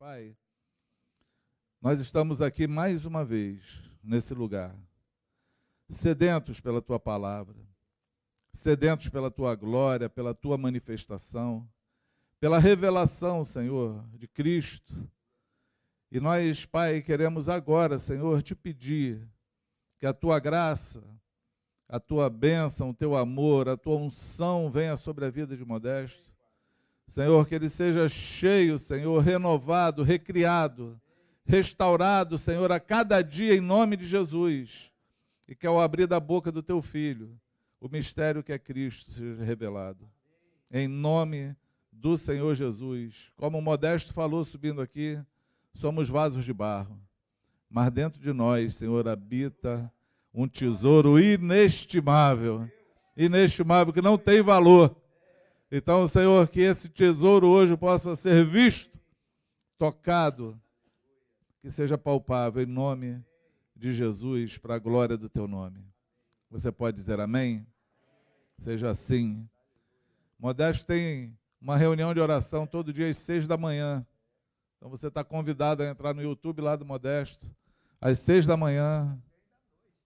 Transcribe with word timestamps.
Pai, 0.00 0.34
nós 1.78 2.00
estamos 2.00 2.40
aqui 2.40 2.66
mais 2.66 3.04
uma 3.04 3.22
vez 3.22 3.82
nesse 4.02 4.32
lugar, 4.32 4.74
sedentos 5.90 6.58
pela 6.58 6.80
tua 6.80 6.98
palavra, 6.98 7.54
sedentos 8.50 9.10
pela 9.10 9.30
tua 9.30 9.54
glória, 9.54 10.08
pela 10.08 10.32
tua 10.32 10.56
manifestação, 10.56 11.68
pela 12.40 12.58
revelação, 12.58 13.44
Senhor, 13.44 14.02
de 14.16 14.26
Cristo. 14.26 15.06
E 16.10 16.18
nós, 16.18 16.64
Pai, 16.64 17.02
queremos 17.02 17.46
agora, 17.50 17.98
Senhor, 17.98 18.42
te 18.42 18.54
pedir 18.54 19.28
que 19.98 20.06
a 20.06 20.14
tua 20.14 20.38
graça, 20.40 21.04
a 21.86 22.00
tua 22.00 22.30
bênção, 22.30 22.88
o 22.88 22.94
teu 22.94 23.14
amor, 23.14 23.68
a 23.68 23.76
tua 23.76 23.96
unção 23.96 24.70
venha 24.70 24.96
sobre 24.96 25.26
a 25.26 25.30
vida 25.30 25.54
de 25.58 25.64
Modesto. 25.66 26.29
Senhor, 27.10 27.46
que 27.46 27.54
ele 27.54 27.68
seja 27.68 28.08
cheio, 28.08 28.78
Senhor, 28.78 29.18
renovado, 29.18 30.02
recriado, 30.02 30.98
restaurado, 31.44 32.38
Senhor, 32.38 32.72
a 32.72 32.80
cada 32.80 33.20
dia 33.20 33.54
em 33.54 33.60
nome 33.60 33.96
de 33.96 34.06
Jesus. 34.06 34.90
E 35.46 35.54
que 35.54 35.66
ao 35.66 35.78
abrir 35.78 36.06
da 36.06 36.18
boca 36.18 36.50
do 36.50 36.62
teu 36.62 36.80
filho, 36.80 37.38
o 37.78 37.88
mistério 37.88 38.42
que 38.42 38.52
é 38.52 38.58
Cristo 38.58 39.10
seja 39.10 39.44
revelado. 39.44 40.08
Em 40.70 40.88
nome 40.88 41.54
do 41.92 42.16
Senhor 42.16 42.54
Jesus. 42.54 43.30
Como 43.36 43.58
o 43.58 43.62
Modesto 43.62 44.14
falou 44.14 44.42
subindo 44.44 44.80
aqui, 44.80 45.20
somos 45.74 46.08
vasos 46.08 46.44
de 46.44 46.52
barro 46.54 46.98
mas 47.70 47.92
dentro 47.92 48.20
de 48.20 48.32
nós, 48.32 48.74
Senhor, 48.74 49.06
habita 49.06 49.90
um 50.34 50.48
tesouro 50.48 51.20
inestimável, 51.20 52.68
inestimável, 53.16 53.92
que 53.92 54.02
não 54.02 54.18
tem 54.18 54.42
valor. 54.42 54.96
Então, 55.72 56.06
Senhor, 56.08 56.48
que 56.48 56.60
esse 56.60 56.88
tesouro 56.88 57.46
hoje 57.46 57.76
possa 57.76 58.16
ser 58.16 58.44
visto, 58.44 58.98
tocado, 59.78 60.60
que 61.62 61.70
seja 61.70 61.96
palpável, 61.96 62.62
em 62.62 62.66
nome 62.66 63.24
de 63.76 63.92
Jesus, 63.92 64.58
para 64.58 64.74
a 64.74 64.78
glória 64.78 65.16
do 65.16 65.28
teu 65.28 65.46
nome. 65.46 65.84
Você 66.50 66.72
pode 66.72 66.96
dizer 66.96 67.20
amém? 67.20 67.64
Seja 68.58 68.90
assim. 68.90 69.48
Modesto 70.38 70.86
tem 70.86 71.38
uma 71.60 71.76
reunião 71.76 72.12
de 72.12 72.20
oração 72.20 72.66
todo 72.66 72.92
dia 72.92 73.08
às 73.08 73.18
seis 73.18 73.46
da 73.46 73.56
manhã. 73.56 74.04
Então 74.76 74.90
você 74.90 75.06
está 75.06 75.22
convidado 75.22 75.82
a 75.82 75.86
entrar 75.86 76.12
no 76.12 76.22
YouTube 76.22 76.62
lá 76.62 76.74
do 76.74 76.84
Modesto 76.84 77.48
às 78.00 78.18
seis 78.18 78.44
da 78.46 78.56
manhã 78.56 79.16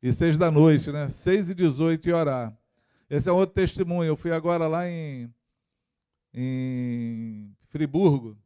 e 0.02 0.12
seis 0.12 0.36
da 0.36 0.50
noite, 0.50 0.92
né? 0.92 1.08
Seis 1.08 1.48
e 1.48 1.54
dezoito 1.54 2.08
e 2.08 2.12
orar. 2.12 2.54
Esse 3.08 3.30
é 3.30 3.32
um 3.32 3.36
outro 3.36 3.54
testemunho. 3.54 4.08
Eu 4.08 4.16
fui 4.16 4.32
agora 4.32 4.66
lá 4.66 4.88
em, 4.88 5.32
em 6.34 7.56
Friburgo. 7.68 8.36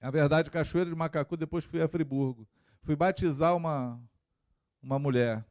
Na 0.00 0.10
verdade, 0.10 0.50
Cachoeira 0.50 0.90
de 0.90 0.96
Macacu, 0.96 1.36
depois 1.36 1.64
fui 1.64 1.80
a 1.80 1.86
Friburgo. 1.86 2.48
Fui 2.82 2.96
batizar 2.96 3.56
uma, 3.56 4.02
uma 4.82 4.98
mulher, 4.98 5.46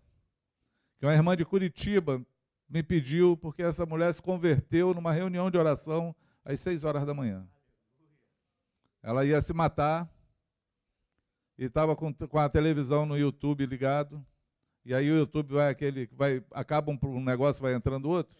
que 1.00 1.06
uma 1.06 1.14
irmã 1.14 1.38
de 1.38 1.45
Curitiba 1.45 2.22
me 2.67 2.83
pediu, 2.83 3.38
porque 3.38 3.64
essa 3.64 3.86
mulher 3.86 4.14
se 4.14 4.22
converteu 4.22 4.94
numa 4.94 5.14
reunião 5.14 5.50
de 5.50 5.58
oração 5.58 6.14
às 6.44 6.59
seis 6.59 6.83
horas 6.83 7.05
da 7.05 7.14
manhã. 7.14 7.48
Ela 9.02 9.26
ia 9.26 9.39
se 9.39 9.53
matar, 9.53 10.09
e 11.58 11.66
estava 11.66 11.95
com, 11.95 12.14
com 12.14 12.39
a 12.39 12.50
televisão 12.50 13.05
no 13.05 13.17
YouTube 13.17 13.66
ligado, 13.66 14.26
e 14.83 14.94
aí 14.94 15.09
o 15.09 15.20
YouTube 15.20 15.53
vai 15.53 15.70
aquele, 15.70 16.09
vai, 16.11 16.44
acaba 16.52 16.92
um, 16.92 17.00
um 17.03 17.23
negócio, 17.23 17.61
vai 17.61 17.73
entrando 17.73 18.09
outro. 18.09 18.38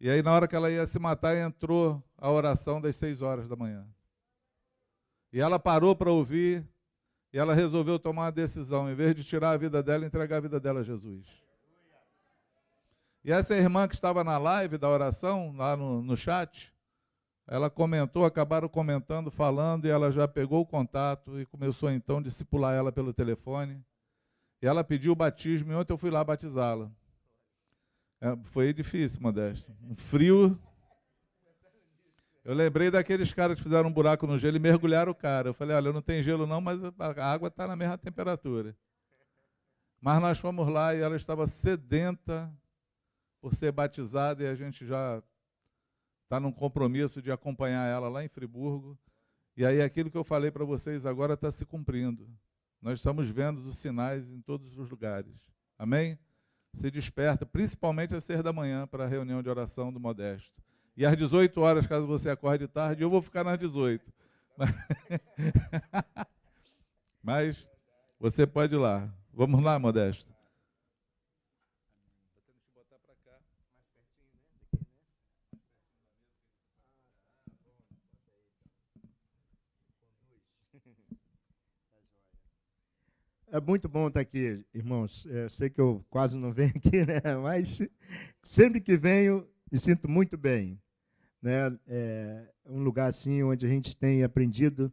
E 0.00 0.08
aí 0.08 0.22
na 0.22 0.32
hora 0.32 0.48
que 0.48 0.56
ela 0.56 0.70
ia 0.70 0.86
se 0.86 0.98
matar, 0.98 1.36
entrou 1.36 2.02
a 2.16 2.30
oração 2.30 2.80
das 2.80 2.96
seis 2.96 3.20
horas 3.20 3.46
da 3.46 3.54
manhã. 3.54 3.86
E 5.30 5.40
ela 5.40 5.58
parou 5.58 5.94
para 5.94 6.10
ouvir, 6.10 6.66
e 7.32 7.38
ela 7.38 7.54
resolveu 7.54 7.98
tomar 7.98 8.22
uma 8.22 8.32
decisão, 8.32 8.90
em 8.90 8.94
vez 8.94 9.14
de 9.14 9.22
tirar 9.22 9.50
a 9.50 9.56
vida 9.56 9.82
dela, 9.82 10.06
entregar 10.06 10.38
a 10.38 10.40
vida 10.40 10.58
dela 10.58 10.80
a 10.80 10.82
Jesus. 10.82 11.26
E 13.22 13.30
essa 13.30 13.54
irmã 13.54 13.86
que 13.86 13.94
estava 13.94 14.24
na 14.24 14.38
live 14.38 14.78
da 14.78 14.88
oração, 14.88 15.54
lá 15.54 15.76
no, 15.76 16.02
no 16.02 16.16
chat, 16.16 16.72
ela 17.46 17.68
comentou, 17.68 18.24
acabaram 18.24 18.68
comentando, 18.68 19.30
falando, 19.30 19.84
e 19.84 19.90
ela 19.90 20.10
já 20.10 20.26
pegou 20.26 20.62
o 20.62 20.66
contato 20.66 21.38
e 21.38 21.44
começou 21.44 21.90
então 21.90 22.18
a 22.18 22.22
discipular 22.22 22.74
ela 22.74 22.90
pelo 22.90 23.12
telefone. 23.12 23.84
E 24.62 24.66
ela 24.66 24.82
pediu 24.82 25.12
o 25.12 25.16
batismo, 25.16 25.72
e 25.72 25.74
ontem 25.74 25.92
eu 25.92 25.98
fui 25.98 26.10
lá 26.10 26.24
batizá-la. 26.24 26.90
É, 28.20 28.36
foi 28.44 28.72
difícil, 28.72 29.20
Modesto. 29.22 29.74
Um 29.82 29.96
frio. 29.96 30.60
Eu 32.44 32.54
lembrei 32.54 32.90
daqueles 32.90 33.32
caras 33.32 33.56
que 33.56 33.62
fizeram 33.62 33.88
um 33.88 33.92
buraco 33.92 34.26
no 34.26 34.36
gelo 34.36 34.56
e 34.56 34.60
mergulharam 34.60 35.12
o 35.12 35.14
cara. 35.14 35.48
Eu 35.48 35.54
falei, 35.54 35.74
olha, 35.74 35.92
não 35.92 36.02
tem 36.02 36.22
gelo 36.22 36.46
não, 36.46 36.60
mas 36.60 36.78
a 36.98 37.32
água 37.32 37.48
está 37.48 37.66
na 37.66 37.76
mesma 37.76 37.96
temperatura. 37.96 38.76
Mas 40.00 40.20
nós 40.20 40.38
fomos 40.38 40.68
lá 40.68 40.94
e 40.94 41.00
ela 41.00 41.16
estava 41.16 41.46
sedenta 41.46 42.52
por 43.40 43.54
ser 43.54 43.72
batizada 43.72 44.42
e 44.42 44.46
a 44.46 44.54
gente 44.54 44.86
já 44.86 45.22
está 46.24 46.38
num 46.38 46.52
compromisso 46.52 47.20
de 47.20 47.30
acompanhar 47.32 47.86
ela 47.86 48.08
lá 48.08 48.24
em 48.24 48.28
Friburgo. 48.28 48.98
E 49.56 49.64
aí 49.64 49.82
aquilo 49.82 50.10
que 50.10 50.16
eu 50.16 50.24
falei 50.24 50.50
para 50.50 50.64
vocês 50.64 51.04
agora 51.04 51.34
está 51.34 51.50
se 51.50 51.64
cumprindo. 51.64 52.28
Nós 52.80 52.98
estamos 52.98 53.28
vendo 53.28 53.58
os 53.58 53.76
sinais 53.76 54.30
em 54.30 54.40
todos 54.40 54.78
os 54.78 54.88
lugares. 54.88 55.34
Amém? 55.78 56.18
Se 56.72 56.90
desperta, 56.90 57.44
principalmente 57.44 58.14
às 58.14 58.24
seis 58.24 58.42
da 58.42 58.52
manhã, 58.52 58.86
para 58.86 59.04
a 59.04 59.08
reunião 59.08 59.42
de 59.42 59.48
oração 59.48 59.92
do 59.92 60.00
Modesto. 60.00 60.52
E 60.96 61.04
às 61.04 61.16
18 61.16 61.60
horas, 61.60 61.86
caso 61.86 62.06
você 62.06 62.30
acorde 62.30 62.68
tarde, 62.68 63.02
eu 63.02 63.10
vou 63.10 63.22
ficar 63.22 63.44
nas 63.44 63.58
18. 63.58 64.12
Mas 67.22 67.66
você 68.18 68.46
pode 68.46 68.74
ir 68.74 68.78
lá. 68.78 69.12
Vamos 69.32 69.62
lá, 69.62 69.78
Modesto. 69.78 70.32
É 83.52 83.60
muito 83.60 83.88
bom 83.88 84.06
estar 84.06 84.20
aqui, 84.20 84.64
irmãos. 84.72 85.26
Eu 85.26 85.50
sei 85.50 85.68
que 85.68 85.80
eu 85.80 86.06
quase 86.08 86.36
não 86.36 86.52
venho 86.52 86.70
aqui, 86.76 87.04
né? 87.04 87.20
mas 87.42 87.80
sempre 88.44 88.80
que 88.80 88.96
venho, 88.96 89.44
me 89.72 89.76
sinto 89.76 90.08
muito 90.08 90.38
bem. 90.38 90.80
Né? 91.42 91.76
É 91.88 92.48
um 92.64 92.80
lugar 92.80 93.08
assim 93.08 93.42
onde 93.42 93.66
a 93.66 93.68
gente 93.68 93.96
tem 93.96 94.22
aprendido 94.22 94.92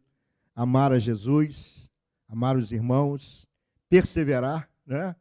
a 0.56 0.62
amar 0.62 0.90
a 0.90 0.98
Jesus, 0.98 1.88
amar 2.28 2.56
os 2.56 2.72
irmãos, 2.72 3.48
perseverar, 3.88 4.68
né? 4.84 5.14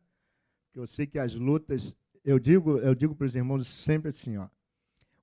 Eu 0.73 0.87
sei 0.87 1.05
que 1.05 1.19
as 1.19 1.35
lutas, 1.35 1.95
eu 2.25 2.39
digo, 2.39 2.79
eu 2.79 2.95
digo 2.95 3.15
para 3.15 3.25
os 3.25 3.35
irmãos 3.35 3.67
sempre 3.67 4.09
assim, 4.09 4.37
ó, 4.37 4.47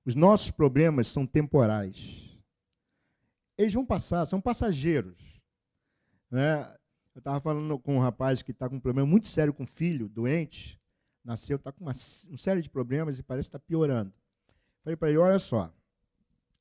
os 0.05 0.15
nossos 0.15 0.51
problemas 0.51 1.07
são 1.07 1.27
temporais. 1.27 2.39
Eles 3.57 3.73
vão 3.73 3.85
passar, 3.85 4.25
são 4.25 4.39
passageiros, 4.39 5.41
né? 6.31 6.73
Eu 7.15 7.19
estava 7.19 7.39
falando 7.39 7.79
com 7.79 7.95
um 7.95 7.99
rapaz 7.99 8.41
que 8.43 8.51
está 8.51 8.67
com 8.67 8.75
um 8.75 8.79
problema 8.79 9.07
muito 9.07 9.29
sério 9.29 9.53
com 9.53 9.63
o 9.63 9.67
filho, 9.67 10.09
doente, 10.09 10.77
nasceu, 11.23 11.55
está 11.55 11.71
com 11.71 11.85
uma, 11.85 11.93
uma 12.27 12.37
série 12.37 12.61
de 12.61 12.69
problemas 12.69 13.17
e 13.17 13.23
parece 13.23 13.49
que 13.49 13.55
está 13.55 13.65
piorando. 13.65 14.13
Falei 14.83 14.97
para 14.97 15.07
ele: 15.07 15.17
olha 15.17 15.39
só, 15.39 15.73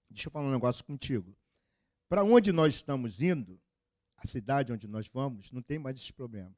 deixa 0.09 0.29
eu 0.29 0.31
falar 0.31 0.47
um 0.47 0.53
negócio 0.53 0.85
contigo. 0.85 1.37
Para 2.09 2.23
onde 2.23 2.53
nós 2.53 2.73
estamos 2.73 3.21
indo, 3.21 3.61
a 4.17 4.29
cidade 4.29 4.73
onde 4.73 4.87
nós 4.87 5.09
vamos, 5.09 5.51
não 5.51 5.61
tem 5.61 5.77
mais 5.77 5.97
esses 5.97 6.13
problemas. 6.13 6.57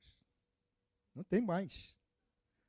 Não 1.14 1.24
tem 1.24 1.40
mais. 1.40 1.96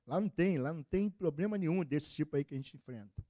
Lá 0.06 0.22
não 0.22 0.30
tem, 0.30 0.58
lá 0.58 0.72
não 0.72 0.84
tem 0.84 1.10
problema 1.10 1.58
nenhum 1.58 1.84
desse 1.84 2.10
tipo 2.12 2.38
aí 2.38 2.46
que 2.46 2.54
a 2.54 2.58
gente 2.58 2.78
enfrenta. 2.78 3.22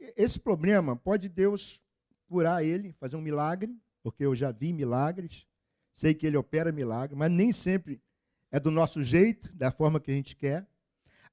Esse 0.00 0.40
problema 0.40 0.96
pode 0.96 1.28
Deus 1.28 1.80
curar 2.26 2.64
ele, 2.64 2.92
fazer 2.94 3.14
um 3.14 3.20
milagre, 3.20 3.80
porque 4.02 4.24
eu 4.24 4.34
já 4.34 4.50
vi 4.50 4.72
milagres 4.72 5.46
sei 5.94 6.12
que 6.12 6.26
ele 6.26 6.36
opera 6.36 6.72
milagre, 6.72 7.16
mas 7.16 7.30
nem 7.30 7.52
sempre 7.52 8.02
é 8.50 8.58
do 8.60 8.70
nosso 8.70 9.02
jeito, 9.02 9.54
da 9.56 9.70
forma 9.70 10.00
que 10.00 10.10
a 10.10 10.14
gente 10.14 10.36
quer. 10.36 10.66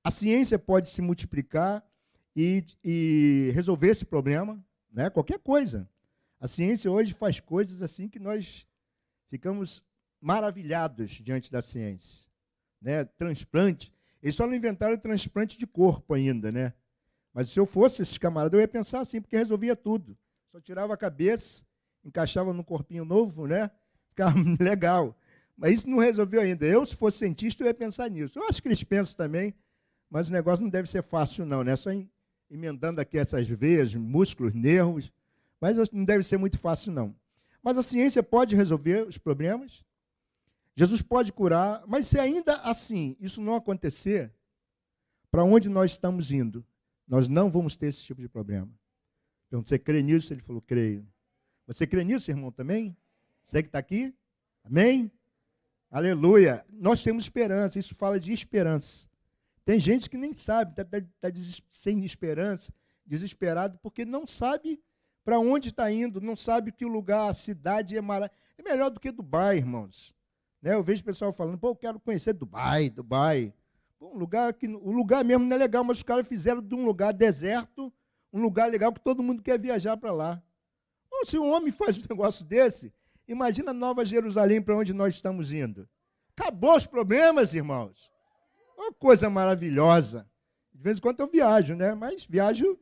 A 0.04 0.10
ciência 0.10 0.58
pode 0.58 0.90
se 0.90 1.02
multiplicar 1.02 1.84
e, 2.36 2.64
e 2.84 3.52
resolver 3.54 3.90
esse 3.90 4.06
problema, 4.06 4.64
né? 4.92 5.10
qualquer 5.10 5.40
coisa. 5.40 5.90
A 6.40 6.48
ciência 6.48 6.92
hoje 6.92 7.14
faz 7.14 7.40
coisas 7.40 7.82
assim 7.82 8.08
que 8.08 8.18
nós 8.18 8.66
ficamos 9.30 9.84
maravilhados 10.20 11.12
diante 11.12 11.52
da 11.52 11.62
ciência. 11.62 12.30
Né? 12.82 13.04
Transplante. 13.06 13.94
Eles 14.22 14.36
só 14.36 14.46
não 14.48 14.56
inventaram 14.56 14.98
transplante 14.98 15.58
de 15.58 15.66
corpo 15.66 16.14
ainda, 16.14 16.52
né? 16.52 16.74
Mas 17.34 17.50
se 17.50 17.60
eu 17.60 17.66
fosse 17.66 18.02
esses 18.02 18.18
camaradas, 18.18 18.54
eu 18.54 18.60
ia 18.60 18.68
pensar 18.68 19.00
assim, 19.00 19.22
porque 19.22 19.38
resolvia 19.38 19.76
tudo. 19.76 20.18
Só 20.52 20.60
tirava 20.60 20.94
a 20.94 20.98
cabeça, 20.98 21.64
encaixava 22.04 22.54
no 22.54 22.64
corpinho 22.64 23.06
novo, 23.06 23.48
né? 23.48 23.72
Ficava 24.22 24.38
legal. 24.64 25.18
Mas 25.58 25.80
isso 25.80 25.90
não 25.90 25.98
resolveu 25.98 26.42
ainda. 26.42 26.66
Eu, 26.66 26.86
se 26.86 26.96
fosse 26.96 27.20
cientista, 27.20 27.64
eu 27.64 27.68
ia 27.68 27.74
pensar 27.74 28.10
nisso. 28.10 28.38
Eu 28.38 28.48
acho 28.48 28.62
que 28.62 28.68
eles 28.68 28.84
pensam 28.84 29.16
também, 29.16 29.54
mas 30.10 30.30
o 30.30 30.32
negócio 30.32 30.64
não 30.64 30.70
deve 30.70 30.90
ser 30.90 31.04
fácil, 31.04 31.46
não. 31.46 31.64
Né? 31.64 31.76
Só 31.76 31.90
emendando 32.50 33.00
aqui 33.02 33.18
essas 33.18 33.48
veias, 33.48 33.94
músculos, 33.96 34.54
nervos. 34.54 35.12
Mas 35.60 35.78
não 35.92 36.04
deve 36.04 36.24
ser 36.24 36.38
muito 36.38 36.58
fácil, 36.58 36.92
não. 36.92 37.16
Mas 37.62 37.78
a 37.78 37.84
ciência 37.84 38.24
pode 38.24 38.56
resolver 38.56 39.08
os 39.08 39.18
problemas, 39.20 39.86
Jesus 40.76 41.02
pode 41.02 41.32
curar, 41.32 41.84
mas 41.86 42.08
se 42.08 42.20
ainda 42.20 42.56
assim 42.62 43.16
isso 43.20 43.40
não 43.40 43.56
acontecer, 43.56 44.34
para 45.30 45.44
onde 45.44 45.70
nós 45.70 45.92
estamos 45.92 46.32
indo? 46.32 46.66
Nós 47.08 47.28
não 47.28 47.52
vamos 47.52 47.76
ter 47.76 47.88
esse 47.88 48.02
tipo 48.02 48.22
de 48.22 48.28
problema. 48.28 48.72
Então, 49.48 49.62
você 49.62 49.78
crê 49.78 50.02
nisso? 50.02 50.34
Ele 50.34 50.42
falou, 50.42 50.62
creio. 50.62 51.06
Você 51.68 51.86
crê 51.86 52.04
nisso, 52.04 52.32
irmão, 52.32 52.52
também? 52.52 52.98
Você 53.44 53.62
que 53.62 53.70
está 53.70 53.80
aqui? 53.80 54.14
Amém? 54.64 55.12
Aleluia. 55.90 56.66
Nós 56.72 57.04
temos 57.04 57.26
esperança, 57.26 57.80
isso 57.80 57.96
fala 57.96 58.20
de 58.20 58.32
esperança. 58.32 59.08
Tem 59.66 59.80
gente 59.80 60.10
que 60.10 60.18
nem 60.18 60.34
sabe, 60.34 60.72
está 60.72 60.84
tá, 60.84 61.06
tá 61.20 61.30
sem 61.72 62.04
esperança, 62.04 62.74
desesperado, 63.06 63.78
porque 63.80 64.06
não 64.06 64.26
sabe 64.26 64.82
para 65.24 65.40
onde 65.40 65.70
está 65.70 65.92
indo, 65.92 66.20
não 66.20 66.36
sabe 66.36 66.72
que 66.72 66.86
o 66.86 66.90
lugar, 66.90 67.30
a 67.30 67.34
cidade 67.34 67.96
é 67.96 68.02
maravilhosa. 68.02 68.42
É 68.58 68.64
melhor 68.64 68.90
do 68.90 69.00
que 69.00 69.12
Dubai, 69.12 69.58
irmãos. 69.58 70.16
Né? 70.62 70.74
Eu 70.74 70.84
vejo 70.84 71.02
o 71.02 71.06
pessoal 71.06 71.34
falando, 71.34 71.58
pô, 71.58 71.70
eu 71.70 71.76
quero 71.76 72.00
conhecer 72.00 72.34
Dubai, 72.34 72.90
Dubai. 72.90 73.54
Um 74.00 74.18
lugar 74.18 74.54
que, 74.54 74.68
o 74.68 74.92
lugar 74.92 75.24
mesmo 75.24 75.46
não 75.46 75.56
é 75.56 75.60
legal, 75.60 75.84
mas 75.84 75.98
os 75.98 76.04
caras 76.04 76.28
fizeram 76.28 76.62
de 76.62 76.74
um 76.74 76.86
lugar 76.86 77.14
deserto 77.14 77.94
um 78.34 78.42
lugar 78.42 78.70
legal 78.70 78.94
que 78.94 79.00
todo 79.00 79.24
mundo 79.24 79.42
quer 79.42 79.60
viajar 79.60 79.98
para 79.98 80.12
lá. 80.12 80.42
Pô, 81.10 81.26
se 81.26 81.38
um 81.38 81.50
homem 81.50 81.72
faz 81.72 81.98
um 81.98 82.04
negócio 82.10 82.46
desse, 82.46 82.94
imagina 83.32 83.74
Nova 83.74 84.06
Jerusalém 84.06 84.62
para 84.62 84.76
onde 84.76 84.94
nós 84.94 85.16
estamos 85.16 85.52
indo. 85.52 85.88
Acabou 86.36 86.76
os 86.76 86.86
problemas, 86.86 87.54
irmãos. 87.54 88.12
Uma 88.78 88.92
coisa 88.92 89.30
maravilhosa. 89.30 90.28
De 90.74 90.82
vez 90.82 90.98
em 90.98 91.02
quando 91.02 91.20
eu 91.20 91.28
viajo, 91.28 91.76
né? 91.76 91.94
Mas 91.94 92.26
viajo 92.26 92.78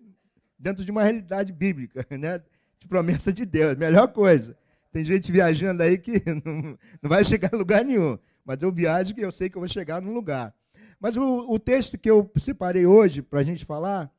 dentro 0.58 0.84
de 0.84 0.92
uma 0.92 1.04
realidade 1.04 1.54
bíblica, 1.54 2.06
né? 2.18 2.42
De 2.80 2.88
promessa 2.88 3.32
de 3.32 3.46
Deus, 3.46 3.76
melhor 3.76 4.08
coisa. 4.08 4.58
Tem 4.92 5.04
gente 5.04 5.32
viajando 5.32 5.84
aí 5.84 5.98
que 5.98 6.24
não, 6.44 6.78
não 7.02 7.10
vai 7.10 7.24
chegar 7.24 7.54
a 7.54 7.58
lugar 7.58 7.84
nenhum. 7.84 8.18
Mas 8.44 8.62
eu 8.62 8.72
viajo 8.72 9.14
que 9.14 9.22
eu 9.22 9.32
sei 9.32 9.50
que 9.50 9.58
eu 9.58 9.62
vou 9.62 9.70
chegar 9.70 10.02
num 10.02 10.14
lugar. 10.14 10.54
Mas 11.00 11.16
o, 11.16 11.52
o 11.52 11.60
texto 11.60 11.98
que 11.98 12.10
eu 12.10 12.30
separei 12.38 12.86
hoje 12.86 13.22
para 13.22 13.40
a 13.40 13.44
gente 13.44 13.64
falar 13.64 14.12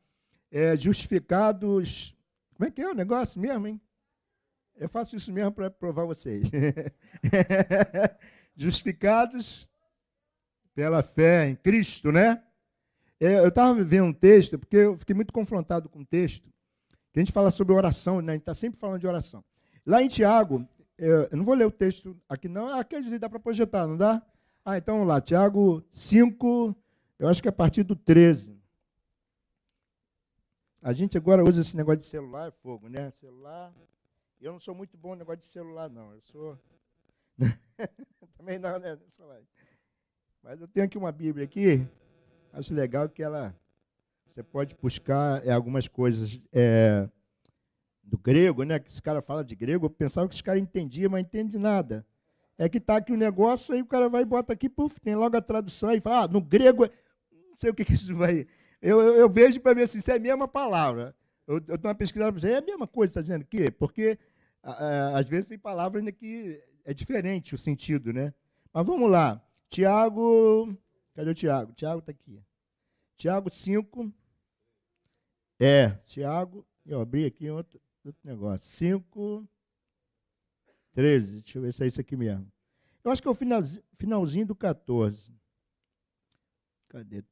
é 0.50 0.76
justificados. 0.76 2.16
Como 2.54 2.68
é 2.68 2.70
que 2.70 2.80
é 2.80 2.88
o 2.88 2.94
negócio 2.94 3.40
mesmo, 3.40 3.66
hein? 3.66 3.80
Eu 4.80 4.88
faço 4.88 5.14
isso 5.14 5.30
mesmo 5.30 5.52
para 5.52 5.70
provar 5.70 6.06
vocês. 6.06 6.50
justificados 8.56 9.68
pela 10.74 11.02
fé 11.02 11.50
em 11.50 11.54
Cristo, 11.54 12.10
né? 12.10 12.42
É, 13.20 13.40
eu 13.40 13.48
estava 13.48 13.74
vendo 13.84 14.06
um 14.06 14.12
texto, 14.12 14.58
porque 14.58 14.78
eu 14.78 14.96
fiquei 14.96 15.14
muito 15.14 15.34
confrontado 15.34 15.86
com 15.86 15.98
um 15.98 16.04
texto, 16.04 16.48
que 17.12 17.18
a 17.18 17.20
gente 17.20 17.30
fala 17.30 17.50
sobre 17.50 17.74
oração, 17.74 18.22
né? 18.22 18.32
a 18.32 18.36
gente 18.36 18.42
está 18.42 18.54
sempre 18.54 18.80
falando 18.80 19.00
de 19.00 19.06
oração. 19.06 19.44
Lá 19.84 20.02
em 20.02 20.08
Tiago, 20.08 20.66
eu 20.96 21.28
não 21.32 21.44
vou 21.44 21.54
ler 21.54 21.66
o 21.66 21.70
texto 21.70 22.18
aqui 22.26 22.48
não, 22.48 22.68
ah, 22.68 22.82
quer 22.82 23.02
dizer, 23.02 23.18
dá 23.18 23.28
para 23.28 23.38
projetar, 23.38 23.86
não 23.86 23.98
dá? 23.98 24.22
Ah, 24.64 24.78
então 24.78 24.94
vamos 24.94 25.08
lá, 25.08 25.20
Tiago 25.20 25.84
5, 25.92 26.74
eu 27.18 27.28
acho 27.28 27.42
que 27.42 27.48
é 27.48 27.50
a 27.50 27.52
partir 27.52 27.82
do 27.82 27.94
13. 27.94 28.58
A 30.80 30.94
gente 30.94 31.18
agora 31.18 31.44
usa 31.44 31.60
esse 31.60 31.76
negócio 31.76 32.00
de 32.00 32.06
celular, 32.06 32.48
é 32.48 32.50
fogo, 32.50 32.88
né? 32.88 33.10
Celular. 33.10 33.74
Eu 34.40 34.52
não 34.52 34.60
sou 34.60 34.74
muito 34.74 34.96
bom 34.96 35.10
no 35.10 35.16
negócio 35.16 35.40
de 35.40 35.46
celular, 35.46 35.90
não. 35.90 36.14
Eu 36.14 36.20
sou. 36.22 36.58
Também 38.38 38.58
não, 38.58 38.78
né? 38.78 38.98
Mas 40.42 40.60
eu 40.60 40.66
tenho 40.66 40.86
aqui 40.86 40.96
uma 40.96 41.12
Bíblia 41.12 41.44
aqui. 41.44 41.86
Acho 42.52 42.72
legal 42.72 43.08
que 43.08 43.22
ela. 43.22 43.54
Você 44.26 44.42
pode 44.42 44.74
buscar 44.76 45.46
é, 45.46 45.52
algumas 45.52 45.86
coisas. 45.86 46.40
É, 46.52 47.08
do 48.10 48.18
grego, 48.18 48.64
né? 48.64 48.78
Que 48.78 48.90
esse 48.90 49.00
cara 49.00 49.22
fala 49.22 49.44
de 49.44 49.54
grego, 49.54 49.86
eu 49.86 49.90
pensava 49.90 50.28
que 50.28 50.34
esse 50.34 50.42
cara 50.42 50.58
entendia, 50.58 51.08
mas 51.08 51.22
não 51.22 51.28
entende 51.28 51.58
nada. 51.58 52.04
É 52.58 52.68
que 52.68 52.78
está 52.78 52.96
aqui 52.96 53.12
o 53.12 53.14
um 53.14 53.18
negócio, 53.18 53.72
aí 53.72 53.80
o 53.80 53.86
cara 53.86 54.08
vai 54.08 54.22
e 54.22 54.26
bota 54.26 54.52
aqui, 54.52 54.68
puf, 54.68 55.00
tem 55.00 55.14
logo 55.14 55.36
a 55.36 55.40
tradução 55.40 55.92
e 55.92 56.00
fala, 56.00 56.24
ah, 56.24 56.28
no 56.28 56.42
grego, 56.42 56.86
não 57.32 57.56
sei 57.56 57.70
o 57.70 57.74
que, 57.74 57.84
que 57.84 57.94
isso 57.94 58.14
vai. 58.14 58.46
Eu, 58.82 58.98
eu, 58.98 59.14
eu 59.16 59.28
vejo 59.28 59.60
para 59.60 59.74
ver 59.74 59.86
se 59.86 59.98
isso 59.98 60.10
é 60.10 60.16
a 60.16 60.18
mesma 60.18 60.48
palavra. 60.48 61.14
Eu 61.46 61.58
estou 61.58 61.76
uma 61.84 61.94
pesquisada 61.94 62.32
para 62.32 62.48
é 62.48 62.56
a 62.56 62.62
mesma 62.62 62.86
coisa, 62.86 63.10
está 63.10 63.20
dizendo 63.20 63.44
que? 63.44 63.70
Porque 63.70 64.18
às 64.62 65.28
vezes 65.28 65.48
tem 65.48 65.58
palavras 65.58 66.00
ainda 66.00 66.12
que 66.12 66.62
é 66.84 66.92
diferente 66.92 67.54
o 67.54 67.58
sentido, 67.58 68.12
né? 68.12 68.34
Mas 68.72 68.86
vamos 68.86 69.10
lá. 69.10 69.42
Tiago. 69.68 70.76
Cadê 71.14 71.30
o 71.30 71.34
Tiago? 71.34 71.72
Tiago 71.72 72.00
está 72.00 72.12
aqui. 72.12 72.42
Tiago 73.16 73.52
5. 73.52 74.12
É, 75.58 75.90
Tiago. 76.04 76.66
Eu 76.86 77.00
abri 77.00 77.26
aqui 77.26 77.50
outro, 77.50 77.80
outro 78.04 78.20
negócio. 78.24 78.68
5, 78.68 79.48
13. 80.92 81.42
Deixa 81.42 81.58
eu 81.58 81.62
ver 81.62 81.72
se 81.72 81.84
é 81.84 81.86
isso 81.86 82.00
aqui 82.00 82.16
mesmo. 82.16 82.50
Eu 83.02 83.10
acho 83.10 83.22
que 83.22 83.28
é 83.28 83.30
o 83.30 83.34
finalzinho, 83.34 83.82
finalzinho 83.96 84.46
do 84.46 84.54
14. 84.54 85.34
Cadê? 86.88 87.24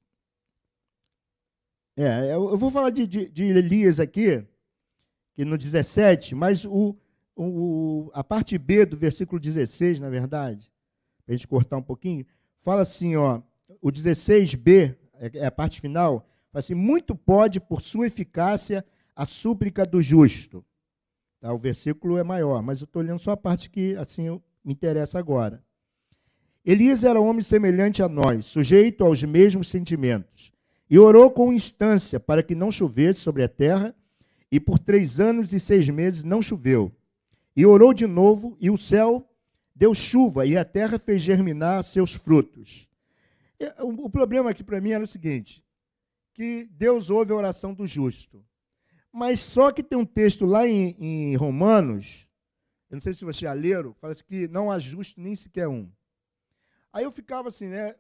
É, 1.96 2.32
eu 2.32 2.56
vou 2.56 2.70
falar 2.70 2.90
de, 2.90 3.06
de, 3.06 3.28
de 3.28 3.42
Elias 3.42 3.98
aqui, 3.98 4.46
que 5.34 5.44
no 5.44 5.58
17, 5.58 6.32
mas 6.32 6.64
o, 6.64 6.96
o, 7.46 8.10
a 8.12 8.24
parte 8.24 8.58
B 8.58 8.84
do 8.84 8.96
versículo 8.96 9.40
16, 9.40 10.00
na 10.00 10.10
verdade, 10.10 10.70
para 11.24 11.34
a 11.34 11.36
gente 11.36 11.46
cortar 11.46 11.76
um 11.76 11.82
pouquinho, 11.82 12.26
fala 12.60 12.82
assim, 12.82 13.14
ó, 13.14 13.40
o 13.80 13.92
16b, 13.92 14.96
é, 15.14 15.30
é 15.38 15.46
a 15.46 15.50
parte 15.50 15.80
final, 15.80 16.26
fala 16.50 16.60
assim, 16.60 16.74
muito 16.74 17.14
pode, 17.14 17.60
por 17.60 17.80
sua 17.80 18.08
eficácia, 18.08 18.84
a 19.14 19.24
súplica 19.24 19.86
do 19.86 20.02
justo. 20.02 20.64
Tá? 21.40 21.52
O 21.52 21.58
versículo 21.58 22.18
é 22.18 22.24
maior, 22.24 22.60
mas 22.60 22.80
eu 22.80 22.86
estou 22.86 23.02
lendo 23.02 23.20
só 23.20 23.30
a 23.30 23.36
parte 23.36 23.70
que 23.70 23.94
assim 23.96 24.40
me 24.64 24.72
interessa 24.72 25.18
agora. 25.18 25.62
Elias 26.64 27.04
era 27.04 27.20
homem 27.20 27.42
semelhante 27.42 28.02
a 28.02 28.08
nós, 28.08 28.46
sujeito 28.46 29.04
aos 29.04 29.22
mesmos 29.22 29.68
sentimentos, 29.68 30.52
e 30.90 30.98
orou 30.98 31.30
com 31.30 31.52
instância 31.52 32.18
para 32.18 32.42
que 32.42 32.54
não 32.54 32.70
chovesse 32.70 33.20
sobre 33.20 33.44
a 33.44 33.48
terra, 33.48 33.94
e 34.50 34.58
por 34.58 34.78
três 34.78 35.20
anos 35.20 35.52
e 35.52 35.60
seis 35.60 35.88
meses 35.88 36.24
não 36.24 36.42
choveu. 36.42 36.92
E 37.58 37.66
orou 37.66 37.92
de 37.92 38.06
novo, 38.06 38.56
e 38.60 38.70
o 38.70 38.78
céu 38.78 39.28
deu 39.74 39.92
chuva, 39.92 40.46
e 40.46 40.56
a 40.56 40.64
terra 40.64 40.96
fez 40.96 41.20
germinar 41.20 41.82
seus 41.82 42.12
frutos. 42.14 42.88
O 43.80 44.08
problema 44.08 44.50
aqui 44.50 44.62
para 44.62 44.80
mim 44.80 44.92
era 44.92 45.02
o 45.02 45.08
seguinte: 45.08 45.64
que 46.34 46.68
Deus 46.70 47.10
ouve 47.10 47.32
a 47.32 47.34
oração 47.34 47.74
do 47.74 47.84
justo. 47.84 48.46
Mas 49.12 49.40
só 49.40 49.72
que 49.72 49.82
tem 49.82 49.98
um 49.98 50.06
texto 50.06 50.46
lá 50.46 50.68
em, 50.68 50.94
em 51.00 51.34
Romanos, 51.34 52.28
eu 52.88 52.94
não 52.94 53.00
sei 53.00 53.12
se 53.12 53.24
você 53.24 53.40
já 53.40 53.52
leram, 53.54 53.92
fala 53.94 54.12
assim 54.12 54.22
que 54.22 54.46
não 54.46 54.70
há 54.70 54.78
justo 54.78 55.20
nem 55.20 55.34
sequer 55.34 55.66
um. 55.66 55.90
Aí 56.92 57.02
eu 57.02 57.10
ficava 57.10 57.48
assim, 57.48 57.66
né? 57.66 57.96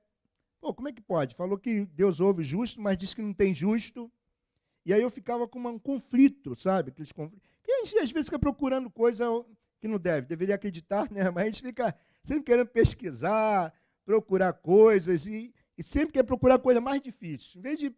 Pô, 0.60 0.72
como 0.72 0.88
é 0.88 0.92
que 0.92 1.02
pode? 1.02 1.34
Falou 1.34 1.58
que 1.58 1.84
Deus 1.86 2.20
ouve 2.20 2.44
justo, 2.44 2.80
mas 2.80 2.96
diz 2.96 3.12
que 3.12 3.22
não 3.22 3.34
tem 3.34 3.52
justo. 3.52 4.08
E 4.88 4.92
aí 4.94 5.02
eu 5.02 5.10
ficava 5.10 5.46
com 5.46 5.58
um 5.58 5.78
conflito, 5.78 6.54
sabe? 6.54 6.90
Aqueles 6.90 7.12
conflitos. 7.12 7.46
Que 7.62 7.72
a 7.72 7.84
gente 7.84 7.98
às 7.98 8.10
vezes 8.10 8.28
fica 8.28 8.38
procurando 8.38 8.88
coisa 8.88 9.26
que 9.80 9.88
não 9.88 9.98
deve, 9.98 10.26
deveria 10.26 10.54
acreditar, 10.54 11.10
né? 11.10 11.30
Mas 11.30 11.42
a 11.42 11.46
gente 11.46 11.62
fica 11.62 11.94
sempre 12.22 12.44
querendo 12.44 12.68
pesquisar, 12.68 13.72
procurar 14.04 14.52
coisas 14.52 15.26
e, 15.26 15.54
e 15.76 15.82
sempre 15.82 16.12
quer 16.12 16.22
procurar 16.22 16.58
coisa 16.58 16.80
mais 16.80 17.00
difícil. 17.00 17.60
Em 17.60 17.62
vez 17.62 17.78
de 17.78 17.94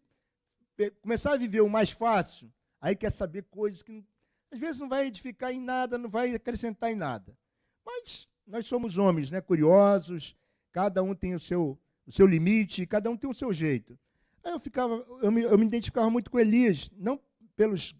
começar 1.02 1.34
a 1.34 1.36
viver 1.36 1.60
o 1.60 1.68
mais 1.68 1.90
fácil, 1.90 2.50
Aí 2.80 2.96
quer 2.96 3.10
saber 3.10 3.42
coisas 3.50 3.82
que 3.82 4.02
às 4.50 4.58
vezes 4.58 4.80
não 4.80 4.88
vai 4.88 5.06
edificar 5.06 5.52
em 5.52 5.60
nada, 5.60 5.98
não 5.98 6.08
vai 6.08 6.34
acrescentar 6.34 6.90
em 6.90 6.96
nada. 6.96 7.36
Mas 7.84 8.28
nós 8.46 8.66
somos 8.66 8.96
homens, 8.96 9.30
né, 9.30 9.40
curiosos, 9.40 10.34
cada 10.72 11.02
um 11.02 11.14
tem 11.14 11.34
o 11.34 11.40
seu, 11.40 11.78
o 12.06 12.12
seu 12.12 12.26
limite, 12.26 12.86
cada 12.86 13.10
um 13.10 13.16
tem 13.16 13.28
o 13.28 13.34
seu 13.34 13.52
jeito. 13.52 13.98
Aí 14.42 14.52
eu 14.52 14.58
ficava, 14.58 14.94
eu 15.22 15.30
me, 15.30 15.42
eu 15.42 15.58
me 15.58 15.66
identificava 15.66 16.10
muito 16.10 16.30
com 16.30 16.40
Elias, 16.40 16.90
não 16.96 17.20
pelos 17.54 17.94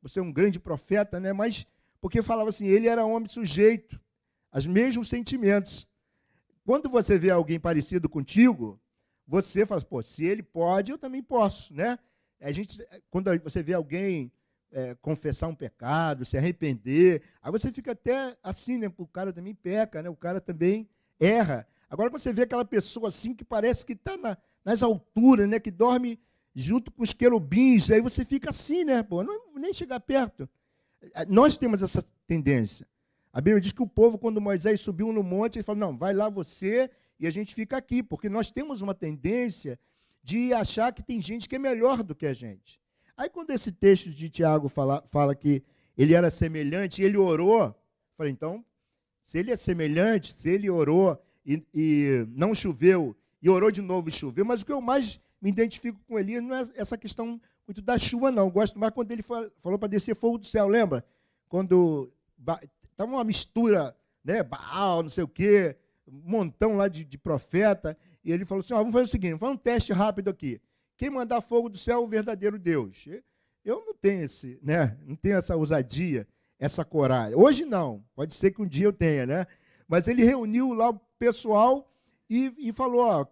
você 0.00 0.18
é 0.18 0.22
um 0.22 0.32
grande 0.32 0.58
profeta, 0.58 1.20
né, 1.20 1.32
mas 1.32 1.64
porque 2.02 2.20
falava 2.20 2.48
assim, 2.48 2.66
ele 2.66 2.88
era 2.88 3.06
homem 3.06 3.28
sujeito 3.28 3.98
aos 4.50 4.66
mesmos 4.66 5.08
sentimentos. 5.08 5.86
Quando 6.66 6.90
você 6.90 7.16
vê 7.16 7.30
alguém 7.30 7.60
parecido 7.60 8.08
contigo, 8.08 8.78
você 9.24 9.64
fala, 9.64 9.80
pô, 9.82 10.02
se 10.02 10.24
ele 10.24 10.42
pode, 10.42 10.90
eu 10.90 10.98
também 10.98 11.22
posso, 11.22 11.72
né? 11.72 11.96
A 12.40 12.50
gente, 12.50 12.84
quando 13.08 13.30
você 13.38 13.62
vê 13.62 13.72
alguém 13.72 14.32
é, 14.72 14.96
confessar 14.96 15.46
um 15.46 15.54
pecado, 15.54 16.24
se 16.24 16.36
arrepender, 16.36 17.22
aí 17.40 17.52
você 17.52 17.70
fica 17.70 17.92
até 17.92 18.36
assim, 18.42 18.78
né? 18.78 18.92
O 18.98 19.06
cara 19.06 19.32
também 19.32 19.54
peca, 19.54 20.02
né? 20.02 20.10
O 20.10 20.16
cara 20.16 20.40
também 20.40 20.88
erra. 21.20 21.68
Agora, 21.88 22.10
quando 22.10 22.20
você 22.20 22.32
vê 22.32 22.42
aquela 22.42 22.64
pessoa 22.64 23.08
assim 23.08 23.32
que 23.32 23.44
parece 23.44 23.86
que 23.86 23.92
está 23.92 24.16
na, 24.16 24.36
nas 24.64 24.82
alturas, 24.82 25.48
né? 25.48 25.60
Que 25.60 25.70
dorme 25.70 26.18
junto 26.52 26.90
com 26.90 27.04
os 27.04 27.12
querubins, 27.12 27.92
aí 27.92 28.00
você 28.00 28.24
fica 28.24 28.50
assim, 28.50 28.82
né? 28.82 29.04
Pô, 29.04 29.22
não, 29.22 29.54
nem 29.54 29.72
chegar 29.72 30.00
perto. 30.00 30.48
Nós 31.28 31.58
temos 31.58 31.82
essa 31.82 32.04
tendência. 32.26 32.86
A 33.32 33.40
Bíblia 33.40 33.60
diz 33.60 33.72
que 33.72 33.82
o 33.82 33.86
povo, 33.86 34.18
quando 34.18 34.40
Moisés 34.40 34.80
subiu 34.80 35.12
no 35.12 35.22
monte, 35.22 35.56
ele 35.56 35.64
falou: 35.64 35.80
não, 35.80 35.96
vai 35.96 36.12
lá 36.12 36.28
você 36.28 36.90
e 37.18 37.26
a 37.26 37.30
gente 37.30 37.54
fica 37.54 37.76
aqui, 37.76 38.02
porque 38.02 38.28
nós 38.28 38.50
temos 38.50 38.82
uma 38.82 38.94
tendência 38.94 39.78
de 40.22 40.52
achar 40.52 40.92
que 40.92 41.02
tem 41.02 41.20
gente 41.20 41.48
que 41.48 41.56
é 41.56 41.58
melhor 41.58 42.02
do 42.02 42.14
que 42.14 42.26
a 42.26 42.34
gente. 42.34 42.80
Aí, 43.16 43.28
quando 43.28 43.50
esse 43.50 43.72
texto 43.72 44.10
de 44.10 44.28
Tiago 44.28 44.68
fala, 44.68 45.02
fala 45.10 45.34
que 45.34 45.62
ele 45.96 46.14
era 46.14 46.30
semelhante, 46.30 47.02
ele 47.02 47.16
orou, 47.16 47.74
falei, 48.16 48.32
então, 48.32 48.64
Se 49.24 49.38
ele 49.38 49.52
é 49.52 49.56
semelhante, 49.56 50.32
se 50.32 50.48
ele 50.48 50.68
orou 50.68 51.16
e, 51.46 51.62
e 51.72 52.26
não 52.30 52.54
choveu, 52.54 53.16
e 53.40 53.48
orou 53.48 53.70
de 53.70 53.80
novo 53.80 54.08
e 54.08 54.12
choveu, 54.12 54.44
mas 54.44 54.62
o 54.62 54.66
que 54.66 54.72
eu 54.72 54.80
mais 54.80 55.20
me 55.40 55.50
identifico 55.50 56.00
com 56.06 56.18
Elias 56.18 56.42
não 56.42 56.54
é 56.54 56.68
essa 56.74 56.96
questão 56.96 57.40
muito 57.72 57.80
da 57.80 57.98
chuva, 57.98 58.30
não. 58.30 58.50
Gosto 58.50 58.78
mais 58.78 58.92
quando 58.92 59.10
ele 59.10 59.22
falou 59.22 59.78
para 59.78 59.88
descer 59.88 60.14
fogo 60.14 60.36
do 60.36 60.46
céu, 60.46 60.68
lembra? 60.68 61.02
Quando 61.48 62.12
estava 62.90 63.10
uma 63.10 63.24
mistura, 63.24 63.96
né? 64.22 64.42
Baal, 64.42 65.02
não 65.02 65.08
sei 65.08 65.24
o 65.24 65.28
quê, 65.28 65.74
um 66.06 66.20
montão 66.22 66.76
lá 66.76 66.86
de, 66.86 67.02
de 67.02 67.16
profeta, 67.16 67.96
e 68.22 68.30
ele 68.30 68.44
falou 68.44 68.60
assim: 68.60 68.74
vamos 68.74 68.92
fazer 68.92 69.04
o 69.04 69.08
seguinte, 69.08 69.38
vamos 69.38 69.56
um 69.56 69.58
teste 69.58 69.90
rápido 69.90 70.28
aqui. 70.28 70.60
Quem 70.98 71.08
mandar 71.08 71.40
fogo 71.40 71.70
do 71.70 71.78
céu 71.78 72.00
é 72.00 72.04
o 72.04 72.06
verdadeiro 72.06 72.58
Deus. 72.58 73.08
Eu 73.64 73.82
não 73.86 73.94
tenho 73.94 74.24
esse, 74.24 74.58
né? 74.62 74.98
Não 75.06 75.16
tenho 75.16 75.36
essa 75.36 75.56
ousadia, 75.56 76.28
essa 76.58 76.84
coragem. 76.84 77.34
Hoje 77.34 77.64
não. 77.64 78.04
Pode 78.14 78.34
ser 78.34 78.50
que 78.50 78.60
um 78.60 78.66
dia 78.66 78.84
eu 78.84 78.92
tenha, 78.92 79.24
né? 79.24 79.46
Mas 79.88 80.06
ele 80.08 80.24
reuniu 80.24 80.74
lá 80.74 80.90
o 80.90 81.00
pessoal 81.18 81.90
e, 82.28 82.52
e 82.58 82.72
falou: 82.72 83.00
ó, 83.00 83.26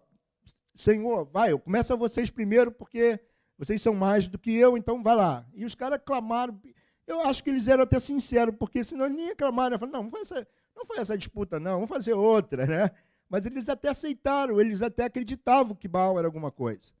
Senhor, 0.73 1.25
vai, 1.25 1.55
começa 1.59 1.95
vocês 1.95 2.31
primeiro, 2.31 2.71
porque 2.71 3.19
vocês 3.61 3.79
são 3.79 3.93
mais 3.93 4.27
do 4.27 4.39
que 4.39 4.51
eu, 4.51 4.75
então 4.75 5.03
vai 5.03 5.15
lá. 5.15 5.45
E 5.53 5.63
os 5.63 5.75
caras 5.75 5.99
clamaram. 6.03 6.59
Eu 7.05 7.21
acho 7.21 7.43
que 7.43 7.51
eles 7.51 7.67
eram 7.67 7.83
até 7.83 7.99
sinceros, 7.99 8.55
porque 8.57 8.83
senão 8.83 9.07
nem 9.07 9.27
ia 9.27 9.35
clamar. 9.35 9.69
Né? 9.69 9.77
Falaram, 9.77 9.99
não, 9.99 10.03
não 10.05 10.09
foi, 10.09 10.21
essa, 10.21 10.47
não 10.75 10.83
foi 10.83 10.97
essa 10.97 11.15
disputa, 11.15 11.59
não, 11.59 11.73
vamos 11.73 11.89
fazer 11.89 12.13
outra, 12.13 12.65
né? 12.65 12.89
Mas 13.29 13.45
eles 13.45 13.69
até 13.69 13.89
aceitaram, 13.89 14.59
eles 14.59 14.81
até 14.81 15.03
acreditavam 15.03 15.75
que 15.75 15.87
Baal 15.87 16.17
era 16.17 16.27
alguma 16.27 16.49
coisa. 16.49 16.91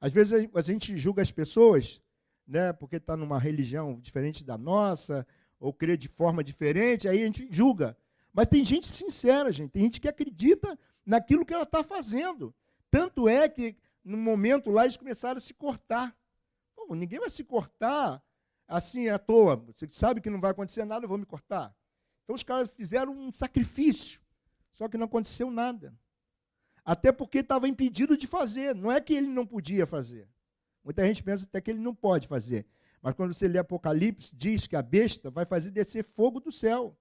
Às 0.00 0.12
vezes 0.12 0.48
a 0.54 0.60
gente 0.60 0.96
julga 0.96 1.20
as 1.20 1.32
pessoas, 1.32 2.00
né, 2.46 2.72
porque 2.72 2.96
está 2.96 3.16
numa 3.16 3.40
religião 3.40 3.98
diferente 3.98 4.44
da 4.44 4.56
nossa, 4.56 5.26
ou 5.58 5.72
crê 5.72 5.96
de 5.96 6.06
forma 6.06 6.44
diferente, 6.44 7.08
aí 7.08 7.22
a 7.22 7.26
gente 7.26 7.48
julga. 7.50 7.96
Mas 8.32 8.46
tem 8.46 8.64
gente 8.64 8.86
sincera, 8.86 9.50
gente, 9.50 9.72
tem 9.72 9.82
gente 9.82 10.00
que 10.00 10.06
acredita 10.06 10.78
naquilo 11.04 11.44
que 11.44 11.52
ela 11.52 11.64
está 11.64 11.82
fazendo. 11.82 12.54
Tanto 12.88 13.28
é 13.28 13.48
que, 13.48 13.74
no 14.04 14.16
momento 14.16 14.70
lá, 14.70 14.84
eles 14.84 14.96
começaram 14.96 15.38
a 15.38 15.40
se 15.40 15.54
cortar. 15.54 16.16
Pô, 16.76 16.94
ninguém 16.94 17.18
vai 17.18 17.30
se 17.30 17.42
cortar 17.42 18.22
assim 18.68 19.08
à 19.08 19.18
toa. 19.18 19.56
Você 19.56 19.88
sabe 19.90 20.20
que 20.20 20.30
não 20.30 20.40
vai 20.40 20.50
acontecer 20.50 20.84
nada, 20.84 21.04
eu 21.04 21.08
vou 21.08 21.18
me 21.18 21.26
cortar. 21.26 21.74
Então 22.22 22.34
os 22.34 22.42
caras 22.42 22.72
fizeram 22.72 23.12
um 23.12 23.32
sacrifício, 23.32 24.20
só 24.72 24.88
que 24.88 24.98
não 24.98 25.06
aconteceu 25.06 25.50
nada. 25.50 25.94
Até 26.84 27.10
porque 27.10 27.38
estava 27.38 27.66
impedido 27.66 28.16
de 28.16 28.26
fazer. 28.26 28.74
Não 28.74 28.92
é 28.92 29.00
que 29.00 29.14
ele 29.14 29.28
não 29.28 29.46
podia 29.46 29.86
fazer. 29.86 30.28
Muita 30.82 31.06
gente 31.06 31.22
pensa 31.22 31.44
até 31.44 31.60
que 31.60 31.70
ele 31.70 31.80
não 31.80 31.94
pode 31.94 32.28
fazer. 32.28 32.66
Mas 33.00 33.14
quando 33.14 33.32
você 33.32 33.48
lê 33.48 33.58
Apocalipse, 33.58 34.36
diz 34.36 34.66
que 34.66 34.76
a 34.76 34.82
besta 34.82 35.30
vai 35.30 35.46
fazer 35.46 35.70
descer 35.70 36.04
fogo 36.04 36.40
do 36.40 36.52
céu. 36.52 36.96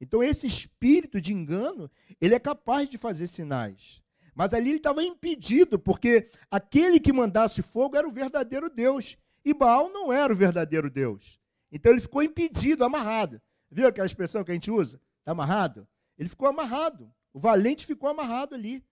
Então 0.00 0.22
esse 0.22 0.46
espírito 0.46 1.20
de 1.20 1.32
engano, 1.32 1.90
ele 2.20 2.34
é 2.34 2.38
capaz 2.38 2.88
de 2.88 2.96
fazer 2.96 3.26
sinais. 3.26 3.99
Mas 4.34 4.54
ali 4.54 4.70
ele 4.70 4.76
estava 4.76 5.02
impedido, 5.02 5.78
porque 5.78 6.30
aquele 6.50 7.00
que 7.00 7.12
mandasse 7.12 7.62
fogo 7.62 7.96
era 7.96 8.08
o 8.08 8.12
verdadeiro 8.12 8.70
Deus. 8.70 9.16
E 9.44 9.52
Baal 9.54 9.90
não 9.90 10.12
era 10.12 10.32
o 10.32 10.36
verdadeiro 10.36 10.90
Deus. 10.90 11.40
Então 11.72 11.92
ele 11.92 12.00
ficou 12.00 12.22
impedido, 12.22 12.84
amarrado. 12.84 13.40
Viu 13.70 13.86
aquela 13.86 14.06
expressão 14.06 14.42
que 14.42 14.50
a 14.50 14.54
gente 14.54 14.70
usa? 14.70 15.00
Está 15.20 15.32
amarrado? 15.32 15.86
Ele 16.18 16.28
ficou 16.28 16.48
amarrado. 16.48 17.10
O 17.32 17.38
valente 17.38 17.86
ficou 17.86 18.08
amarrado 18.08 18.54
ali. 18.54 18.84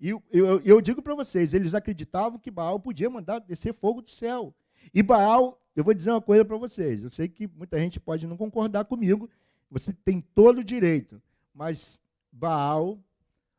E 0.00 0.10
eu, 0.10 0.22
eu, 0.30 0.60
eu 0.60 0.80
digo 0.80 1.00
para 1.00 1.14
vocês, 1.14 1.54
eles 1.54 1.74
acreditavam 1.74 2.38
que 2.38 2.50
Baal 2.50 2.78
podia 2.78 3.08
mandar 3.08 3.38
descer 3.38 3.72
fogo 3.72 4.02
do 4.02 4.10
céu. 4.10 4.54
E 4.92 5.02
Baal, 5.02 5.60
eu 5.74 5.84
vou 5.84 5.94
dizer 5.94 6.10
uma 6.10 6.20
coisa 6.20 6.44
para 6.44 6.56
vocês. 6.56 7.02
Eu 7.02 7.10
sei 7.10 7.28
que 7.28 7.46
muita 7.46 7.78
gente 7.78 8.00
pode 8.00 8.26
não 8.26 8.36
concordar 8.36 8.84
comigo. 8.84 9.28
Você 9.70 9.92
tem 9.92 10.20
todo 10.20 10.58
o 10.58 10.64
direito. 10.64 11.20
Mas 11.54 12.00
Baal, 12.30 12.98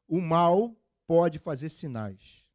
o 0.07 0.21
mal, 0.21 0.75
pode 1.07 1.39
fazer 1.39 1.69
sinais. 1.69 2.45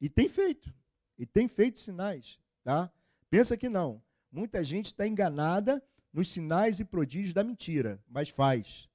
E 0.00 0.08
tem 0.08 0.28
feito. 0.28 0.72
E 1.18 1.26
tem 1.26 1.46
feito 1.48 1.80
sinais. 1.80 2.38
Tá? 2.64 2.90
Pensa 3.28 3.56
que 3.56 3.68
não. 3.68 4.02
Muita 4.30 4.64
gente 4.64 4.86
está 4.86 5.06
enganada 5.06 5.82
nos 6.12 6.28
sinais 6.28 6.80
e 6.80 6.84
prodígios 6.84 7.34
da 7.34 7.44
mentira, 7.44 8.02
mas 8.08 8.28
faz. 8.28 8.88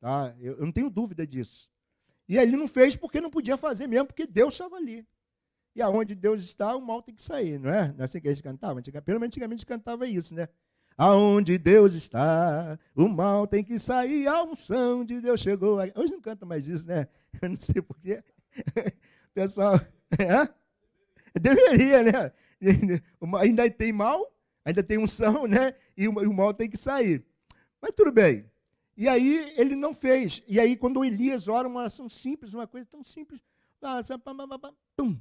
Tá? 0.00 0.34
Eu, 0.38 0.54
eu 0.54 0.64
não 0.64 0.72
tenho 0.72 0.88
dúvida 0.88 1.26
disso. 1.26 1.70
E 2.28 2.38
ele 2.38 2.56
não 2.56 2.68
fez 2.68 2.94
porque 2.94 3.20
não 3.20 3.30
podia 3.30 3.56
fazer 3.56 3.86
mesmo, 3.86 4.06
porque 4.06 4.26
Deus 4.26 4.54
estava 4.54 4.76
ali. 4.76 5.06
E 5.74 5.82
aonde 5.82 6.14
Deus 6.14 6.42
está, 6.42 6.74
o 6.76 6.80
mal 6.80 7.02
tem 7.02 7.14
que 7.14 7.22
sair, 7.22 7.58
não 7.58 7.70
é? 7.70 7.92
Não 7.92 8.00
é 8.00 8.04
assim 8.04 8.20
que 8.20 8.28
a 8.28 8.30
gente 8.30 8.42
cantava? 8.42 8.78
Antigamente, 8.78 9.04
pelo 9.04 9.20
menos 9.20 9.30
antigamente 9.30 9.66
cantava 9.66 10.06
isso, 10.06 10.34
né? 10.34 10.48
Aonde 10.96 11.56
Deus 11.56 11.94
está, 11.94 12.78
o 12.94 13.08
mal 13.08 13.46
tem 13.46 13.64
que 13.64 13.78
sair, 13.78 14.26
a 14.26 14.42
unção 14.42 15.04
de 15.04 15.20
Deus 15.20 15.40
chegou. 15.40 15.78
Hoje 15.94 16.12
não 16.12 16.20
canta 16.20 16.44
mais 16.44 16.68
isso, 16.68 16.86
né? 16.86 17.08
Eu 17.40 17.48
não 17.48 17.56
sei 17.56 17.80
porquê. 17.80 18.22
Pessoal, 19.32 19.80
é? 20.18 20.48
deveria, 21.38 22.02
né? 22.02 22.32
Ainda 23.40 23.70
tem 23.70 23.92
mal, 23.92 24.30
ainda 24.64 24.82
tem 24.82 24.98
unção, 24.98 25.46
né? 25.46 25.74
E 25.96 26.08
o 26.08 26.32
mal 26.32 26.52
tem 26.52 26.68
que 26.68 26.76
sair. 26.76 27.24
Mas 27.80 27.92
tudo 27.96 28.12
bem. 28.12 28.44
E 28.96 29.08
aí 29.08 29.54
ele 29.56 29.74
não 29.74 29.94
fez. 29.94 30.42
E 30.46 30.60
aí, 30.60 30.76
quando 30.76 31.02
Elias 31.02 31.48
ora 31.48 31.66
uma 31.66 31.80
oração 31.80 32.08
simples, 32.08 32.52
uma 32.52 32.66
coisa 32.66 32.86
tão 32.86 33.02
simples, 33.02 33.40
pum, 34.94 35.18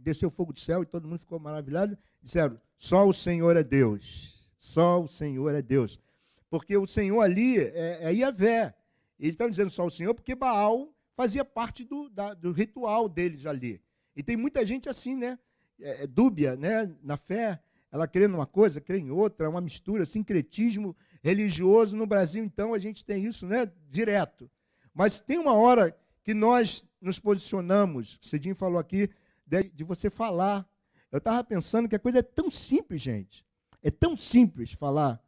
desceu 0.00 0.28
fogo 0.28 0.52
do 0.52 0.58
céu 0.58 0.82
e 0.82 0.86
todo 0.86 1.06
mundo 1.06 1.20
ficou 1.20 1.38
maravilhado. 1.38 1.96
Disseram: 2.20 2.60
só 2.76 3.06
o 3.06 3.12
Senhor 3.12 3.56
é 3.56 3.62
Deus. 3.62 4.35
Só 4.56 5.02
o 5.02 5.08
Senhor 5.08 5.54
é 5.54 5.62
Deus. 5.62 6.00
Porque 6.48 6.76
o 6.76 6.86
Senhor 6.86 7.20
ali 7.20 7.58
é, 7.58 7.98
é 8.02 8.14
Iavé. 8.14 8.74
Ele 9.18 9.32
está 9.32 9.48
dizendo 9.48 9.70
só 9.70 9.86
o 9.86 9.90
Senhor 9.90 10.14
porque 10.14 10.34
Baal 10.34 10.92
fazia 11.14 11.44
parte 11.44 11.84
do, 11.84 12.08
da, 12.08 12.34
do 12.34 12.52
ritual 12.52 13.08
deles 13.08 13.46
ali. 13.46 13.80
E 14.14 14.22
tem 14.22 14.36
muita 14.36 14.64
gente 14.64 14.88
assim, 14.88 15.14
né? 15.14 15.38
É, 15.80 16.04
é, 16.04 16.06
dúbia 16.06 16.56
né? 16.56 16.94
na 17.02 17.16
fé. 17.16 17.60
Ela 17.90 18.06
crê 18.06 18.28
numa 18.28 18.46
coisa, 18.46 18.80
crê 18.80 18.98
em 18.98 19.10
outra, 19.10 19.48
uma 19.48 19.60
mistura, 19.60 20.04
sincretismo 20.04 20.94
religioso. 21.22 21.96
No 21.96 22.06
Brasil, 22.06 22.44
então, 22.44 22.74
a 22.74 22.78
gente 22.78 23.04
tem 23.04 23.24
isso 23.24 23.46
né? 23.46 23.70
direto. 23.88 24.50
Mas 24.92 25.20
tem 25.20 25.38
uma 25.38 25.54
hora 25.54 25.96
que 26.22 26.34
nós 26.34 26.86
nos 27.00 27.18
posicionamos, 27.20 28.18
Cidinho 28.20 28.56
falou 28.56 28.78
aqui, 28.78 29.08
de, 29.46 29.62
de 29.64 29.84
você 29.84 30.10
falar. 30.10 30.68
Eu 31.12 31.18
estava 31.18 31.44
pensando 31.44 31.88
que 31.88 31.94
a 31.94 32.00
coisa 32.00 32.18
é 32.18 32.22
tão 32.22 32.50
simples, 32.50 33.00
gente. 33.00 33.45
É 33.86 33.90
tão 33.92 34.16
simples 34.16 34.72
falar 34.72 35.22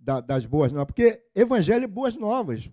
da, 0.00 0.22
das 0.22 0.46
boas 0.46 0.72
novas, 0.72 0.86
porque 0.86 1.22
evangelho 1.34 1.84
é 1.84 1.86
boas 1.86 2.16
novas. 2.16 2.66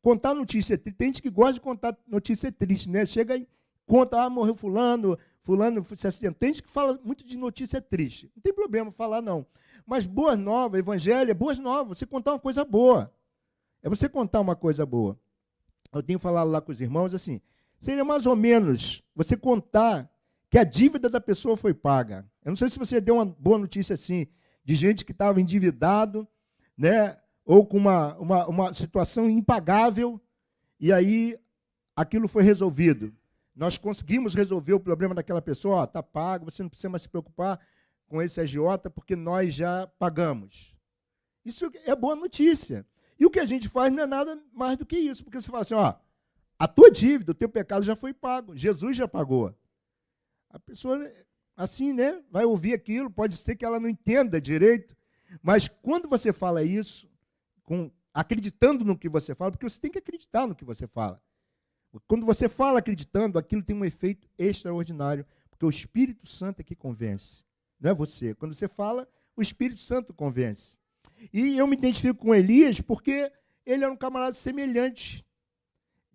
Contar 0.00 0.34
notícia 0.34 0.78
triste, 0.78 0.96
tem 0.96 1.08
gente 1.08 1.20
que 1.20 1.28
gosta 1.28 1.52
de 1.52 1.60
contar 1.60 1.94
notícia 2.06 2.50
triste, 2.50 2.88
né? 2.88 3.04
Chega 3.04 3.36
e 3.36 3.46
conta, 3.84 4.22
ah, 4.22 4.30
morreu 4.30 4.54
fulano, 4.54 5.18
fulano 5.42 5.84
se 5.94 6.06
acidentou. 6.06 6.38
Tem 6.38 6.48
gente 6.48 6.62
que 6.62 6.70
fala 6.70 6.98
muito 7.04 7.26
de 7.26 7.36
notícia 7.36 7.78
triste. 7.78 8.32
Não 8.34 8.40
tem 8.40 8.54
problema 8.54 8.90
falar, 8.90 9.20
não. 9.20 9.44
Mas 9.84 10.06
boas 10.06 10.38
novas, 10.38 10.78
evangelho 10.80 11.30
é 11.30 11.34
boas 11.34 11.58
novas, 11.58 11.98
você 11.98 12.06
contar 12.06 12.32
uma 12.32 12.40
coisa 12.40 12.64
boa. 12.64 13.12
É 13.82 13.88
você 13.90 14.08
contar 14.08 14.40
uma 14.40 14.56
coisa 14.56 14.86
boa. 14.86 15.20
Eu 15.92 16.02
tenho 16.02 16.18
falado 16.18 16.48
lá 16.50 16.62
com 16.62 16.72
os 16.72 16.80
irmãos 16.80 17.12
assim, 17.12 17.38
seria 17.78 18.02
mais 18.02 18.24
ou 18.24 18.34
menos 18.34 19.02
você 19.14 19.36
contar 19.36 20.10
que 20.48 20.56
a 20.56 20.64
dívida 20.64 21.10
da 21.10 21.20
pessoa 21.20 21.54
foi 21.54 21.74
paga. 21.74 22.26
Eu 22.42 22.52
não 22.52 22.56
sei 22.56 22.70
se 22.70 22.78
você 22.78 22.98
deu 22.98 23.16
uma 23.16 23.26
boa 23.26 23.58
notícia 23.58 23.92
assim, 23.92 24.26
de 24.68 24.74
gente 24.74 25.02
que 25.02 25.12
estava 25.12 25.40
endividado, 25.40 26.28
né? 26.76 27.16
ou 27.42 27.64
com 27.64 27.78
uma, 27.78 28.14
uma, 28.18 28.46
uma 28.46 28.74
situação 28.74 29.30
impagável, 29.30 30.20
e 30.78 30.92
aí 30.92 31.38
aquilo 31.96 32.28
foi 32.28 32.42
resolvido. 32.42 33.10
Nós 33.56 33.78
conseguimos 33.78 34.34
resolver 34.34 34.74
o 34.74 34.80
problema 34.80 35.14
daquela 35.14 35.40
pessoa, 35.40 35.84
está 35.84 36.02
pago, 36.02 36.50
você 36.50 36.62
não 36.62 36.68
precisa 36.68 36.90
mais 36.90 37.00
se 37.00 37.08
preocupar 37.08 37.58
com 38.06 38.20
esse 38.20 38.38
agiota, 38.42 38.90
porque 38.90 39.16
nós 39.16 39.54
já 39.54 39.86
pagamos. 39.98 40.76
Isso 41.46 41.72
é 41.86 41.96
boa 41.96 42.14
notícia. 42.14 42.84
E 43.18 43.24
o 43.24 43.30
que 43.30 43.40
a 43.40 43.46
gente 43.46 43.70
faz 43.70 43.90
não 43.90 44.02
é 44.02 44.06
nada 44.06 44.38
mais 44.52 44.76
do 44.76 44.84
que 44.84 44.98
isso, 44.98 45.24
porque 45.24 45.40
você 45.40 45.50
fala 45.50 45.62
assim, 45.62 45.72
ó, 45.72 45.94
a 46.58 46.68
tua 46.68 46.90
dívida, 46.90 47.32
o 47.32 47.34
teu 47.34 47.48
pecado 47.48 47.84
já 47.84 47.96
foi 47.96 48.12
pago, 48.12 48.54
Jesus 48.54 48.98
já 48.98 49.08
pagou. 49.08 49.58
A 50.50 50.58
pessoa, 50.58 51.10
assim, 51.58 51.92
né, 51.92 52.22
vai 52.30 52.44
ouvir 52.44 52.72
aquilo, 52.72 53.10
pode 53.10 53.36
ser 53.36 53.56
que 53.56 53.64
ela 53.64 53.80
não 53.80 53.88
entenda 53.88 54.40
direito, 54.40 54.96
mas 55.42 55.66
quando 55.66 56.08
você 56.08 56.32
fala 56.32 56.62
isso, 56.62 57.10
com, 57.64 57.90
acreditando 58.14 58.84
no 58.84 58.96
que 58.96 59.08
você 59.08 59.34
fala, 59.34 59.50
porque 59.50 59.68
você 59.68 59.80
tem 59.80 59.90
que 59.90 59.98
acreditar 59.98 60.46
no 60.46 60.54
que 60.54 60.64
você 60.64 60.86
fala. 60.86 61.20
Quando 62.06 62.24
você 62.24 62.48
fala 62.48 62.78
acreditando, 62.78 63.38
aquilo 63.38 63.62
tem 63.62 63.74
um 63.74 63.84
efeito 63.84 64.28
extraordinário, 64.38 65.26
porque 65.50 65.66
o 65.66 65.70
Espírito 65.70 66.28
Santo 66.28 66.60
é 66.60 66.62
que 66.62 66.76
convence, 66.76 67.44
não 67.80 67.90
é 67.90 67.94
você. 67.94 68.36
Quando 68.36 68.54
você 68.54 68.68
fala, 68.68 69.08
o 69.36 69.42
Espírito 69.42 69.80
Santo 69.80 70.14
convence. 70.14 70.78
E 71.32 71.58
eu 71.58 71.66
me 71.66 71.76
identifico 71.76 72.20
com 72.20 72.34
Elias 72.34 72.80
porque 72.80 73.32
ele 73.66 73.82
era 73.82 73.92
um 73.92 73.96
camarada 73.96 74.32
semelhante, 74.32 75.26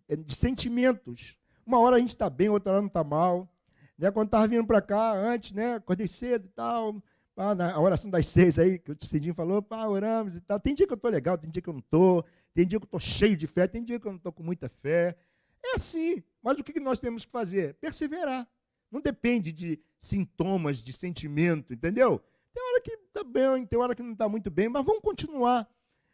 eh, 0.07 0.15
de 0.15 0.33
sentimentos. 0.33 1.37
Uma 1.65 1.79
hora 1.79 1.97
a 1.97 1.99
gente 1.99 2.09
está 2.09 2.29
bem, 2.29 2.47
outra 2.47 2.71
hora 2.71 2.81
não 2.81 2.87
está 2.87 3.03
mal. 3.03 3.52
Né? 3.97 4.11
Quando 4.11 4.27
estava 4.27 4.47
vindo 4.47 4.65
para 4.65 4.81
cá, 4.81 5.13
antes, 5.13 5.51
né? 5.51 5.75
acordei 5.75 6.07
cedo 6.07 6.45
e 6.45 6.49
tal, 6.49 7.01
pá, 7.35 7.53
na 7.55 7.79
oração 7.79 8.09
das 8.09 8.27
seis 8.27 8.57
aí, 8.59 8.79
que 8.79 8.91
o 8.91 8.97
Cidinho 9.01 9.33
falou, 9.33 9.61
pá, 9.61 9.85
oramos 9.87 10.35
e 10.35 10.41
tal. 10.41 10.59
Tem 10.59 10.73
dia 10.73 10.87
que 10.87 10.93
eu 10.93 10.97
estou 10.97 11.11
legal, 11.11 11.37
tem 11.37 11.49
dia 11.49 11.61
que 11.61 11.69
eu 11.69 11.73
não 11.73 11.79
estou. 11.79 12.25
Tem 12.53 12.67
dia 12.67 12.79
que 12.79 12.83
eu 12.83 12.87
estou 12.87 12.99
cheio 12.99 13.35
de 13.35 13.47
fé, 13.47 13.67
tem 13.67 13.83
dia 13.83 13.99
que 13.99 14.05
eu 14.05 14.11
não 14.11 14.17
estou 14.17 14.31
com 14.31 14.43
muita 14.43 14.69
fé. 14.69 15.15
É 15.63 15.75
assim. 15.75 16.21
Mas 16.41 16.59
o 16.59 16.63
que 16.63 16.79
nós 16.79 16.99
temos 16.99 17.25
que 17.25 17.31
fazer? 17.31 17.75
Perseverar. 17.75 18.47
Não 18.91 19.01
depende 19.01 19.51
de 19.51 19.79
sintomas, 19.99 20.77
de 20.77 20.93
sentimento, 20.93 21.73
entendeu? 21.73 22.21
Tem 22.53 22.63
hora 22.63 22.81
que 22.81 22.91
está 22.91 23.23
bem, 23.23 23.65
tem 23.65 23.79
hora 23.79 23.95
que 23.95 24.03
não 24.03 24.11
está 24.11 24.29
muito 24.29 24.51
bem, 24.51 24.69
mas 24.69 24.85
vamos 24.85 25.01
continuar. 25.01 25.67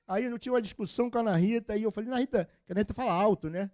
Aí 0.07 0.23
eu 0.23 0.39
tinha 0.39 0.53
uma 0.53 0.61
discussão 0.61 1.09
com 1.09 1.17
a 1.17 1.21
Ana 1.21 1.35
Rita, 1.35 1.73
aí 1.73 1.83
eu 1.83 1.91
falei, 1.91 2.09
Ana 2.09 2.19
Rita, 2.19 2.45
que 2.65 2.71
a 2.71 2.73
Ana 2.73 2.81
Rita 2.81 2.93
fala 2.93 3.11
alto, 3.11 3.49
né? 3.49 3.69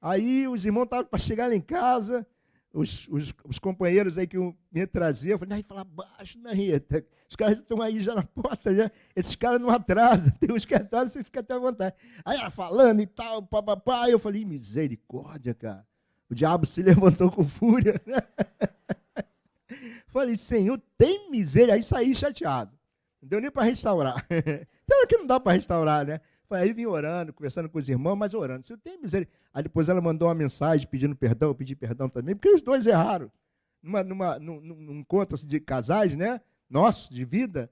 Aí 0.00 0.48
os 0.48 0.64
irmãos 0.64 0.84
estavam 0.84 1.04
para 1.06 1.18
chegar 1.18 1.48
lá 1.48 1.54
em 1.54 1.60
casa, 1.60 2.26
os, 2.72 3.08
os, 3.08 3.34
os, 3.44 3.58
companheiros 3.58 4.18
aí 4.18 4.26
que 4.26 4.36
me 4.70 4.86
traziam, 4.86 5.32
eu 5.32 5.38
falei, 5.38 5.62
fala 5.62 5.84
baixo, 5.84 6.38
Ana 6.38 6.52
Rita. 6.52 7.04
Os 7.28 7.34
caras 7.34 7.58
estão 7.58 7.80
aí 7.80 8.02
já 8.02 8.14
na 8.14 8.22
porta, 8.22 8.74
já. 8.74 8.90
esses 9.14 9.34
caras 9.34 9.60
não 9.60 9.70
atrasam, 9.70 10.32
tem 10.38 10.54
uns 10.54 10.64
que 10.64 10.74
atrasam, 10.74 11.08
você 11.08 11.24
fica 11.24 11.40
até 11.40 11.54
à 11.54 11.58
vontade. 11.58 11.94
Aí 12.24 12.38
ela 12.38 12.50
falando 12.50 13.00
e 13.00 13.06
tal, 13.06 13.42
papapá, 13.42 14.10
eu 14.10 14.18
falei, 14.18 14.44
misericórdia, 14.44 15.54
cara. 15.54 15.86
O 16.28 16.34
diabo 16.34 16.66
se 16.66 16.82
levantou 16.84 17.30
com 17.30 17.46
fúria, 17.46 18.00
né? 18.04 18.18
Falei, 20.08 20.36
Senhor, 20.36 20.80
tem 20.96 21.30
miséria. 21.30 21.74
Aí 21.74 21.82
saí 21.82 22.14
chateado. 22.14 22.72
Não 23.20 23.28
deu 23.28 23.40
nem 23.40 23.50
para 23.50 23.64
restaurar. 23.64 24.26
Então 24.30 25.02
aqui 25.02 25.16
não 25.16 25.26
dá 25.26 25.40
para 25.40 25.52
restaurar, 25.52 26.06
né? 26.06 26.20
Aí 26.50 26.72
vim 26.72 26.86
orando, 26.86 27.32
conversando 27.32 27.68
com 27.68 27.78
os 27.78 27.88
irmãos, 27.88 28.16
mas 28.16 28.34
orando. 28.34 28.66
Senhor, 28.66 28.78
tem 28.78 29.00
miséria. 29.00 29.28
Aí 29.52 29.62
depois 29.62 29.88
ela 29.88 30.00
mandou 30.00 30.28
uma 30.28 30.34
mensagem 30.34 30.86
pedindo 30.86 31.16
perdão, 31.16 31.48
eu 31.50 31.54
pedi 31.54 31.74
perdão 31.74 32.08
também, 32.08 32.34
porque 32.34 32.50
os 32.50 32.62
dois 32.62 32.86
erraram. 32.86 33.30
Numa, 33.82 34.02
numa, 34.02 34.38
num, 34.38 34.60
num 34.60 35.04
assim, 35.32 35.46
de 35.46 35.60
casais, 35.60 36.16
né? 36.16 36.40
Nosso, 36.68 37.14
de 37.14 37.24
vida, 37.24 37.70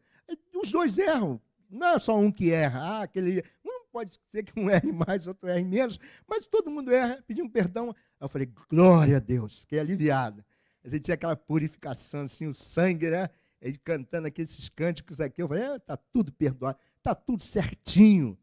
os 0.55 0.71
dois 0.71 0.97
erram. 0.99 1.41
Não 1.69 1.89
é 1.89 1.99
só 1.99 2.17
um 2.17 2.31
que 2.31 2.53
erra. 2.53 2.81
Ah, 2.81 3.03
aquele. 3.03 3.43
Um 3.65 3.75
pode 3.95 4.21
ser 4.29 4.43
que 4.43 4.59
um 4.59 4.69
erre 4.71 4.93
mais, 4.93 5.27
outro 5.27 5.49
erre 5.49 5.65
menos, 5.65 5.99
mas 6.27 6.47
todo 6.47 6.71
mundo 6.71 6.93
erra, 6.93 7.23
pedindo 7.27 7.49
perdão. 7.49 7.91
Aí 7.91 7.95
eu 8.21 8.29
falei, 8.29 8.53
glória 8.69 9.19
a 9.19 9.21
Deus, 9.21 9.61
fiquei 9.61 9.79
aliviado. 9.79 10.45
A 10.83 10.89
gente 10.89 11.03
tinha 11.03 11.15
aquela 11.15 11.37
purificação, 11.37 12.23
assim, 12.23 12.47
o 12.47 12.53
sangue, 12.53 13.09
né? 13.09 13.31
Ele 13.61 13.79
cantando 13.79 14.27
aqueles 14.27 14.69
cânticos 14.69 15.21
aqui. 15.21 15.41
Eu 15.41 15.49
falei, 15.49 15.65
está 15.77 15.95
é, 15.95 15.99
tudo 16.13 16.33
perdoado, 16.33 16.79
está 16.99 17.15
tudo 17.15 17.43
certinho. 17.43 18.37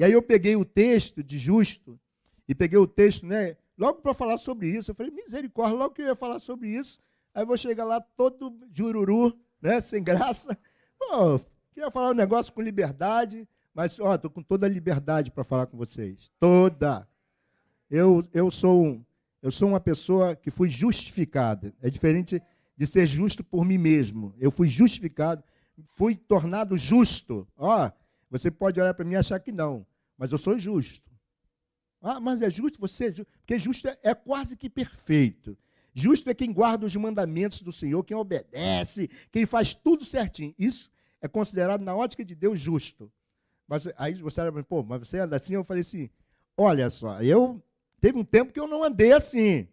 E 0.00 0.04
aí 0.04 0.12
eu 0.12 0.22
peguei 0.22 0.56
o 0.56 0.64
texto 0.64 1.22
de 1.22 1.36
Justo, 1.36 2.00
e 2.48 2.54
peguei 2.54 2.78
o 2.78 2.86
texto, 2.86 3.26
né? 3.26 3.54
Logo 3.76 4.00
para 4.00 4.14
falar 4.14 4.38
sobre 4.38 4.66
isso. 4.66 4.90
Eu 4.90 4.94
falei, 4.94 5.12
misericórdia, 5.12 5.76
logo 5.76 5.94
que 5.94 6.00
eu 6.00 6.06
ia 6.06 6.14
falar 6.14 6.38
sobre 6.38 6.70
isso. 6.70 6.98
Aí 7.34 7.42
eu 7.42 7.46
vou 7.46 7.58
chegar 7.58 7.84
lá 7.84 8.00
todo 8.00 8.66
jururu, 8.72 9.38
né? 9.60 9.78
Sem 9.82 10.02
graça. 10.02 10.56
Pô, 10.98 11.38
queria 11.74 11.90
falar 11.90 12.12
um 12.12 12.14
negócio 12.14 12.50
com 12.50 12.62
liberdade, 12.62 13.46
mas, 13.74 14.00
ó, 14.00 14.14
estou 14.14 14.30
com 14.30 14.42
toda 14.42 14.64
a 14.64 14.70
liberdade 14.70 15.30
para 15.30 15.44
falar 15.44 15.66
com 15.66 15.76
vocês. 15.76 16.32
Toda. 16.40 17.06
Eu, 17.90 18.26
eu 18.32 18.50
sou 18.50 18.82
um 18.82 19.04
eu 19.42 19.50
sou 19.50 19.68
uma 19.68 19.80
pessoa 19.80 20.34
que 20.34 20.50
fui 20.50 20.70
justificada. 20.70 21.74
É 21.82 21.90
diferente 21.90 22.42
de 22.74 22.86
ser 22.86 23.06
justo 23.06 23.44
por 23.44 23.66
mim 23.66 23.76
mesmo. 23.76 24.34
Eu 24.38 24.50
fui 24.50 24.66
justificado, 24.66 25.44
fui 25.88 26.16
tornado 26.16 26.78
justo. 26.78 27.46
Ó, 27.54 27.90
você 28.30 28.50
pode 28.50 28.80
olhar 28.80 28.94
para 28.94 29.04
mim 29.04 29.12
e 29.12 29.16
achar 29.16 29.38
que 29.40 29.50
não, 29.50 29.84
mas 30.20 30.30
eu 30.30 30.38
sou 30.38 30.58
justo. 30.58 31.10
Ah, 32.02 32.20
mas 32.20 32.42
é 32.42 32.50
justo 32.50 32.78
você 32.78 33.06
é 33.06 33.14
justo, 33.14 33.32
porque 33.38 33.58
justo 33.58 33.88
é, 33.88 33.98
é 34.02 34.14
quase 34.14 34.56
que 34.56 34.68
perfeito. 34.68 35.56
Justo 35.94 36.28
é 36.28 36.34
quem 36.34 36.52
guarda 36.52 36.86
os 36.86 36.94
mandamentos 36.94 37.62
do 37.62 37.72
Senhor, 37.72 38.04
quem 38.04 38.16
obedece, 38.16 39.10
quem 39.32 39.46
faz 39.46 39.74
tudo 39.74 40.04
certinho. 40.04 40.54
Isso 40.58 40.90
é 41.20 41.26
considerado 41.26 41.80
na 41.80 41.96
ótica 41.96 42.24
de 42.24 42.34
Deus 42.34 42.60
justo. 42.60 43.10
Mas 43.66 43.88
aí 43.96 44.14
você 44.14 44.40
olha 44.42 44.62
pô, 44.62 44.82
mas 44.82 45.00
você 45.00 45.18
anda 45.18 45.36
assim? 45.36 45.54
Eu 45.54 45.64
falei 45.64 45.80
assim: 45.80 46.10
olha 46.56 46.90
só, 46.90 47.20
eu 47.22 47.62
Teve 48.00 48.18
um 48.18 48.24
tempo 48.24 48.52
que 48.52 48.58
eu 48.58 48.66
não 48.66 48.82
andei 48.82 49.12
assim. 49.12 49.68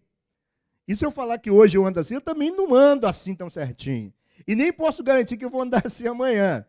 E 0.88 0.96
se 0.96 1.06
eu 1.06 1.12
falar 1.12 1.38
que 1.38 1.50
hoje 1.50 1.78
eu 1.78 1.86
ando 1.86 2.00
assim, 2.00 2.16
eu 2.16 2.22
também 2.22 2.52
não 2.52 2.76
ando 2.76 3.08
assim 3.08 3.34
tão 3.34 3.50
certinho. 3.50 4.14
E 4.46 4.56
nem 4.56 4.72
posso 4.72 5.04
garantir 5.04 5.38
que 5.38 5.46
eu 5.46 5.50
vou 5.50 5.62
andar 5.62 5.84
assim 5.88 6.08
amanhã. 6.08 6.66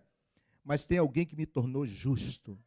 Mas 0.65 0.87
tem 0.87 0.99
alguém 0.99 1.27
que 1.27 1.37
me 1.37 1.47
tornou 1.47 1.87
justo. 1.87 2.59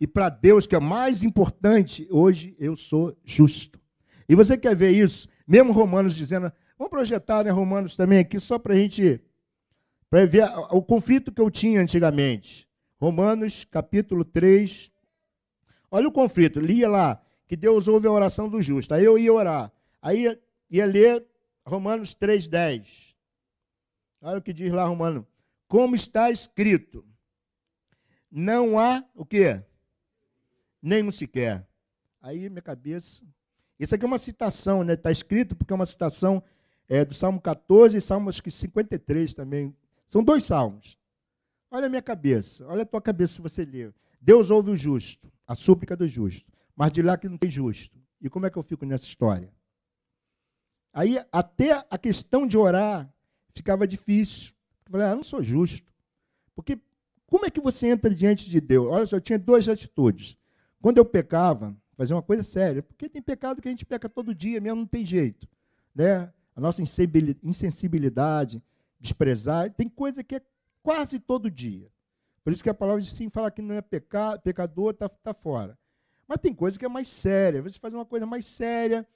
E 0.00 0.06
para 0.06 0.28
Deus, 0.28 0.66
que 0.66 0.76
é 0.76 0.80
mais 0.80 1.24
importante, 1.24 2.06
hoje 2.10 2.54
eu 2.58 2.76
sou 2.76 3.16
justo. 3.24 3.80
E 4.28 4.34
você 4.34 4.58
quer 4.58 4.74
ver 4.74 4.90
isso? 4.90 5.28
Mesmo 5.46 5.72
Romanos 5.72 6.14
dizendo. 6.14 6.52
Vamos 6.78 6.90
projetar, 6.90 7.44
né, 7.44 7.50
Romanos 7.50 7.96
também 7.96 8.18
aqui, 8.18 8.38
só 8.38 8.58
para 8.58 8.74
a 8.74 8.76
gente 8.76 9.22
para 10.10 10.26
ver 10.26 10.44
o 10.70 10.82
conflito 10.82 11.32
que 11.32 11.40
eu 11.40 11.50
tinha 11.50 11.80
antigamente. 11.80 12.68
Romanos 13.00 13.64
capítulo 13.64 14.24
3. 14.24 14.90
Olha 15.90 16.08
o 16.08 16.12
conflito, 16.12 16.60
lia 16.60 16.88
lá 16.88 17.22
que 17.46 17.56
Deus 17.56 17.88
ouve 17.88 18.06
a 18.06 18.12
oração 18.12 18.48
do 18.48 18.60
justo. 18.60 18.92
Aí 18.94 19.04
eu 19.04 19.18
ia 19.18 19.32
orar. 19.32 19.72
Aí 20.02 20.22
ia, 20.22 20.40
ia 20.70 20.86
ler 20.86 21.26
Romanos 21.64 22.14
3,10. 22.14 23.14
Olha 24.20 24.38
o 24.38 24.42
que 24.42 24.52
diz 24.52 24.72
lá, 24.72 24.84
Romano. 24.84 25.26
Como 25.68 25.94
está 25.94 26.30
escrito, 26.30 27.04
não 28.30 28.78
há 28.78 29.04
o 29.14 29.24
quê? 29.24 29.62
Nenhum 30.86 31.10
sequer. 31.10 31.66
Aí 32.20 32.48
minha 32.48 32.62
cabeça. 32.62 33.22
Isso 33.78 33.94
aqui 33.94 34.04
é 34.04 34.06
uma 34.06 34.18
citação, 34.18 34.84
né? 34.84 34.92
Está 34.92 35.10
escrito 35.10 35.56
porque 35.56 35.72
é 35.72 35.76
uma 35.76 35.86
citação 35.86 36.42
é, 36.88 37.04
do 37.04 37.14
Salmo 37.14 37.40
14 37.40 37.96
e 37.96 38.00
Salmo 38.00 38.28
acho 38.28 38.42
que 38.42 38.50
53 38.50 39.34
também. 39.34 39.74
São 40.06 40.22
dois 40.22 40.44
salmos. 40.44 40.96
Olha 41.70 41.86
a 41.86 41.88
minha 41.88 42.02
cabeça, 42.02 42.64
olha 42.66 42.82
a 42.82 42.86
tua 42.86 43.02
cabeça 43.02 43.34
se 43.34 43.40
você 43.40 43.64
ler. 43.64 43.92
Deus 44.20 44.50
ouve 44.50 44.70
o 44.70 44.76
justo, 44.76 45.30
a 45.46 45.54
súplica 45.54 45.96
do 45.96 46.06
justo 46.06 46.56
mas 46.76 46.92
de 46.92 47.00
lá 47.00 47.16
que 47.16 47.28
não 47.28 47.38
tem 47.38 47.48
justo. 47.48 47.98
E 48.20 48.28
como 48.28 48.44
é 48.44 48.50
que 48.50 48.58
eu 48.58 48.62
fico 48.62 48.84
nessa 48.84 49.06
história? 49.06 49.50
Aí 50.92 51.18
até 51.32 51.84
a 51.90 51.98
questão 51.98 52.46
de 52.46 52.56
orar 52.56 53.10
ficava 53.54 53.86
difícil. 53.86 54.52
Eu 54.84 54.92
falei, 54.92 55.06
ah, 55.06 55.16
não 55.16 55.24
sou 55.24 55.42
justo. 55.42 55.90
Porque 56.54 56.78
como 57.26 57.46
é 57.46 57.50
que 57.50 57.60
você 57.60 57.88
entra 57.88 58.14
diante 58.14 58.48
de 58.48 58.60
Deus? 58.60 58.88
Olha 58.88 59.06
só, 59.06 59.16
eu 59.16 59.20
tinha 59.20 59.38
duas 59.38 59.66
atitudes. 59.68 60.36
Quando 60.80 60.98
eu 60.98 61.04
pecava, 61.04 61.76
fazia 61.96 62.14
uma 62.14 62.22
coisa 62.22 62.42
séria, 62.42 62.82
porque 62.82 63.08
tem 63.08 63.22
pecado 63.22 63.60
que 63.60 63.68
a 63.68 63.70
gente 63.70 63.86
peca 63.86 64.08
todo 64.08 64.34
dia 64.34 64.60
mesmo, 64.60 64.80
não 64.80 64.86
tem 64.86 65.04
jeito. 65.04 65.48
Né? 65.94 66.32
A 66.54 66.60
nossa 66.60 66.82
insensibilidade, 66.82 68.62
desprezar, 69.00 69.72
tem 69.72 69.88
coisa 69.88 70.22
que 70.22 70.36
é 70.36 70.42
quase 70.82 71.18
todo 71.18 71.50
dia. 71.50 71.90
Por 72.44 72.52
isso 72.52 72.62
que 72.62 72.70
a 72.70 72.74
palavra 72.74 73.02
diz 73.02 73.10
sim, 73.12 73.28
falar 73.28 73.50
que 73.50 73.60
não 73.60 73.74
é 73.74 73.82
pecado, 73.82 74.40
pecador, 74.40 74.92
está 74.92 75.08
tá 75.08 75.34
fora. 75.34 75.76
Mas 76.28 76.38
tem 76.38 76.54
coisa 76.54 76.78
que 76.78 76.84
é 76.84 76.88
mais 76.88 77.08
séria. 77.08 77.62
Você 77.62 77.78
faz 77.78 77.92
uma 77.92 78.04
coisa 78.04 78.26
mais 78.26 78.46
séria. 78.46 79.06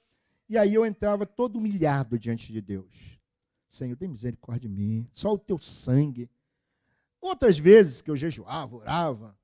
E 0.49 0.57
aí 0.57 0.73
eu 0.73 0.85
entrava 0.85 1.25
todo 1.25 1.57
humilhado 1.57 2.19
diante 2.19 2.51
de 2.51 2.61
Deus. 2.61 3.17
Senhor, 3.69 3.95
tem 3.95 4.09
misericórdia 4.09 4.69
de 4.69 4.75
mim. 4.75 5.07
Só 5.13 5.33
o 5.33 5.37
teu 5.37 5.57
sangue. 5.57 6.29
Outras 7.21 7.57
vezes 7.57 8.01
que 8.01 8.11
eu 8.11 8.15
jejuava, 8.15 8.75
orava, 8.75 9.37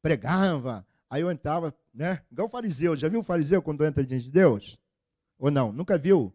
pregava, 0.00 0.86
aí 1.14 1.22
eu 1.22 1.30
entrava, 1.30 1.72
né? 1.92 2.20
Igual 2.30 2.48
o 2.48 2.50
fariseu. 2.50 2.96
Já 2.96 3.08
viu 3.08 3.20
o 3.20 3.22
fariseu 3.22 3.62
quando 3.62 3.84
entra 3.84 4.04
diante 4.04 4.24
de 4.24 4.32
Deus? 4.32 4.76
Ou 5.38 5.48
não? 5.48 5.72
Nunca 5.72 5.96
viu? 5.96 6.34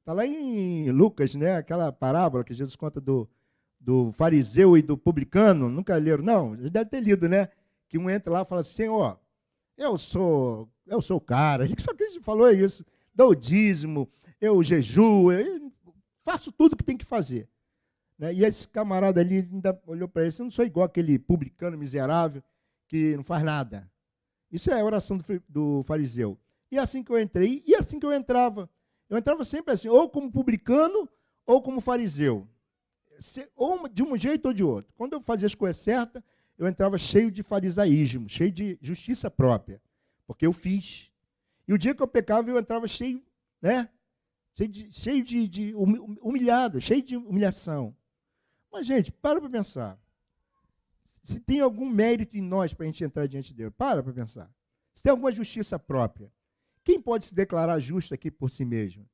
Está 0.00 0.12
lá 0.12 0.26
em 0.26 0.90
Lucas, 0.90 1.36
né? 1.36 1.54
Aquela 1.54 1.92
parábola 1.92 2.42
que 2.42 2.52
Jesus 2.52 2.74
conta 2.74 3.00
do, 3.00 3.30
do 3.78 4.10
fariseu 4.10 4.76
e 4.76 4.82
do 4.82 4.98
publicano. 4.98 5.68
Nunca 5.68 5.94
leram? 5.96 6.24
Não, 6.24 6.56
deve 6.56 6.90
ter 6.90 7.00
lido, 7.00 7.28
né? 7.28 7.48
Que 7.88 7.96
um 7.96 8.10
entra 8.10 8.32
lá 8.32 8.42
e 8.42 8.44
fala 8.44 8.62
assim, 8.62 8.74
Senhor, 8.74 9.20
eu 9.78 9.96
sou, 9.96 10.68
eu 10.84 11.00
sou 11.00 11.18
o 11.18 11.20
cara. 11.20 11.64
Só 11.78 11.94
que 11.94 12.08
gente 12.08 12.24
falou 12.24 12.50
isso. 12.50 12.84
Dou 13.14 13.36
dízimo, 13.36 14.10
eu 14.40 14.64
jejuo, 14.64 15.30
eu 15.30 15.70
faço 16.24 16.50
tudo 16.50 16.76
que 16.76 16.82
tem 16.82 16.96
que 16.96 17.04
fazer. 17.04 17.48
Né? 18.18 18.34
E 18.34 18.44
esse 18.44 18.66
camarada 18.66 19.20
ali 19.20 19.48
ainda 19.52 19.80
olhou 19.86 20.08
para 20.08 20.22
ele, 20.22 20.34
eu 20.36 20.44
não 20.44 20.50
sou 20.50 20.64
igual 20.64 20.86
aquele 20.86 21.20
publicano 21.20 21.78
miserável 21.78 22.42
que 22.88 23.16
não 23.16 23.22
faz 23.22 23.44
nada. 23.44 23.91
Isso 24.52 24.70
é 24.70 24.78
a 24.78 24.84
oração 24.84 25.16
do, 25.16 25.24
do 25.48 25.82
fariseu. 25.84 26.38
E 26.70 26.78
assim 26.78 27.02
que 27.02 27.10
eu 27.10 27.18
entrei, 27.18 27.62
e 27.66 27.74
assim 27.74 27.98
que 27.98 28.06
eu 28.06 28.12
entrava. 28.12 28.68
Eu 29.08 29.16
entrava 29.16 29.44
sempre 29.44 29.72
assim, 29.72 29.88
ou 29.88 30.08
como 30.08 30.30
publicano, 30.30 31.08
ou 31.46 31.62
como 31.62 31.80
fariseu. 31.80 32.46
Ou 33.56 33.88
de 33.88 34.02
um 34.02 34.16
jeito 34.16 34.46
ou 34.46 34.52
de 34.52 34.62
outro. 34.62 34.92
Quando 34.96 35.14
eu 35.14 35.20
fazia 35.20 35.46
as 35.46 35.54
coisas 35.54 35.78
certas, 35.78 36.22
eu 36.58 36.68
entrava 36.68 36.98
cheio 36.98 37.30
de 37.30 37.42
farisaísmo, 37.42 38.28
cheio 38.28 38.52
de 38.52 38.78
justiça 38.80 39.30
própria, 39.30 39.82
porque 40.26 40.46
eu 40.46 40.52
fiz. 40.52 41.10
E 41.66 41.72
o 41.72 41.78
dia 41.78 41.94
que 41.94 42.02
eu 42.02 42.08
pecava, 42.08 42.50
eu 42.50 42.58
entrava 42.58 42.86
cheio, 42.86 43.22
né? 43.60 43.88
Cheio 44.54 44.68
de, 44.68 44.92
cheio 44.92 45.22
de, 45.24 45.48
de 45.48 45.74
humilhado, 45.74 46.80
cheio 46.80 47.02
de 47.02 47.16
humilhação. 47.16 47.96
Mas, 48.70 48.86
gente, 48.86 49.10
para 49.10 49.40
para 49.40 49.50
pensar. 49.50 49.98
Se 51.22 51.40
tem 51.40 51.60
algum 51.60 51.88
mérito 51.88 52.36
em 52.36 52.40
nós 52.40 52.74
para 52.74 52.84
a 52.84 52.86
gente 52.86 53.04
entrar 53.04 53.26
diante 53.26 53.48
de 53.48 53.54
Deus, 53.54 53.72
para 53.76 54.02
para 54.02 54.12
pensar. 54.12 54.50
Se 54.94 55.02
tem 55.02 55.10
alguma 55.10 55.32
justiça 55.32 55.78
própria, 55.78 56.30
quem 56.84 57.00
pode 57.00 57.26
se 57.26 57.34
declarar 57.34 57.78
justo 57.78 58.12
aqui 58.12 58.30
por 58.30 58.50
si 58.50 58.64
mesmo? 58.64 59.08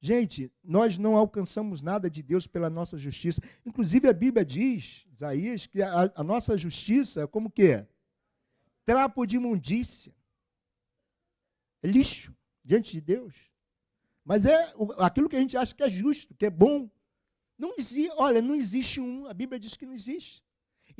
Gente, 0.00 0.50
nós 0.64 0.96
não 0.98 1.14
alcançamos 1.14 1.82
nada 1.82 2.10
de 2.10 2.22
Deus 2.22 2.46
pela 2.46 2.70
nossa 2.70 2.98
justiça. 2.98 3.40
Inclusive 3.64 4.08
a 4.08 4.12
Bíblia 4.12 4.44
diz, 4.44 5.06
Isaías, 5.12 5.66
que 5.66 5.82
a, 5.82 6.10
a 6.14 6.24
nossa 6.24 6.56
justiça 6.56 7.22
é 7.22 7.26
como 7.26 7.50
que? 7.50 7.86
trapo 8.90 9.24
de 9.24 9.36
imundícia. 9.36 10.12
É 11.80 11.86
lixo 11.86 12.34
diante 12.64 12.90
de 12.90 13.00
Deus. 13.00 13.34
Mas 14.24 14.44
é 14.44 14.74
aquilo 14.98 15.28
que 15.28 15.36
a 15.36 15.40
gente 15.40 15.56
acha 15.56 15.74
que 15.74 15.82
é 15.82 15.90
justo, 15.90 16.34
que 16.34 16.46
é 16.46 16.50
bom. 16.50 16.90
Não 17.56 17.74
existe, 17.78 18.10
olha, 18.16 18.42
não 18.42 18.56
existe 18.56 19.00
um, 19.00 19.26
a 19.26 19.34
Bíblia 19.34 19.60
diz 19.60 19.76
que 19.76 19.86
não 19.86 19.94
existe. 19.94 20.42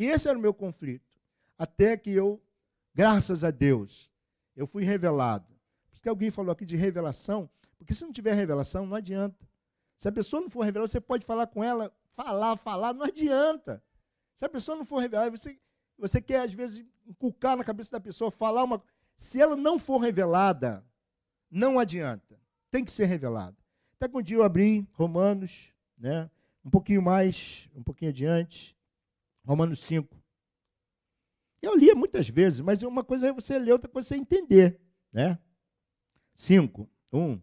E 0.01 0.07
esse 0.07 0.27
era 0.27 0.39
o 0.39 0.41
meu 0.41 0.55
conflito. 0.55 1.21
Até 1.59 1.95
que 1.95 2.11
eu, 2.11 2.43
graças 2.95 3.45
a 3.45 3.51
Deus, 3.51 4.11
eu 4.57 4.67
fui 4.67 4.83
revelado. 4.83 5.45
Por 5.45 5.93
isso 5.93 6.01
que 6.01 6.09
alguém 6.09 6.31
falou 6.31 6.51
aqui 6.51 6.65
de 6.65 6.75
revelação, 6.75 7.51
porque 7.77 7.93
se 7.93 8.03
não 8.03 8.11
tiver 8.11 8.33
revelação, 8.33 8.87
não 8.87 8.97
adianta. 8.97 9.47
Se 9.99 10.09
a 10.09 10.13
pessoa 10.13 10.41
não 10.41 10.49
for 10.49 10.63
revelada, 10.63 10.89
você 10.89 11.03
pode 11.03 11.27
falar 11.27 11.49
com 11.49 11.63
ela, 11.63 11.95
falar, 12.15 12.57
falar, 12.57 12.95
não 12.95 13.05
adianta. 13.05 13.85
Se 14.35 14.43
a 14.43 14.49
pessoa 14.49 14.75
não 14.75 14.87
for 14.87 15.01
revelada, 15.01 15.37
você, 15.37 15.61
você 15.99 16.19
quer, 16.19 16.45
às 16.45 16.55
vezes, 16.55 16.83
inculcar 17.07 17.55
na 17.55 17.63
cabeça 17.63 17.91
da 17.91 18.01
pessoa, 18.01 18.31
falar 18.31 18.65
uma. 18.65 18.83
Se 19.19 19.39
ela 19.39 19.55
não 19.55 19.79
for 19.79 19.99
revelada, 19.99 20.83
não 21.51 21.79
adianta. 21.79 22.41
Tem 22.71 22.83
que 22.83 22.91
ser 22.91 23.05
revelada. 23.05 23.59
Até 23.97 24.09
que 24.09 24.17
um 24.17 24.23
dia 24.23 24.39
eu 24.39 24.45
abri 24.45 24.89
Romanos, 24.95 25.71
né? 25.99 26.31
um 26.65 26.71
pouquinho 26.71 27.03
mais, 27.03 27.69
um 27.75 27.83
pouquinho 27.83 28.11
adiante, 28.11 28.75
Romanos 29.45 29.81
5. 29.81 30.21
Eu 31.63 31.77
lia 31.77 31.95
muitas 31.95 32.29
vezes, 32.29 32.61
mas 32.61 32.83
uma 32.83 33.05
coisa 33.05 33.29
é 33.29 33.33
você 33.33 33.59
ler, 33.59 33.73
outra 33.73 33.89
coisa 33.89 34.09
é 34.09 34.09
você 34.09 34.17
entender. 34.17 34.81
Né? 35.13 35.39
5, 36.37 36.89
1. 37.13 37.41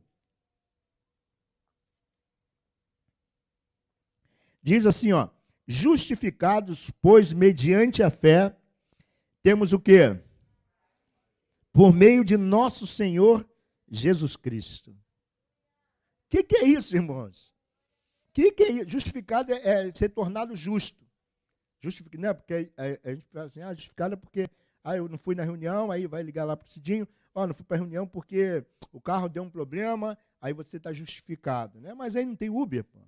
Diz 4.62 4.86
assim, 4.86 5.14
ó, 5.14 5.30
justificados, 5.68 6.92
pois 7.02 7.32
mediante 7.32 8.02
a 8.02 8.10
fé, 8.10 8.56
temos 9.42 9.72
o 9.72 9.80
quê? 9.80 10.20
Por 11.72 11.94
meio 11.94 12.26
de 12.26 12.36
nosso 12.36 12.88
Senhor 12.88 13.48
Jesus 13.90 14.36
Cristo. 14.36 14.92
O 14.92 16.30
que, 16.30 16.44
que, 16.44 16.58
é 16.58 16.66
isso, 16.66 16.96
irmãos? 16.96 17.56
O 18.30 18.34
que, 18.34 18.52
que, 18.52 18.64
é 18.64 18.72
isso? 18.72 18.90
Justificado 18.90 19.54
é, 19.54 19.88
é 19.88 19.94
ser 19.94 20.10
tornado 20.10 20.56
justo. 20.56 21.07
Justificado, 21.80 22.22
não 22.22 22.30
é 22.30 22.34
porque 22.34 22.72
a, 22.76 22.84
a, 22.84 23.13
gente 23.13 23.28
fala 23.32 23.46
assim, 23.46 23.62
ah, 23.62 23.74
justificado 23.74 24.13
é 24.13 24.18
porque 24.18 24.50
ah, 24.84 24.96
eu 24.96 25.08
não 25.08 25.18
fui 25.18 25.36
na 25.36 25.44
reunião, 25.44 25.92
aí 25.92 26.08
vai 26.08 26.24
ligar 26.24 26.46
lá 26.46 26.56
para 26.56 26.66
o 26.66 26.70
Cidinho, 26.70 27.08
ó, 27.36 27.44
oh, 27.44 27.48
não 27.48 27.54
fui 27.54 27.66
para 27.66 27.78
a 27.78 27.80
reunião 27.80 28.08
porque 28.08 28.66
o 28.92 29.02
carro 29.02 29.30
deu 29.30 29.44
um 29.44 29.50
problema, 29.50 30.18
aí 30.42 30.54
você 30.54 30.78
está 30.78 30.94
justificado. 30.94 31.80
Né? 31.80 31.94
Mas 31.94 32.16
aí 32.16 32.26
não 32.26 32.36
tem 32.36 32.50
Uber, 32.50 32.84
pô. 32.84 33.00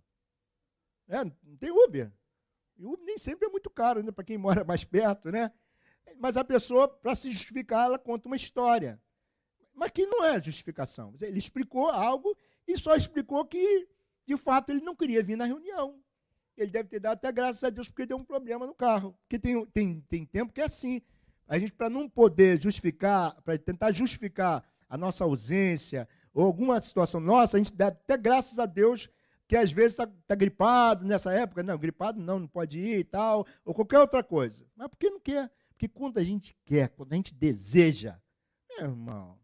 É, 1.07 1.23
não 1.23 1.57
tem 1.57 1.71
Uber. 1.71 2.11
E 2.77 2.85
Uber 2.85 3.05
nem 3.05 3.17
sempre 3.17 3.47
é 3.47 3.49
muito 3.49 3.69
caro, 3.69 4.03
né, 4.03 4.11
para 4.11 4.23
quem 4.23 4.37
mora 4.37 4.63
mais 4.63 4.83
perto, 4.83 5.31
né? 5.31 5.51
Mas 6.17 6.37
a 6.37 6.43
pessoa, 6.43 6.87
para 6.87 7.15
se 7.15 7.31
justificar, 7.31 7.85
ela 7.85 7.99
conta 7.99 8.27
uma 8.27 8.35
história. 8.35 9.01
Mas 9.73 9.91
que 9.91 10.05
não 10.05 10.25
é 10.25 10.41
justificação. 10.41 11.13
Ele 11.21 11.39
explicou 11.39 11.89
algo 11.89 12.35
e 12.67 12.77
só 12.77 12.95
explicou 12.95 13.45
que, 13.45 13.87
de 14.25 14.35
fato, 14.35 14.71
ele 14.71 14.81
não 14.81 14.95
queria 14.95 15.23
vir 15.23 15.37
na 15.37 15.45
reunião. 15.45 16.01
Ele 16.61 16.71
deve 16.71 16.89
ter 16.89 16.99
dado 16.99 17.13
até 17.13 17.31
graças 17.31 17.63
a 17.63 17.69
Deus 17.69 17.87
porque 17.87 18.05
deu 18.05 18.17
um 18.17 18.23
problema 18.23 18.65
no 18.65 18.73
carro. 18.73 19.15
Porque 19.21 19.39
tem, 19.39 19.65
tem, 19.67 20.01
tem 20.01 20.25
tempo 20.25 20.53
que 20.53 20.61
é 20.61 20.65
assim. 20.65 21.01
A 21.47 21.57
gente, 21.57 21.73
para 21.73 21.89
não 21.89 22.07
poder 22.07 22.61
justificar, 22.61 23.35
para 23.41 23.57
tentar 23.57 23.91
justificar 23.91 24.63
a 24.87 24.97
nossa 24.97 25.23
ausência 25.23 26.07
ou 26.33 26.45
alguma 26.45 26.79
situação 26.79 27.19
nossa, 27.19 27.57
a 27.57 27.59
gente 27.59 27.73
dá 27.73 27.87
até 27.87 28.17
graças 28.17 28.59
a 28.59 28.65
Deus 28.65 29.09
que 29.47 29.55
às 29.55 29.71
vezes 29.71 29.93
está 29.93 30.07
tá 30.27 30.35
gripado 30.35 31.07
nessa 31.07 31.33
época. 31.33 31.63
Não, 31.63 31.77
gripado 31.77 32.21
não, 32.21 32.39
não 32.39 32.47
pode 32.47 32.77
ir 32.77 32.99
e 32.99 33.03
tal, 33.03 33.47
ou 33.65 33.73
qualquer 33.73 33.99
outra 33.99 34.23
coisa. 34.23 34.63
Mas 34.75 34.87
por 34.87 34.97
que 34.97 35.09
não 35.09 35.19
quer? 35.19 35.49
Porque 35.69 35.87
quando 35.87 36.19
a 36.19 36.23
gente 36.23 36.55
quer, 36.65 36.89
quando 36.89 37.13
a 37.13 37.15
gente 37.15 37.33
deseja, 37.33 38.19
meu 38.69 38.89
irmão, 38.89 39.39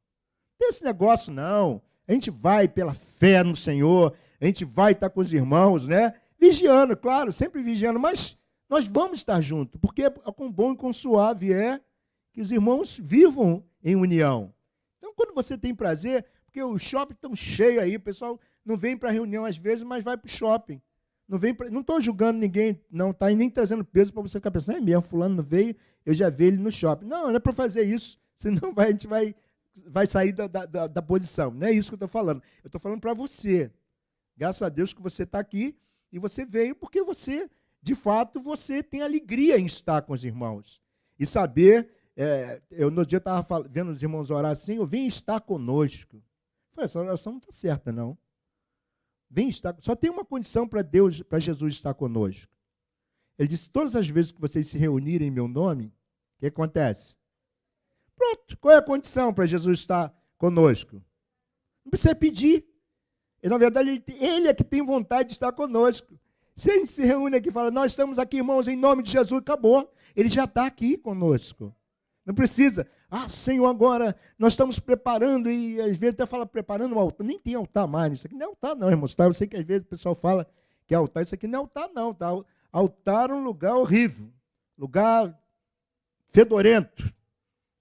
tem 0.60 0.70
esse 0.70 0.84
negócio 0.84 1.34
não. 1.34 1.82
A 2.08 2.14
gente 2.14 2.30
vai 2.30 2.68
pela 2.68 2.94
fé 2.94 3.44
no 3.44 3.56
Senhor, 3.56 4.14
a 4.40 4.46
gente 4.46 4.64
vai 4.64 4.92
estar 4.92 5.10
com 5.10 5.22
os 5.22 5.34
irmãos, 5.34 5.88
né? 5.88 6.14
Vigiando, 6.40 6.96
claro, 6.98 7.32
sempre 7.32 7.62
vigiando, 7.62 8.00
mas 8.00 8.38
nós 8.70 8.88
vamos 8.88 9.20
estar 9.20 9.40
juntos, 9.42 9.80
porque 9.80 10.04
é 10.04 10.10
com 10.10 10.52
bom 10.52 10.74
e 10.74 10.78
com 10.78 10.92
suave 10.92 11.54
é 11.54 11.80
que 12.34 12.42
os 12.42 12.52
irmãos 12.52 12.98
vivam 12.98 13.64
em 13.84 13.96
união. 13.96 14.54
Então, 14.98 15.14
quando 15.16 15.34
você 15.34 15.58
tem 15.58 15.74
prazer, 15.74 16.26
porque 16.46 16.62
o 16.62 16.78
shopping 16.78 17.14
estão 17.14 17.36
cheio 17.36 17.80
aí, 17.80 17.96
o 17.96 18.02
pessoal 18.02 18.40
não 18.66 18.76
vem 18.76 18.98
para 18.98 19.12
reunião 19.12 19.46
às 19.46 19.56
vezes, 19.56 19.84
mas 19.84 20.04
vai 20.04 20.18
para 20.18 20.28
o 20.28 20.32
shopping. 20.32 20.82
Não 21.28 21.40
vem 21.40 21.54
pra, 21.54 21.70
não 21.70 21.82
estou 21.82 22.00
julgando 22.02 22.40
ninguém, 22.40 22.82
não 22.90 23.12
está 23.12 23.30
nem 23.30 23.50
trazendo 23.50 23.86
peso 23.86 24.12
para 24.12 24.22
você 24.22 24.40
ficar 24.40 24.52
pensando, 24.52 24.78
é 24.78 24.82
mesmo, 24.82 25.02
fulano 25.02 25.36
não 25.36 25.44
veio, 25.44 25.76
eu 26.06 26.14
já 26.14 26.30
vi 26.30 26.46
ele 26.46 26.58
no 26.58 26.72
shopping. 26.72 27.06
Não, 27.06 27.30
não 27.30 27.36
é 27.36 27.40
para 27.40 27.54
fazer 27.54 27.84
isso, 27.84 28.20
senão 28.36 28.74
vai, 28.74 28.88
a 28.88 28.92
gente 28.92 29.08
vai, 29.08 29.36
vai 29.88 30.08
sair 30.08 30.34
da, 30.34 30.48
da, 30.48 30.88
da 30.88 31.02
posição. 31.02 31.52
Não 31.52 31.68
é 31.68 31.72
isso 31.72 31.90
que 31.90 31.94
eu 31.94 32.06
estou 32.06 32.10
falando. 32.10 32.42
Eu 32.64 32.68
estou 32.68 32.82
falando 32.82 33.00
para 33.00 33.14
você. 33.14 33.72
Graças 34.38 34.62
a 34.62 34.70
Deus 34.70 34.94
que 34.94 35.02
você 35.02 35.24
está 35.24 35.40
aqui 35.40 35.76
e 36.12 36.20
você 36.20 36.46
veio 36.46 36.76
porque 36.76 37.04
você, 37.04 37.50
de 37.82 37.96
fato, 37.96 38.42
você 38.42 38.82
tem 38.82 39.02
alegria 39.02 39.58
em 39.58 39.66
estar 39.66 40.02
com 40.02 40.14
os 40.14 40.24
irmãos. 40.24 40.82
E 41.18 41.26
saber, 41.26 41.90
é, 42.16 42.62
eu 42.72 42.92
no 42.92 43.06
dia 43.06 43.18
estava 43.18 43.64
vendo 43.70 43.92
os 43.92 44.02
irmãos 44.02 44.32
orar 44.32 44.52
assim, 44.52 44.76
eu 44.76 44.86
vim 44.86 45.06
estar 45.06 45.40
conosco. 45.42 46.22
Falei, 46.74 46.86
essa 46.86 47.00
oração 47.00 47.34
não 47.34 47.40
está 47.40 47.52
certa, 47.52 47.92
não. 47.92 48.18
Vem 49.30 49.50
estar. 49.50 49.76
Só 49.82 49.96
tem 49.96 50.10
uma 50.10 50.26
condição 50.26 50.68
para 50.68 50.82
Deus, 50.82 51.22
para 51.22 51.40
Jesus 51.40 51.74
estar 51.74 51.94
conosco. 51.94 52.54
Ele 53.38 53.48
disse: 53.48 53.70
todas 53.70 53.96
as 53.96 54.08
vezes 54.08 54.32
que 54.32 54.42
vocês 54.42 54.68
se 54.68 54.78
reunirem 54.78 55.28
em 55.28 55.32
meu 55.32 55.48
nome, 55.48 55.88
o 55.88 56.40
que 56.40 56.48
acontece? 56.48 57.18
Pronto. 58.16 58.58
Qual 58.58 58.74
é 58.74 58.78
a 58.78 58.82
condição 58.82 59.34
para 59.34 59.46
Jesus 59.46 59.80
estar 59.80 60.14
conosco? 60.38 61.04
Não 61.84 61.90
precisa 61.90 62.16
pedir. 62.16 62.66
E, 63.46 63.48
na 63.48 63.60
verdade, 63.60 63.90
ele, 63.90 64.04
ele 64.20 64.48
é 64.48 64.56
que 64.56 64.64
tem 64.64 64.84
vontade 64.84 65.30
de 65.30 65.36
estar 65.36 65.52
conosco. 65.52 66.20
Se 66.56 66.72
a 66.72 66.74
gente 66.74 66.90
se 66.90 67.06
reúne 67.06 67.38
aqui 67.38 67.50
e 67.50 67.52
fala, 67.52 67.70
nós 67.70 67.92
estamos 67.92 68.18
aqui, 68.18 68.38
irmãos, 68.38 68.68
em 68.68 68.76
nome 68.76 69.04
de 69.04 69.12
Jesus, 69.12 69.40
acabou. 69.40 69.88
Ele 70.16 70.28
já 70.28 70.46
está 70.46 70.66
aqui 70.66 70.98
conosco. 70.98 71.72
Não 72.26 72.34
precisa. 72.34 72.88
Ah, 73.08 73.30
Senhor, 73.30 73.68
agora 73.68 74.16
nós 74.40 74.54
estamos 74.54 74.80
preparando, 74.80 75.48
e 75.48 75.80
às 75.80 75.96
vezes 75.96 76.16
até 76.16 76.26
fala 76.26 76.44
preparando 76.44 76.96
um 76.96 77.00
altar. 77.00 77.24
Nem 77.24 77.38
tem 77.38 77.54
altar 77.54 77.88
mais. 77.88 78.14
Isso 78.14 78.26
aqui 78.26 78.34
não 78.34 78.48
é 78.48 78.50
altar, 78.50 78.76
não, 78.76 78.90
irmãos. 78.90 79.14
Tá? 79.14 79.26
Eu 79.26 79.34
sei 79.36 79.46
que 79.46 79.58
às 79.58 79.64
vezes 79.64 79.84
o 79.84 79.90
pessoal 79.90 80.16
fala 80.16 80.48
que 80.88 80.96
é 80.96 80.98
altar. 80.98 81.22
Isso 81.22 81.36
aqui 81.36 81.46
não 81.46 81.60
é 81.60 81.62
altar, 81.62 81.88
não. 81.94 82.16
Tá? 82.16 82.30
Altar 82.72 83.30
é 83.30 83.34
um 83.36 83.44
lugar 83.44 83.76
horrível. 83.76 84.28
Lugar 84.76 85.40
fedorento. 86.30 87.14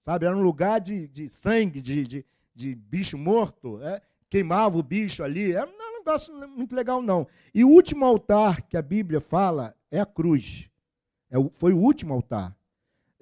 Sabe? 0.03 0.27
Era 0.27 0.37
um 0.37 0.43
lugar 0.43 0.79
de, 0.79 1.07
de 1.07 1.27
sangue, 1.27 1.81
de, 1.81 2.05
de, 2.05 2.25
de 2.53 2.75
bicho 2.75 3.17
morto. 3.17 3.81
É? 3.81 3.99
Queimava 4.29 4.77
o 4.77 4.83
bicho 4.83 5.23
ali. 5.23 5.53
Era 5.53 5.67
um 5.67 5.97
negócio 5.97 6.33
muito 6.49 6.75
legal, 6.75 7.01
não. 7.01 7.27
E 7.53 7.63
o 7.63 7.69
último 7.69 8.05
altar 8.05 8.61
que 8.63 8.77
a 8.77 8.81
Bíblia 8.81 9.21
fala 9.21 9.75
é 9.91 9.99
a 9.99 10.05
cruz. 10.05 10.69
É, 11.29 11.37
foi 11.53 11.73
o 11.73 11.77
último 11.77 12.13
altar. 12.13 12.55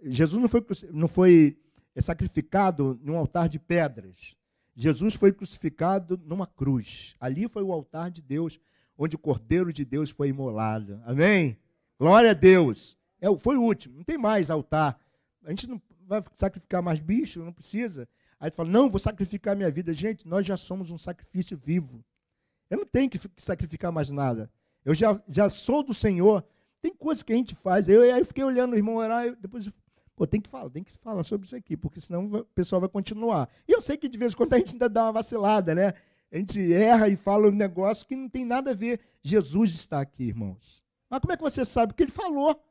Jesus 0.02 0.42
não 0.42 0.50
foi, 0.50 0.66
não 0.92 1.08
foi 1.08 1.58
sacrificado 2.00 3.00
num 3.04 3.18
altar 3.18 3.48
de 3.48 3.60
pedras. 3.60 4.36
Jesus 4.76 5.14
foi 5.14 5.32
crucificado 5.32 6.20
numa 6.26 6.48
cruz. 6.48 7.16
Ali 7.20 7.48
foi 7.48 7.64
o 7.64 7.72
altar 7.72 8.10
de 8.10 8.22
Deus, 8.22 8.60
onde 8.98 9.16
o 9.16 9.20
Cordeiro 9.20 9.72
de 9.72 9.86
Deus 9.86 10.10
foi 10.10 10.30
imolado. 10.30 11.02
Amém? 11.06 11.58
Glória 12.00 12.32
a 12.32 12.34
Deus. 12.34 12.98
É, 13.22 13.34
foi 13.38 13.56
o 13.56 13.62
último, 13.62 13.98
não 13.98 14.04
tem 14.04 14.18
mais 14.18 14.50
altar. 14.50 15.00
A 15.44 15.50
gente 15.50 15.68
não 15.68 15.82
vai 16.08 16.24
sacrificar 16.36 16.82
mais 16.82 17.00
bicho, 17.00 17.44
não 17.44 17.54
precisa. 17.54 18.08
Aí 18.44 18.52
tu 18.52 18.56
fala, 18.56 18.68
não, 18.68 18.90
vou 18.90 19.00
sacrificar 19.00 19.56
minha 19.56 19.72
vida. 19.72 19.94
Gente, 19.94 20.28
nós 20.28 20.46
já 20.46 20.58
somos 20.58 20.92
um 20.92 20.98
sacrifício 20.98 21.56
vivo. 21.56 22.04
Eu 22.70 22.80
não 22.80 22.86
tenho 22.86 23.10
que 23.10 23.18
sacrificar 23.38 23.90
mais 23.90 24.10
nada. 24.10 24.52
Eu 24.84 24.94
já, 24.94 25.18
já 25.30 25.50
sou 25.50 25.82
do 25.82 25.94
Senhor. 25.94 26.44
Tem 26.82 26.94
coisas 26.94 27.24
que 27.24 27.32
a 27.32 27.38
gente 27.38 27.56
faz. 27.56 27.88
Eu, 27.88 28.02
aí 28.02 28.20
eu 28.20 28.26
fiquei 28.26 28.44
olhando 28.44 28.74
o 28.74 28.76
irmão 28.76 28.96
orar, 28.96 29.34
depois 29.38 29.72
Pô, 30.14 30.28
tem 30.28 30.42
que 30.42 30.50
falar, 30.50 30.70
tem 30.70 30.84
que 30.84 30.92
falar 30.98 31.24
sobre 31.24 31.48
isso 31.48 31.56
aqui, 31.56 31.78
porque 31.78 32.02
senão 32.02 32.26
o 32.26 32.44
pessoal 32.44 32.82
vai 32.82 32.90
continuar. 32.90 33.48
E 33.66 33.72
eu 33.72 33.82
sei 33.82 33.96
que 33.96 34.10
de 34.10 34.18
vez 34.18 34.34
em 34.34 34.36
quando 34.36 34.54
a 34.56 34.58
gente 34.58 34.74
ainda 34.74 34.90
dá 34.90 35.06
uma 35.06 35.14
vacilada, 35.14 35.74
né? 35.74 35.94
A 36.30 36.38
gente 36.38 36.74
erra 36.74 37.08
e 37.08 37.16
fala 37.16 37.48
um 37.48 37.52
negócio 37.52 38.06
que 38.06 38.16
não 38.16 38.28
tem 38.28 38.44
nada 38.44 38.72
a 38.72 38.76
ver. 38.76 39.00
Jesus 39.22 39.72
está 39.72 40.02
aqui, 40.02 40.26
irmãos. 40.26 40.84
Mas 41.10 41.22
como 41.22 41.32
é 41.32 41.38
que 41.38 41.42
você 41.44 41.64
sabe? 41.64 41.94
Porque 41.94 42.04
ele 42.04 42.12
falou. 42.12 42.62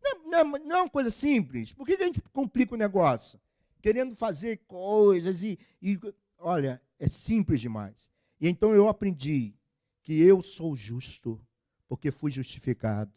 Não, 0.00 0.30
não, 0.30 0.58
não 0.60 0.76
é 0.76 0.82
uma 0.82 0.88
coisa 0.88 1.10
simples. 1.10 1.72
Por 1.72 1.84
que 1.84 1.94
a 1.94 2.06
gente 2.06 2.22
complica 2.32 2.76
o 2.76 2.78
negócio? 2.78 3.40
Querendo 3.80 4.14
fazer 4.14 4.58
coisas 4.66 5.42
e, 5.42 5.58
e. 5.80 5.98
Olha, 6.38 6.80
é 6.98 7.08
simples 7.08 7.60
demais. 7.60 8.10
E 8.40 8.48
então 8.48 8.74
eu 8.74 8.88
aprendi 8.88 9.54
que 10.02 10.20
eu 10.20 10.42
sou 10.42 10.74
justo, 10.74 11.40
porque 11.88 12.10
fui 12.10 12.30
justificado. 12.30 13.12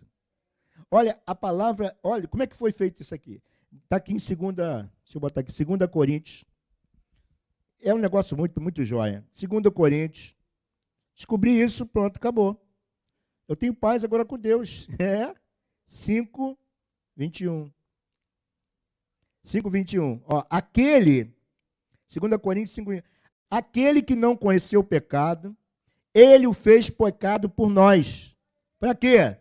Olha, 0.89 1.21
a 1.25 1.35
palavra. 1.35 1.97
Olha, 2.03 2.27
como 2.27 2.43
é 2.43 2.47
que 2.47 2.55
foi 2.55 2.71
feito 2.71 3.01
isso 3.01 3.13
aqui? 3.13 3.41
Está 3.83 3.97
aqui 3.97 4.13
em 4.13 4.19
segunda, 4.19 4.91
deixa 5.03 5.17
eu 5.17 5.21
botar 5.21 5.41
aqui, 5.41 5.51
segunda 5.51 5.87
Coríntios. 5.87 6.43
É 7.81 7.93
um 7.93 7.97
negócio 7.97 8.35
muito, 8.37 8.59
muito 8.59 8.83
jóia. 8.83 9.25
Segunda 9.31 9.71
Coríntios. 9.71 10.35
Descobri 11.15 11.59
isso, 11.59 11.85
pronto, 11.85 12.17
acabou. 12.17 12.61
Eu 13.47 13.55
tenho 13.55 13.73
paz 13.73 14.03
agora 14.03 14.25
com 14.25 14.37
Deus. 14.37 14.87
É 14.99 15.33
5, 15.87 16.57
21. 17.17 17.71
5:21. 19.43 20.21
Ó, 20.25 20.43
aquele 20.49 21.33
2 22.07 22.37
Coríntios 22.41 22.75
5, 22.75 22.91
aquele 23.49 24.01
que 24.01 24.15
não 24.15 24.35
conheceu 24.35 24.81
o 24.81 24.83
pecado, 24.83 25.55
ele 26.13 26.45
o 26.45 26.53
fez 26.53 26.89
pecado 26.89 27.49
por 27.49 27.69
nós. 27.69 28.35
Para 28.79 28.93
quê? 28.93 29.37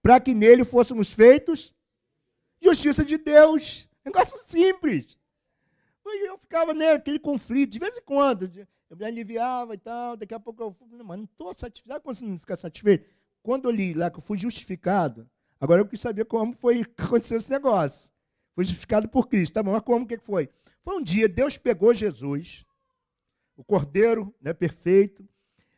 Para 0.00 0.20
que 0.20 0.34
nele 0.34 0.64
fôssemos 0.64 1.12
feitos 1.12 1.74
justiça 2.62 3.04
de 3.04 3.18
Deus. 3.18 3.88
Negócio 4.04 4.38
simples. 4.46 5.18
Eu 6.04 6.38
ficava 6.38 6.74
naquele 6.74 7.18
conflito, 7.18 7.72
de 7.72 7.78
vez 7.78 7.96
em 7.96 8.02
quando. 8.02 8.50
Eu 8.90 8.96
me 8.96 9.04
aliviava 9.04 9.74
e 9.74 9.78
tal, 9.78 10.16
daqui 10.16 10.34
a 10.34 10.40
pouco 10.40 10.62
eu. 10.62 10.76
Mas 11.04 11.16
não 11.16 11.24
estou 11.24 11.54
satisfeito. 11.54 11.88
Sabe 11.88 12.04
quando 12.04 12.16
você 12.16 12.24
não 12.24 12.38
fica 12.38 12.56
satisfeito? 12.56 13.08
Quando 13.42 13.68
eu 13.68 13.70
li 13.70 13.94
lá 13.94 14.10
que 14.10 14.18
eu 14.18 14.22
fui 14.22 14.38
justificado, 14.38 15.28
agora 15.60 15.80
eu 15.80 15.86
quis 15.86 16.00
saber 16.00 16.24
como 16.24 16.52
foi 16.52 16.84
que 16.96 17.02
aconteceu 17.02 17.38
esse 17.38 17.50
negócio. 17.50 18.12
Fui 18.54 18.64
justificado 18.64 19.08
por 19.08 19.28
Cristo. 19.28 19.54
Tá 19.54 19.62
bom, 19.62 19.72
mas 19.72 19.82
como 19.82 20.06
que 20.06 20.18
foi? 20.18 20.48
Foi 20.82 20.96
um 20.96 21.02
dia, 21.02 21.28
Deus 21.28 21.56
pegou 21.56 21.94
Jesus, 21.94 22.66
o 23.56 23.62
Cordeiro 23.62 24.34
né, 24.40 24.52
perfeito, 24.52 25.28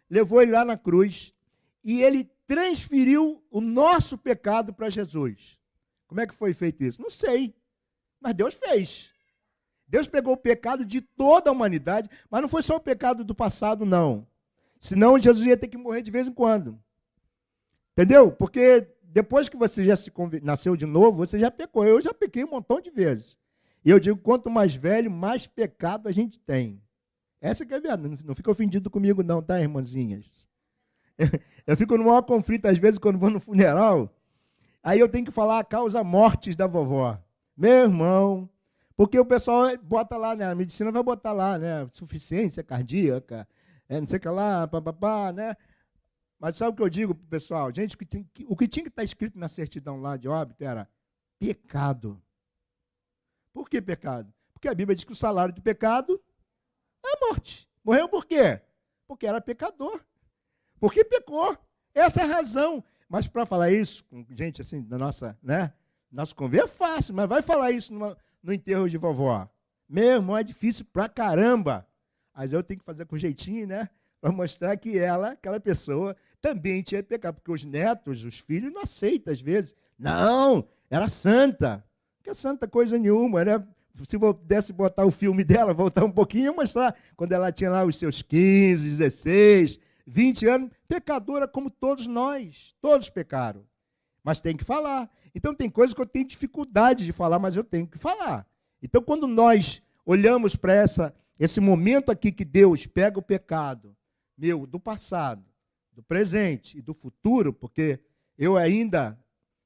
levou 0.08 0.40
ele 0.40 0.52
lá 0.52 0.64
na 0.64 0.76
cruz 0.76 1.34
e 1.82 2.02
ele 2.02 2.24
transferiu 2.46 3.42
o 3.50 3.60
nosso 3.60 4.16
pecado 4.16 4.72
para 4.72 4.90
Jesus. 4.90 5.58
Como 6.06 6.20
é 6.20 6.26
que 6.26 6.34
foi 6.34 6.54
feito 6.54 6.82
isso? 6.82 7.02
Não 7.02 7.10
sei, 7.10 7.54
mas 8.20 8.34
Deus 8.34 8.54
fez. 8.54 9.12
Deus 9.86 10.08
pegou 10.08 10.32
o 10.32 10.38
pecado 10.38 10.84
de 10.84 11.00
toda 11.00 11.50
a 11.50 11.52
humanidade, 11.52 12.08
mas 12.30 12.40
não 12.40 12.48
foi 12.48 12.62
só 12.62 12.76
o 12.76 12.80
pecado 12.80 13.22
do 13.22 13.34
passado, 13.34 13.84
não. 13.84 14.26
Senão 14.80 15.18
Jesus 15.18 15.46
ia 15.46 15.56
ter 15.56 15.68
que 15.68 15.76
morrer 15.76 16.02
de 16.02 16.10
vez 16.10 16.26
em 16.26 16.32
quando. 16.32 16.78
Entendeu? 17.92 18.32
Porque 18.32 18.93
depois 19.14 19.48
que 19.48 19.56
você 19.56 19.84
já 19.84 19.94
se 19.94 20.12
nasceu 20.42 20.76
de 20.76 20.84
novo, 20.84 21.18
você 21.18 21.38
já 21.38 21.48
pecou. 21.48 21.84
Eu 21.84 22.02
já 22.02 22.12
pequei 22.12 22.42
um 22.42 22.50
montão 22.50 22.80
de 22.80 22.90
vezes. 22.90 23.38
E 23.84 23.88
eu 23.88 24.00
digo, 24.00 24.18
quanto 24.18 24.50
mais 24.50 24.74
velho, 24.74 25.08
mais 25.08 25.46
pecado 25.46 26.08
a 26.08 26.12
gente 26.12 26.40
tem. 26.40 26.82
Essa 27.40 27.64
que 27.64 27.72
é 27.72 27.76
a 27.76 27.80
verdade. 27.80 28.24
Não 28.26 28.34
fica 28.34 28.50
ofendido 28.50 28.90
comigo, 28.90 29.22
não, 29.22 29.40
tá, 29.40 29.60
irmãzinhas? 29.60 30.48
Eu 31.64 31.76
fico 31.76 31.96
no 31.96 32.04
maior 32.04 32.22
conflito, 32.22 32.66
às 32.66 32.76
vezes, 32.76 32.98
quando 32.98 33.16
vou 33.16 33.30
no 33.30 33.38
funeral. 33.38 34.12
Aí 34.82 34.98
eu 35.00 35.08
tenho 35.08 35.24
que 35.24 35.30
falar 35.30 35.60
a 35.60 35.64
causa 35.64 36.04
mortes 36.04 36.56
da 36.56 36.66
vovó. 36.66 37.18
Meu 37.56 37.84
irmão, 37.84 38.50
porque 38.96 39.18
o 39.18 39.24
pessoal 39.24 39.68
bota 39.78 40.16
lá, 40.16 40.36
né? 40.36 40.50
A 40.50 40.54
medicina 40.54 40.92
vai 40.92 41.02
botar 41.02 41.32
lá, 41.32 41.58
né? 41.58 41.88
Suficiência 41.92 42.62
cardíaca, 42.62 43.48
é, 43.88 43.98
não 43.98 44.06
sei 44.06 44.18
o 44.18 44.20
que 44.20 44.28
lá, 44.28 44.66
papapá, 44.66 45.32
né? 45.32 45.56
Mas 46.44 46.56
sabe 46.56 46.72
o 46.72 46.76
que 46.76 46.82
eu 46.82 46.90
digo 46.90 47.14
pessoal? 47.14 47.74
Gente, 47.74 47.94
o 47.94 47.98
que, 47.98 48.04
tem, 48.04 48.28
o 48.46 48.54
que 48.54 48.68
tinha 48.68 48.82
que 48.82 48.90
estar 48.90 49.00
tá 49.00 49.04
escrito 49.04 49.38
na 49.38 49.48
certidão 49.48 49.98
lá 49.98 50.18
de 50.18 50.28
óbito 50.28 50.62
era 50.62 50.86
pecado. 51.38 52.22
Por 53.50 53.66
que 53.66 53.80
pecado? 53.80 54.30
Porque 54.52 54.68
a 54.68 54.74
Bíblia 54.74 54.94
diz 54.94 55.06
que 55.06 55.12
o 55.14 55.16
salário 55.16 55.54
do 55.54 55.62
pecado 55.62 56.22
é 57.02 57.08
a 57.08 57.28
morte. 57.30 57.66
Morreu 57.82 58.10
por 58.10 58.26
quê? 58.26 58.60
Porque 59.06 59.26
era 59.26 59.40
pecador. 59.40 60.04
Porque 60.78 61.02
pecou. 61.02 61.56
Essa 61.94 62.20
é 62.20 62.24
a 62.24 62.34
razão. 62.34 62.84
Mas 63.08 63.26
para 63.26 63.46
falar 63.46 63.70
isso 63.70 64.04
com 64.04 64.26
gente 64.28 64.60
assim 64.60 64.82
da 64.82 64.98
nossa, 64.98 65.38
né? 65.42 65.72
Nosso 66.12 66.36
convívio 66.36 66.64
é 66.64 66.68
fácil, 66.68 67.14
mas 67.14 67.26
vai 67.26 67.40
falar 67.40 67.70
isso 67.70 67.90
numa, 67.90 68.18
no 68.42 68.52
enterro 68.52 68.86
de 68.86 68.98
vovó. 68.98 69.48
Meu 69.88 70.16
irmão, 70.16 70.36
é 70.36 70.44
difícil 70.44 70.84
pra 70.92 71.08
caramba. 71.08 71.88
Mas 72.34 72.52
eu 72.52 72.62
tenho 72.62 72.80
que 72.80 72.84
fazer 72.84 73.06
com 73.06 73.16
jeitinho, 73.16 73.66
né? 73.66 73.88
Para 74.20 74.30
mostrar 74.30 74.76
que 74.76 74.98
ela, 74.98 75.32
aquela 75.32 75.60
pessoa, 75.60 76.14
também 76.44 76.82
tinha 76.82 77.02
pecado. 77.02 77.36
Porque 77.36 77.50
os 77.50 77.64
netos, 77.64 78.22
os 78.22 78.38
filhos, 78.38 78.70
não 78.70 78.82
aceitam 78.82 79.32
às 79.32 79.40
vezes. 79.40 79.74
Não, 79.98 80.68
era 80.90 81.08
santa 81.08 81.82
que 82.22 82.30
é 82.30 82.34
santa 82.34 82.66
coisa 82.66 82.98
nenhuma, 82.98 83.38
era 83.38 83.68
se 84.08 84.18
pudesse 84.18 84.72
botar 84.72 85.04
o 85.04 85.10
filme 85.10 85.44
dela, 85.44 85.74
voltar 85.74 86.04
um 86.04 86.10
pouquinho 86.10 86.50
e 86.50 86.56
mostrar 86.56 86.96
quando 87.14 87.32
ela 87.32 87.52
tinha 87.52 87.70
lá 87.70 87.84
os 87.84 87.96
seus 87.96 88.22
15, 88.22 88.88
16, 88.88 89.78
20 90.06 90.46
anos, 90.48 90.70
pecadora 90.88 91.46
como 91.46 91.70
todos 91.70 92.06
nós, 92.06 92.74
todos 92.80 93.10
pecaram. 93.10 93.62
Mas 94.22 94.40
tem 94.40 94.56
que 94.56 94.64
falar. 94.64 95.08
Então 95.34 95.54
tem 95.54 95.68
coisas 95.68 95.94
que 95.94 96.00
eu 96.00 96.06
tenho 96.06 96.26
dificuldade 96.26 97.04
de 97.04 97.12
falar, 97.12 97.38
mas 97.38 97.56
eu 97.56 97.62
tenho 97.62 97.86
que 97.86 97.98
falar. 97.98 98.46
Então 98.82 99.02
quando 99.02 99.26
nós 99.28 99.82
olhamos 100.04 100.56
para 100.56 100.72
essa 100.72 101.14
esse 101.38 101.60
momento 101.60 102.10
aqui 102.10 102.32
que 102.32 102.44
Deus 102.44 102.86
pega 102.86 103.18
o 103.18 103.22
pecado 103.22 103.94
meu 104.36 104.66
do 104.66 104.80
passado, 104.80 105.44
do 105.94 106.02
presente 106.02 106.78
e 106.78 106.82
do 106.82 106.92
futuro, 106.92 107.52
porque 107.52 108.00
eu 108.36 108.56
ainda, 108.56 109.10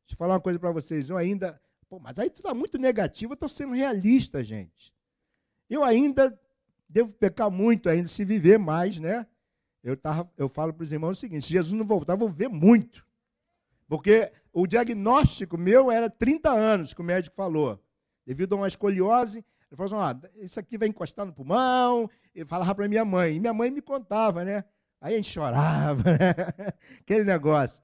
deixa 0.05 0.13
eu 0.13 0.17
falar 0.17 0.35
uma 0.35 0.41
coisa 0.41 0.59
para 0.59 0.71
vocês, 0.71 1.09
eu 1.09 1.17
ainda 1.17 1.61
Pô, 1.89 1.99
mas 1.99 2.19
aí 2.19 2.29
tu 2.29 2.37
está 2.37 2.53
muito 2.53 2.77
negativo, 2.77 3.33
eu 3.33 3.35
estou 3.35 3.49
sendo 3.49 3.73
realista, 3.73 4.45
gente. 4.45 4.93
Eu 5.71 5.83
ainda 5.83 6.39
devo 6.89 7.15
pecar 7.15 7.51
muito 7.51 7.89
ainda, 7.89 8.09
se 8.09 8.25
viver 8.25 8.59
mais, 8.59 8.99
né? 8.99 9.27
Eu, 9.83 9.97
tava, 9.97 10.31
eu 10.37 10.49
falo 10.49 10.75
para 10.75 10.83
os 10.83 10.93
irmãos 10.93 11.17
o 11.17 11.21
seguinte: 11.21 11.47
se 11.47 11.53
Jesus 11.53 11.73
não 11.73 11.87
voltar, 11.87 12.13
eu 12.13 12.19
vou 12.19 12.29
viver 12.29 12.49
muito. 12.49 13.07
Porque 13.87 14.31
o 14.53 14.67
diagnóstico 14.67 15.57
meu 15.57 15.91
era 15.91 16.11
30 16.11 16.51
anos, 16.51 16.93
que 16.93 17.01
o 17.01 17.05
médico 17.05 17.35
falou. 17.35 17.83
Devido 18.27 18.53
a 18.53 18.57
uma 18.57 18.69
escoliose, 18.69 19.39
ele 19.39 19.77
falou 19.77 20.05
assim: 20.05 20.27
ah, 20.27 20.31
isso 20.43 20.61
aqui 20.61 20.77
vai 20.77 20.89
encostar 20.89 21.25
no 21.25 21.33
pulmão. 21.33 22.11
Ele 22.35 22.45
falava 22.45 22.75
para 22.75 22.89
minha 22.89 23.05
mãe. 23.05 23.37
E 23.37 23.41
minha 23.41 23.55
mãe 23.55 23.71
me 23.71 23.81
contava, 23.81 24.45
né? 24.45 24.63
Aí 25.01 25.15
a 25.15 25.17
gente 25.17 25.31
chorava, 25.31 26.03
né? 26.13 26.35
aquele 27.01 27.25
negócio. 27.25 27.83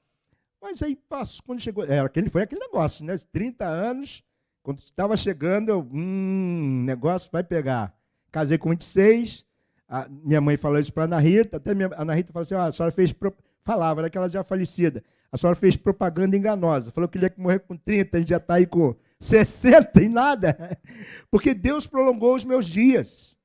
Mas 0.61 0.83
aí 0.83 0.96
passou, 0.96 1.42
quando 1.46 1.61
chegou, 1.61 1.85
era 1.85 2.07
aquele, 2.07 2.29
foi 2.29 2.42
aquele 2.42 2.61
negócio, 2.61 3.05
né? 3.05 3.18
30 3.31 3.64
anos, 3.64 4.24
quando 4.62 4.79
estava 4.79 5.16
chegando, 5.16 5.68
eu, 5.68 5.88
hum, 5.92 6.83
negócio 6.85 7.29
vai 7.31 7.44
pegar. 7.44 7.94
Casei 8.33 8.57
com 8.57 8.70
26, 8.70 9.44
a, 9.87 10.09
minha 10.09 10.40
mãe 10.40 10.57
falou 10.57 10.79
isso 10.79 10.92
para 10.92 11.05
a 11.05 11.07
Ana 11.07 11.18
Rita, 11.18 11.59
até 11.59 11.74
minha, 11.74 11.88
a 11.88 12.03
Ana 12.03 12.14
Rita 12.14 12.33
falou 12.33 12.44
assim, 12.44 12.55
ah, 12.55 12.64
a 12.64 12.72
senhora 12.72 12.90
fez, 12.90 13.14
falava, 13.62 14.00
era 14.00 14.11
que 14.11 14.18
ela 14.18 14.31
já 14.31 14.42
falecida, 14.42 15.05
a 15.31 15.37
senhora 15.37 15.55
fez 15.55 15.77
propaganda 15.77 16.37
enganosa, 16.37 16.90
falou 16.90 17.09
que 17.09 17.18
ele 17.18 17.27
ia 17.27 17.35
morrer 17.37 17.61
com 17.61 17.77
30, 17.77 18.16
a 18.16 18.20
gente 18.20 18.31
já 18.31 18.38
está 18.38 18.55
aí 18.55 18.66
com 18.66 18.96
60 19.20 20.03
e 20.03 20.09
nada, 20.09 20.57
porque 21.31 21.55
Deus 21.55 21.87
prolongou 21.87 22.35
os 22.35 22.44
meus 22.44 22.66
dias, 22.66 23.38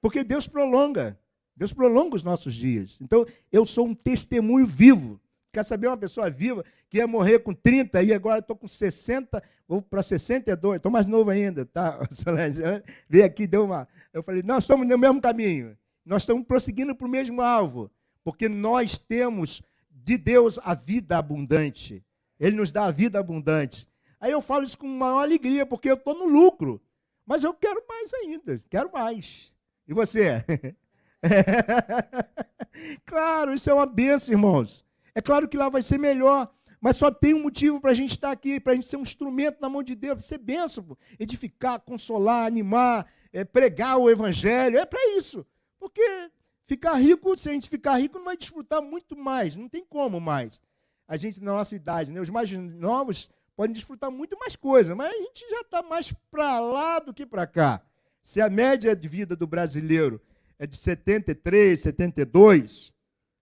porque 0.00 0.22
Deus 0.22 0.46
prolonga, 0.46 1.18
Deus 1.56 1.72
prolonga 1.72 2.16
os 2.16 2.22
nossos 2.22 2.54
dias, 2.54 3.00
então 3.00 3.26
eu 3.52 3.64
sou 3.64 3.86
um 3.86 3.94
testemunho 3.94 4.66
vivo 4.66 5.20
Quer 5.54 5.64
saber 5.64 5.86
uma 5.86 5.96
pessoa 5.96 6.28
viva 6.28 6.64
que 6.90 6.98
ia 6.98 7.06
morrer 7.06 7.38
com 7.38 7.54
30 7.54 8.02
e 8.02 8.12
agora 8.12 8.40
estou 8.40 8.56
com 8.56 8.66
60, 8.66 9.40
vou 9.68 9.80
para 9.80 10.02
62, 10.02 10.78
estou 10.78 10.90
mais 10.90 11.06
novo 11.06 11.30
ainda, 11.30 11.64
tá? 11.64 12.00
Veio 13.08 13.24
aqui, 13.24 13.46
deu 13.46 13.64
uma. 13.64 13.86
Eu 14.12 14.20
falei, 14.24 14.42
nós 14.42 14.64
estamos 14.64 14.84
no 14.84 14.98
mesmo 14.98 15.20
caminho, 15.20 15.78
nós 16.04 16.22
estamos 16.22 16.44
prosseguindo 16.44 16.92
para 16.92 17.06
o 17.06 17.10
mesmo 17.10 17.40
alvo, 17.40 17.88
porque 18.24 18.48
nós 18.48 18.98
temos 18.98 19.62
de 19.88 20.18
Deus 20.18 20.58
a 20.64 20.74
vida 20.74 21.16
abundante. 21.16 22.04
Ele 22.40 22.56
nos 22.56 22.72
dá 22.72 22.86
a 22.86 22.90
vida 22.90 23.20
abundante. 23.20 23.88
Aí 24.20 24.32
eu 24.32 24.42
falo 24.42 24.64
isso 24.64 24.76
com 24.76 24.88
maior 24.88 25.20
alegria, 25.22 25.64
porque 25.64 25.88
eu 25.88 25.94
estou 25.94 26.18
no 26.18 26.26
lucro. 26.26 26.82
Mas 27.24 27.44
eu 27.44 27.54
quero 27.54 27.80
mais 27.88 28.12
ainda, 28.12 28.60
quero 28.68 28.90
mais. 28.92 29.54
E 29.86 29.94
você? 29.94 30.44
claro, 33.04 33.54
isso 33.54 33.70
é 33.70 33.74
uma 33.74 33.86
benção, 33.86 34.32
irmãos. 34.32 34.84
É 35.14 35.22
claro 35.22 35.48
que 35.48 35.56
lá 35.56 35.68
vai 35.68 35.82
ser 35.82 35.98
melhor, 35.98 36.52
mas 36.80 36.96
só 36.96 37.10
tem 37.10 37.34
um 37.34 37.42
motivo 37.42 37.80
para 37.80 37.92
a 37.92 37.94
gente 37.94 38.10
estar 38.10 38.30
aqui, 38.30 38.60
para 38.60 38.72
a 38.72 38.74
gente 38.74 38.86
ser 38.86 38.96
um 38.96 39.02
instrumento 39.02 39.60
na 39.60 39.68
mão 39.68 39.82
de 39.82 39.94
Deus, 39.94 40.24
ser 40.24 40.38
bênção, 40.38 40.96
edificar, 41.18 41.80
consolar, 41.80 42.46
animar, 42.46 43.06
é, 43.32 43.44
pregar 43.44 43.96
o 43.98 44.10
evangelho. 44.10 44.78
É 44.78 44.84
para 44.84 45.16
isso. 45.16 45.46
Porque 45.78 46.30
ficar 46.66 46.94
rico, 46.94 47.36
se 47.38 47.48
a 47.48 47.52
gente 47.52 47.68
ficar 47.68 47.98
rico, 47.98 48.18
não 48.18 48.24
vai 48.24 48.36
desfrutar 48.36 48.82
muito 48.82 49.16
mais, 49.16 49.56
não 49.56 49.68
tem 49.68 49.84
como 49.84 50.20
mais. 50.20 50.60
A 51.06 51.16
gente, 51.16 51.42
na 51.42 51.52
nossa 51.52 51.76
idade, 51.76 52.10
né, 52.10 52.20
os 52.20 52.30
mais 52.30 52.50
novos 52.50 53.30
podem 53.56 53.72
desfrutar 53.72 54.10
muito 54.10 54.38
mais 54.38 54.56
coisas, 54.56 54.96
mas 54.96 55.12
a 55.12 55.16
gente 55.16 55.48
já 55.48 55.60
está 55.60 55.82
mais 55.82 56.12
para 56.30 56.58
lá 56.58 56.98
do 56.98 57.14
que 57.14 57.24
para 57.24 57.46
cá. 57.46 57.82
Se 58.22 58.40
a 58.40 58.48
média 58.48 58.96
de 58.96 59.06
vida 59.06 59.36
do 59.36 59.46
brasileiro 59.46 60.20
é 60.58 60.66
de 60.66 60.76
73, 60.76 61.80
72, 61.80 62.92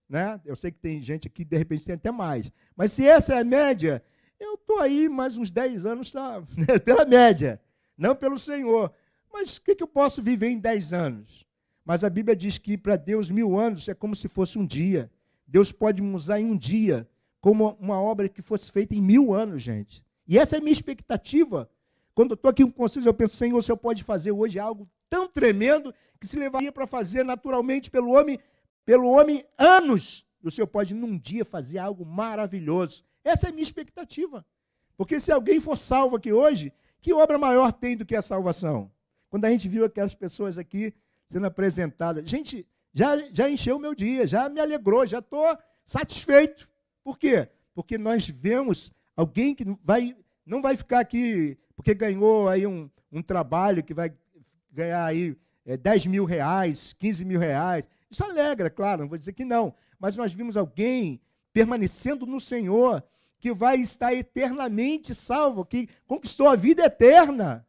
né? 0.09 0.39
Eu 0.45 0.55
sei 0.55 0.71
que 0.71 0.79
tem 0.79 1.01
gente 1.01 1.27
aqui, 1.27 1.43
de 1.43 1.57
repente, 1.57 1.85
tem 1.85 1.95
até 1.95 2.11
mais. 2.11 2.51
Mas 2.75 2.91
se 2.91 3.07
essa 3.07 3.35
é 3.35 3.39
a 3.39 3.43
média, 3.43 4.03
eu 4.39 4.55
estou 4.55 4.79
aí 4.79 5.07
mais 5.07 5.37
uns 5.37 5.49
10 5.49 5.85
anos 5.85 6.11
tá, 6.11 6.43
pela 6.83 7.05
média, 7.05 7.61
não 7.97 8.15
pelo 8.15 8.37
Senhor. 8.37 8.91
Mas 9.31 9.57
o 9.57 9.61
que, 9.61 9.75
que 9.75 9.83
eu 9.83 9.87
posso 9.87 10.21
viver 10.21 10.49
em 10.49 10.59
10 10.59 10.93
anos? 10.93 11.45
Mas 11.85 12.03
a 12.03 12.09
Bíblia 12.09 12.35
diz 12.35 12.57
que 12.57 12.77
para 12.77 12.95
Deus 12.95 13.29
mil 13.29 13.57
anos 13.57 13.87
é 13.87 13.93
como 13.93 14.15
se 14.15 14.27
fosse 14.27 14.57
um 14.57 14.65
dia. 14.65 15.11
Deus 15.47 15.71
pode 15.71 16.01
me 16.01 16.15
usar 16.15 16.39
em 16.39 16.45
um 16.45 16.57
dia, 16.57 17.07
como 17.41 17.75
uma 17.79 17.99
obra 17.99 18.29
que 18.29 18.41
fosse 18.41 18.71
feita 18.71 18.95
em 18.95 19.01
mil 19.01 19.33
anos, 19.33 19.61
gente. 19.61 20.03
E 20.27 20.37
essa 20.37 20.55
é 20.55 20.59
a 20.59 20.61
minha 20.61 20.73
expectativa. 20.73 21.69
Quando 22.15 22.31
eu 22.31 22.35
estou 22.35 22.49
aqui 22.49 22.65
com 22.71 22.87
vocês, 22.87 23.05
eu 23.05 23.13
penso, 23.13 23.35
Senhor, 23.35 23.57
o 23.57 23.61
Senhor 23.61 23.77
pode 23.77 24.03
fazer 24.03 24.31
hoje 24.31 24.59
algo 24.59 24.87
tão 25.09 25.27
tremendo 25.27 25.93
que 26.23 26.27
se 26.29 26.39
levaria 26.39 26.71
para 26.71 26.87
fazer 26.87 27.25
naturalmente 27.25 27.91
pelo 27.91 28.11
homem 28.11 28.39
pelo 28.85 29.09
homem 29.09 29.45
anos, 29.57 30.25
o 30.41 30.49
Senhor 30.49 30.67
pode 30.67 30.93
num 30.93 31.17
dia 31.17 31.43
fazer 31.43 31.79
algo 31.79 32.05
maravilhoso. 32.05 33.03
Essa 33.25 33.47
é 33.47 33.49
a 33.49 33.51
minha 33.51 33.63
expectativa. 33.63 34.45
Porque 34.95 35.19
se 35.19 35.33
alguém 35.33 35.59
for 35.59 35.77
salvo 35.77 36.15
aqui 36.15 36.31
hoje, 36.31 36.71
Que 37.01 37.11
obra 37.11 37.37
maior 37.37 37.73
tem 37.73 37.97
do 37.97 38.05
que 38.05 38.15
a 38.15 38.21
salvação? 38.21 38.89
Quando 39.29 39.43
a 39.43 39.49
gente 39.49 39.67
viu 39.67 39.83
aquelas 39.83 40.15
pessoas 40.15 40.57
aqui 40.57 40.93
sendo 41.27 41.47
apresentadas, 41.47 42.29
gente, 42.29 42.65
já, 42.93 43.17
já 43.33 43.49
encheu 43.49 43.75
o 43.75 43.79
meu 43.79 43.93
dia, 43.93 44.25
já 44.25 44.47
me 44.47 44.61
alegrou, 44.61 45.05
já 45.05 45.19
estou 45.19 45.57
satisfeito. 45.85 46.69
Por 47.03 47.19
quê? 47.19 47.49
Porque 47.75 47.97
nós 47.97 48.29
vemos 48.29 48.89
alguém 49.17 49.53
que 49.53 49.65
vai, 49.83 50.15
não 50.45 50.61
vai 50.61 50.77
ficar 50.77 50.99
aqui 51.01 51.57
porque 51.75 51.93
ganhou 51.93 52.47
aí 52.47 52.65
um, 52.65 52.89
um 53.11 53.21
trabalho 53.21 53.83
que 53.83 53.93
vai 53.93 54.13
ganhar 54.71 55.03
aí 55.03 55.35
é, 55.65 55.77
10 55.77 56.07
mil 56.07 56.25
reais, 56.25 56.93
15 56.93 57.25
mil 57.25 57.39
reais. 57.39 57.89
Isso 58.09 58.23
alegra, 58.23 58.69
claro, 58.69 59.01
não 59.01 59.09
vou 59.09 59.17
dizer 59.17 59.33
que 59.33 59.45
não. 59.45 59.73
Mas 59.99 60.15
nós 60.15 60.33
vimos 60.33 60.57
alguém 60.57 61.21
permanecendo 61.53 62.25
no 62.25 62.39
Senhor 62.41 63.03
que 63.39 63.53
vai 63.53 63.77
estar 63.77 64.13
eternamente 64.13 65.13
salvo, 65.13 65.65
que 65.65 65.89
conquistou 66.07 66.47
a 66.47 66.55
vida 66.55 66.85
eterna. 66.85 67.65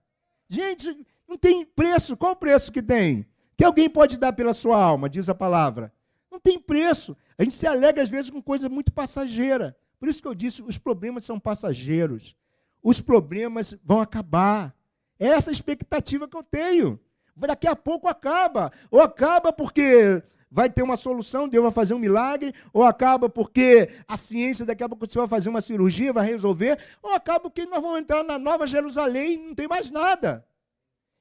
Gente, 0.48 0.96
não 1.28 1.37
tem 1.37 1.64
preço. 1.64 2.16
Qual 2.16 2.33
o 2.33 2.37
preço 2.37 2.70
que 2.70 2.83
tem? 2.83 3.26
Que 3.57 3.64
alguém 3.64 3.90
pode 3.90 4.18
dar 4.18 4.33
pela 4.33 4.54
sua 4.54 4.80
alma, 4.80 5.09
diz 5.09 5.28
a 5.28 5.35
palavra. 5.35 5.92
Não 6.30 6.38
tem 6.38 6.59
preço. 6.59 7.16
A 7.37 7.42
gente 7.42 7.54
se 7.57 7.66
alegra 7.66 8.02
às 8.02 8.09
vezes 8.09 8.30
com 8.30 8.42
coisa 8.42 8.68
muito 8.68 8.92
passageira. 8.92 9.76
Por 9.98 10.09
isso 10.09 10.20
que 10.20 10.28
eu 10.28 10.35
disse, 10.35 10.62
os 10.62 10.78
problemas 10.78 11.24
são 11.24 11.40
passageiros. 11.40 12.37
Os 12.83 13.00
problemas 13.00 13.76
vão 13.85 14.00
acabar. 14.00 14.74
É 15.18 15.28
essa 15.28 15.50
a 15.50 15.52
expectativa 15.52 16.28
que 16.28 16.37
eu 16.37 16.42
tenho. 16.42 17.00
Daqui 17.37 17.66
a 17.66 17.75
pouco 17.75 18.09
acaba. 18.09 18.73
Ou 18.90 19.01
acaba 19.01 19.53
porque 19.53 20.23
vai 20.51 20.70
ter 20.70 20.83
uma 20.83 20.97
solução, 20.97 21.49
Deus 21.49 21.64
vai 21.64 21.73
fazer 21.73 21.94
um 21.94 21.99
milagre, 21.99 22.55
ou 22.73 22.85
acaba 22.85 23.29
porque 23.29 23.90
a 24.07 24.16
ciência 24.16 24.64
daqui 24.64 24.85
a 24.85 24.88
pouco 24.88 25.05
você 25.05 25.18
vai 25.18 25.27
fazer 25.27 25.49
uma 25.49 25.61
cirurgia, 25.61 26.12
vai 26.12 26.25
resolver, 26.25 26.79
ou 27.03 27.12
acaba 27.12 27.40
porque 27.40 27.66
nós 27.66 27.83
vamos 27.83 27.99
entrar 27.99 28.23
na 28.23 28.38
Nova 28.38 28.64
Jerusalém 28.64 29.33
e 29.33 29.38
não 29.49 29.55
tem 29.55 29.66
mais 29.66 29.90
nada. 29.90 30.47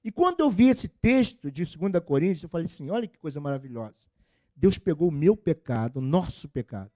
E 0.04 0.12
quando 0.12 0.42
eu 0.42 0.52
vi 0.52 0.68
esse 0.68 0.88
texto 0.88 1.50
de 1.50 1.66
2 1.66 2.04
Coríntios, 2.06 2.44
eu 2.44 2.50
falei 2.50 2.66
assim: 2.66 2.92
olha 2.92 3.08
que 3.08 3.18
coisa 3.18 3.40
maravilhosa. 3.40 4.08
Deus 4.56 4.78
pegou 4.78 5.08
o 5.08 5.12
meu 5.12 5.36
pecado, 5.36 5.98
o 5.98 6.02
nosso 6.02 6.48
pecado. 6.48 6.92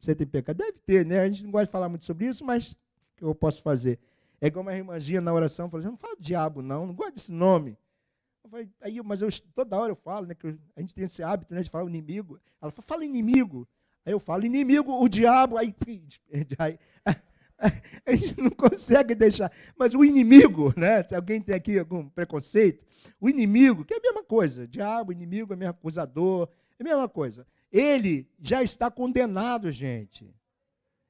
Você 0.00 0.14
tem 0.14 0.26
pecado? 0.26 0.56
Deve 0.56 0.78
ter, 0.84 1.06
né? 1.06 1.20
A 1.20 1.26
gente 1.26 1.44
não 1.44 1.50
gosta 1.50 1.66
de 1.66 1.72
falar 1.72 1.88
muito 1.88 2.04
sobre 2.04 2.26
isso, 2.26 2.44
mas 2.44 2.72
o 2.72 2.76
que 3.16 3.24
eu 3.24 3.34
posso 3.34 3.62
fazer? 3.62 4.00
É 4.40 4.46
igual 4.46 4.62
uma 4.62 4.74
irmãzinha 4.74 5.20
na 5.20 5.32
oração, 5.32 5.70
falou 5.70 5.86
não 5.86 5.96
fala 5.96 6.16
diabo 6.18 6.62
não, 6.62 6.86
não 6.86 6.94
gosto 6.94 7.14
desse 7.14 7.32
nome. 7.32 7.76
Eu 8.42 8.50
falei, 8.50 8.68
aí, 8.80 9.02
mas 9.02 9.22
eu, 9.22 9.28
toda 9.54 9.78
hora 9.78 9.92
eu 9.92 9.96
falo, 9.96 10.26
né, 10.26 10.34
que 10.34 10.46
a 10.76 10.80
gente 10.80 10.94
tem 10.94 11.04
esse 11.04 11.22
hábito 11.22 11.54
né, 11.54 11.62
de 11.62 11.70
falar 11.70 11.88
inimigo. 11.88 12.40
Ela 12.60 12.70
fala, 12.70 12.86
fala 12.86 13.04
inimigo. 13.04 13.68
Aí 14.04 14.12
eu 14.12 14.18
falo, 14.18 14.44
inimigo, 14.44 14.92
o 14.92 15.08
diabo, 15.08 15.58
aí, 15.58 15.74
aí 16.58 16.78
a 18.06 18.14
gente 18.14 18.40
não 18.40 18.50
consegue 18.50 19.14
deixar. 19.14 19.52
Mas 19.76 19.94
o 19.94 20.04
inimigo, 20.04 20.72
né? 20.76 21.02
Se 21.06 21.14
alguém 21.14 21.40
tem 21.40 21.54
aqui 21.54 21.78
algum 21.78 22.08
preconceito, 22.08 22.84
o 23.20 23.28
inimigo, 23.28 23.84
que 23.84 23.94
é 23.94 23.98
a 23.98 24.00
mesma 24.00 24.24
coisa, 24.24 24.66
diabo, 24.66 25.12
inimigo 25.12 25.52
é 25.52 25.56
mesmo 25.56 25.70
acusador, 25.70 26.48
é 26.78 26.82
a 26.82 26.84
mesma 26.84 27.08
coisa. 27.08 27.46
Ele 27.70 28.28
já 28.38 28.62
está 28.62 28.90
condenado, 28.90 29.70
gente. 29.70 30.34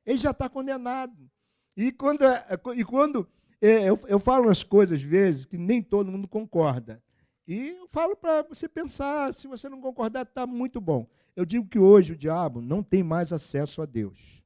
Ele 0.04 0.18
já 0.18 0.30
está 0.30 0.48
condenado. 0.48 1.30
E 1.76 1.92
quando, 1.92 2.24
é, 2.24 2.46
e 2.74 2.84
quando 2.84 3.28
é, 3.60 3.88
eu, 3.88 3.98
eu 4.08 4.18
falo 4.18 4.46
umas 4.46 4.62
coisas, 4.62 5.00
às 5.00 5.06
vezes, 5.06 5.44
que 5.44 5.56
nem 5.56 5.82
todo 5.82 6.10
mundo 6.10 6.28
concorda. 6.28 7.02
E 7.46 7.68
eu 7.68 7.88
falo 7.88 8.16
para 8.16 8.42
você 8.42 8.68
pensar, 8.68 9.32
se 9.34 9.48
você 9.48 9.68
não 9.68 9.80
concordar, 9.80 10.22
está 10.22 10.46
muito 10.46 10.80
bom. 10.80 11.06
Eu 11.34 11.44
digo 11.44 11.66
que 11.66 11.78
hoje 11.78 12.12
o 12.12 12.16
diabo 12.16 12.60
não 12.60 12.82
tem 12.82 13.02
mais 13.02 13.32
acesso 13.32 13.82
a 13.82 13.86
Deus. 13.86 14.42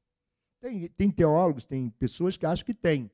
Tem, 0.59 0.87
tem 0.87 1.11
teólogos, 1.11 1.65
tem 1.65 1.89
pessoas 1.89 2.37
que 2.37 2.45
acham 2.45 2.65
que 2.65 2.73
tem. 2.73 3.11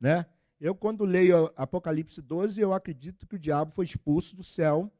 Né? 0.00 0.26
Eu, 0.60 0.74
quando 0.74 1.04
leio 1.04 1.52
Apocalipse 1.56 2.20
12, 2.20 2.60
eu 2.60 2.72
acredito 2.72 3.26
que 3.26 3.36
o 3.36 3.38
diabo 3.38 3.70
foi 3.70 3.84
expulso 3.84 4.34
do 4.34 4.42
céu 4.42 4.90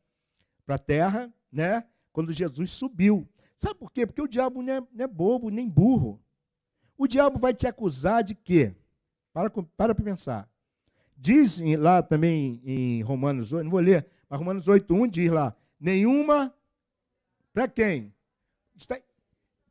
para 0.64 0.76
a 0.76 0.78
terra, 0.78 1.32
né? 1.50 1.84
quando 2.12 2.32
Jesus 2.32 2.70
subiu. 2.70 3.28
Sabe 3.56 3.74
por 3.74 3.90
quê? 3.90 4.06
Porque 4.06 4.22
o 4.22 4.28
diabo 4.28 4.62
não 4.62 4.72
é, 4.72 4.80
não 4.80 5.04
é 5.04 5.08
bobo, 5.08 5.50
nem 5.50 5.68
burro. 5.68 6.20
O 6.96 7.06
diabo 7.06 7.38
vai 7.38 7.54
te 7.54 7.66
acusar 7.66 8.22
de 8.22 8.34
quê? 8.34 8.74
Para 9.32 9.50
para 9.76 9.94
pensar. 9.94 10.48
Diz 11.16 11.60
lá 11.78 12.02
também 12.02 12.60
em 12.64 13.02
Romanos 13.02 13.52
8, 13.52 13.64
não 13.64 13.70
vou 13.70 13.80
ler, 13.80 14.06
mas 14.28 14.38
Romanos 14.38 14.66
8:1 14.66 15.08
diz 15.08 15.30
lá: 15.30 15.54
nenhuma 15.78 16.54
para 17.52 17.68
quem? 17.68 18.12
Está, 18.76 18.98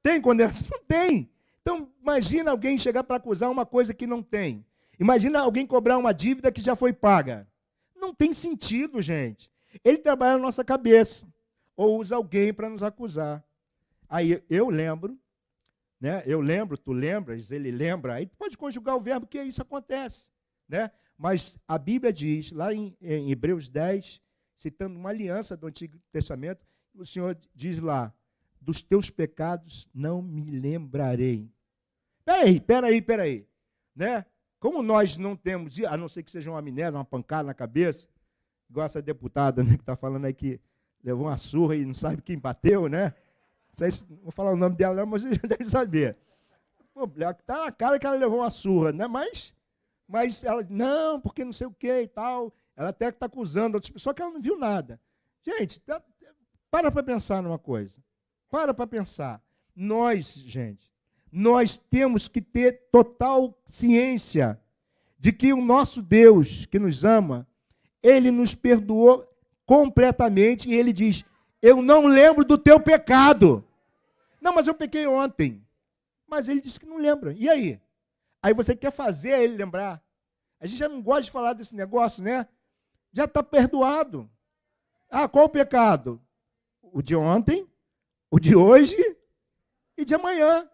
tem 0.01 0.21
condenação? 0.21 0.67
Não 0.71 0.83
tem. 0.85 1.29
Então, 1.61 1.91
imagina 2.01 2.51
alguém 2.51 2.77
chegar 2.77 3.03
para 3.03 3.17
acusar 3.17 3.51
uma 3.51 3.65
coisa 3.65 3.93
que 3.93 4.07
não 4.07 4.23
tem. 4.23 4.65
Imagina 4.97 5.41
alguém 5.41 5.67
cobrar 5.67 5.97
uma 5.97 6.13
dívida 6.13 6.49
que 6.49 6.61
já 6.61 6.77
foi 6.77 6.93
paga. 6.93 7.45
Não 7.93 8.13
tem 8.13 8.33
sentido, 8.33 9.01
gente. 9.01 9.51
Ele 9.83 9.97
trabalha 9.97 10.37
na 10.37 10.43
nossa 10.43 10.63
cabeça. 10.63 11.27
Ou 11.75 11.99
usa 11.99 12.15
alguém 12.15 12.53
para 12.53 12.69
nos 12.69 12.81
acusar. 12.81 13.43
Aí 14.07 14.41
eu 14.49 14.69
lembro 14.69 15.19
né? 15.99 16.23
Eu 16.25 16.39
lembro, 16.39 16.77
tu 16.77 16.91
lembras, 16.91 17.51
ele 17.51 17.71
lembra, 17.71 18.15
aí 18.15 18.27
pode 18.27 18.57
conjugar 18.57 18.95
o 18.95 19.01
verbo 19.01 19.25
que 19.25 19.41
isso 19.41 19.61
acontece. 19.61 20.31
Né? 20.69 20.91
Mas 21.17 21.57
a 21.67 21.77
Bíblia 21.77 22.13
diz, 22.13 22.51
lá 22.51 22.73
em, 22.73 22.95
em 23.01 23.31
Hebreus 23.31 23.69
10, 23.69 24.21
citando 24.57 24.97
uma 24.97 25.09
aliança 25.09 25.55
do 25.55 25.67
Antigo 25.67 25.97
Testamento, 26.11 26.65
o 26.93 27.05
Senhor 27.05 27.37
diz 27.55 27.79
lá: 27.79 28.13
dos 28.59 28.81
teus 28.81 29.09
pecados 29.09 29.87
não 29.93 30.21
me 30.21 30.59
lembrarei. 30.59 31.49
Peraí, 32.25 32.59
peraí, 32.59 33.01
peraí. 33.01 33.47
Né? 33.95 34.25
Como 34.59 34.81
nós 34.81 35.17
não 35.17 35.35
temos, 35.35 35.79
a 35.85 35.95
não 35.95 36.09
ser 36.09 36.23
que 36.23 36.31
seja 36.31 36.49
uma 36.49 36.59
amnésia, 36.59 36.91
uma 36.91 37.05
pancada 37.05 37.47
na 37.47 37.53
cabeça, 37.53 38.07
igual 38.69 38.85
essa 38.85 39.01
deputada 39.01 39.63
né, 39.63 39.75
que 39.75 39.81
está 39.81 39.95
falando 39.95 40.25
aí 40.25 40.33
que 40.33 40.59
levou 41.03 41.27
uma 41.27 41.37
surra 41.37 41.75
e 41.75 41.85
não 41.85 41.93
sabe 41.93 42.21
quem 42.21 42.37
bateu, 42.37 42.89
né? 42.89 43.13
Não 44.09 44.17
vou 44.23 44.31
falar 44.31 44.51
o 44.51 44.57
nome 44.57 44.75
dela, 44.75 44.95
não, 44.95 45.05
mas 45.05 45.21
você 45.23 45.35
já 45.35 45.47
deve 45.47 45.69
saber. 45.69 46.17
Está 47.39 47.65
na 47.65 47.71
cara 47.71 47.99
que 47.99 48.07
ela 48.07 48.17
levou 48.17 48.39
uma 48.39 48.49
surra, 48.49 48.91
né? 48.91 49.07
Mas, 49.07 49.53
mas 50.07 50.43
ela, 50.43 50.65
não, 50.67 51.21
porque 51.21 51.45
não 51.45 51.53
sei 51.53 51.67
o 51.67 51.71
que 51.71 52.01
e 52.01 52.07
tal. 52.07 52.51
Ela 52.77 52.89
até 52.89 53.09
está 53.09 53.25
acusando 53.25 53.75
outras 53.75 53.89
pessoas, 53.89 54.03
só 54.03 54.13
que 54.13 54.21
ela 54.21 54.31
não 54.31 54.39
viu 54.39 54.57
nada. 54.57 55.01
Gente, 55.41 55.81
tá, 55.81 56.01
para 56.69 56.91
para 56.91 57.01
pensar 57.01 57.41
numa 57.41 57.57
coisa. 57.57 57.99
Para 58.49 58.71
para 58.71 58.85
pensar. 58.85 59.41
Nós, 59.75 60.33
gente, 60.35 60.91
nós 61.31 61.77
temos 61.77 62.27
que 62.27 62.39
ter 62.39 62.87
total 62.91 63.59
ciência 63.65 64.61
de 65.17 65.31
que 65.31 65.51
o 65.51 65.61
nosso 65.61 66.03
Deus, 66.03 66.67
que 66.67 66.77
nos 66.77 67.03
ama, 67.03 67.47
ele 68.03 68.29
nos 68.29 68.53
perdoou 68.53 69.27
completamente 69.65 70.69
e 70.69 70.75
ele 70.75 70.93
diz: 70.93 71.25
Eu 71.61 71.81
não 71.81 72.05
lembro 72.05 72.45
do 72.45 72.59
teu 72.59 72.79
pecado. 72.79 73.65
Não, 74.39 74.53
mas 74.53 74.67
eu 74.67 74.75
pequei 74.75 75.07
ontem. 75.07 75.65
Mas 76.27 76.47
ele 76.47 76.61
disse 76.61 76.79
que 76.79 76.85
não 76.85 76.97
lembra. 76.97 77.33
E 77.33 77.49
aí? 77.49 77.81
Aí 78.41 78.53
você 78.53 78.75
quer 78.75 78.91
fazer 78.91 79.41
ele 79.41 79.57
lembrar. 79.57 80.01
A 80.59 80.67
gente 80.67 80.77
já 80.77 80.89
não 80.89 81.01
gosta 81.01 81.23
de 81.23 81.31
falar 81.31 81.53
desse 81.53 81.75
negócio, 81.75 82.23
né? 82.23 82.47
Já 83.11 83.25
está 83.25 83.41
perdoado. 83.41 84.29
Ah, 85.09 85.27
qual 85.27 85.45
o 85.45 85.49
pecado? 85.49 86.21
O 86.81 87.01
de 87.01 87.15
ontem, 87.15 87.67
o 88.29 88.39
de 88.39 88.55
hoje 88.55 88.95
e 89.97 90.05
de 90.05 90.15
amanhã. 90.15 90.69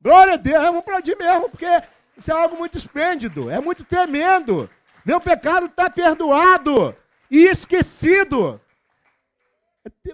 Glória 0.00 0.34
a 0.34 0.36
Deus, 0.36 0.62
vamos 0.62 0.80
aplaudir 0.80 1.16
mesmo, 1.16 1.48
porque 1.50 1.66
isso 2.16 2.30
é 2.30 2.34
algo 2.34 2.56
muito 2.56 2.78
esplêndido, 2.78 3.50
é 3.50 3.60
muito 3.60 3.84
tremendo. 3.84 4.70
Meu 5.04 5.20
pecado 5.20 5.66
está 5.66 5.88
perdoado 5.88 6.94
e 7.30 7.46
esquecido. 7.46 8.60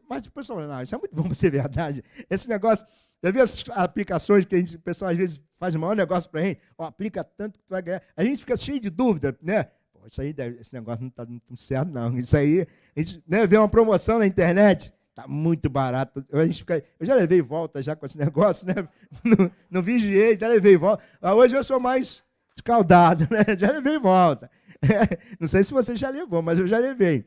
Mas 0.08 0.26
o 0.26 0.32
pessoal, 0.32 0.60
não, 0.60 0.82
isso 0.82 0.94
é 0.94 0.98
muito 0.98 1.14
bom 1.14 1.24
para 1.24 1.34
ser 1.34 1.50
verdade. 1.50 2.04
Esse 2.30 2.48
negócio, 2.48 2.86
já 3.22 3.30
viu 3.30 3.42
as 3.42 3.64
aplicações 3.70 4.44
que 4.44 4.54
a 4.54 4.58
gente, 4.58 4.76
o 4.76 4.80
pessoal 4.80 5.10
às 5.10 5.16
vezes 5.16 5.40
faz 5.58 5.74
o 5.74 5.78
maior 5.78 5.96
negócio 5.96 6.30
para 6.30 6.40
a 6.40 6.44
gente? 6.44 6.60
Ó, 6.76 6.84
aplica 6.84 7.24
tanto 7.24 7.58
que 7.58 7.64
tu 7.64 7.70
vai 7.70 7.82
ganhar. 7.82 8.02
A 8.16 8.22
gente 8.24 8.40
fica 8.40 8.56
cheio 8.56 8.78
de 8.78 8.90
dúvida, 8.90 9.36
né? 9.42 9.70
Isso 10.06 10.20
aí, 10.20 10.32
deve, 10.32 10.60
esse 10.60 10.72
negócio 10.72 11.02
não 11.02 11.08
está 11.08 11.24
muito 11.24 11.56
certo, 11.56 11.90
não. 11.90 12.16
Isso 12.18 12.36
aí, 12.36 12.66
a 12.96 13.00
gente 13.00 13.22
né, 13.26 13.46
vê 13.46 13.56
uma 13.56 13.68
promoção 13.68 14.18
na 14.18 14.26
internet, 14.26 14.92
tá 15.14 15.26
muito 15.26 15.70
barato. 15.70 16.24
A 16.32 16.44
gente 16.44 16.58
fica, 16.58 16.84
eu 16.98 17.06
já 17.06 17.14
levei 17.14 17.40
volta 17.40 17.82
já 17.82 17.94
com 17.94 18.04
esse 18.04 18.18
negócio, 18.18 18.66
né? 18.66 18.74
Não, 19.22 19.50
não 19.70 19.82
vigiei, 19.82 20.38
já 20.38 20.48
levei 20.48 20.76
volta. 20.76 21.02
Mas 21.20 21.32
hoje 21.32 21.56
eu 21.56 21.64
sou 21.64 21.80
mais 21.80 22.22
escaldado, 22.56 23.26
né? 23.32 23.56
Já 23.58 23.70
levei 23.70 23.98
volta. 23.98 24.50
Não 25.40 25.48
sei 25.48 25.62
se 25.62 25.72
você 25.72 25.96
já 25.96 26.10
levou, 26.10 26.42
mas 26.42 26.58
eu 26.58 26.66
já 26.66 26.78
levei. 26.78 27.24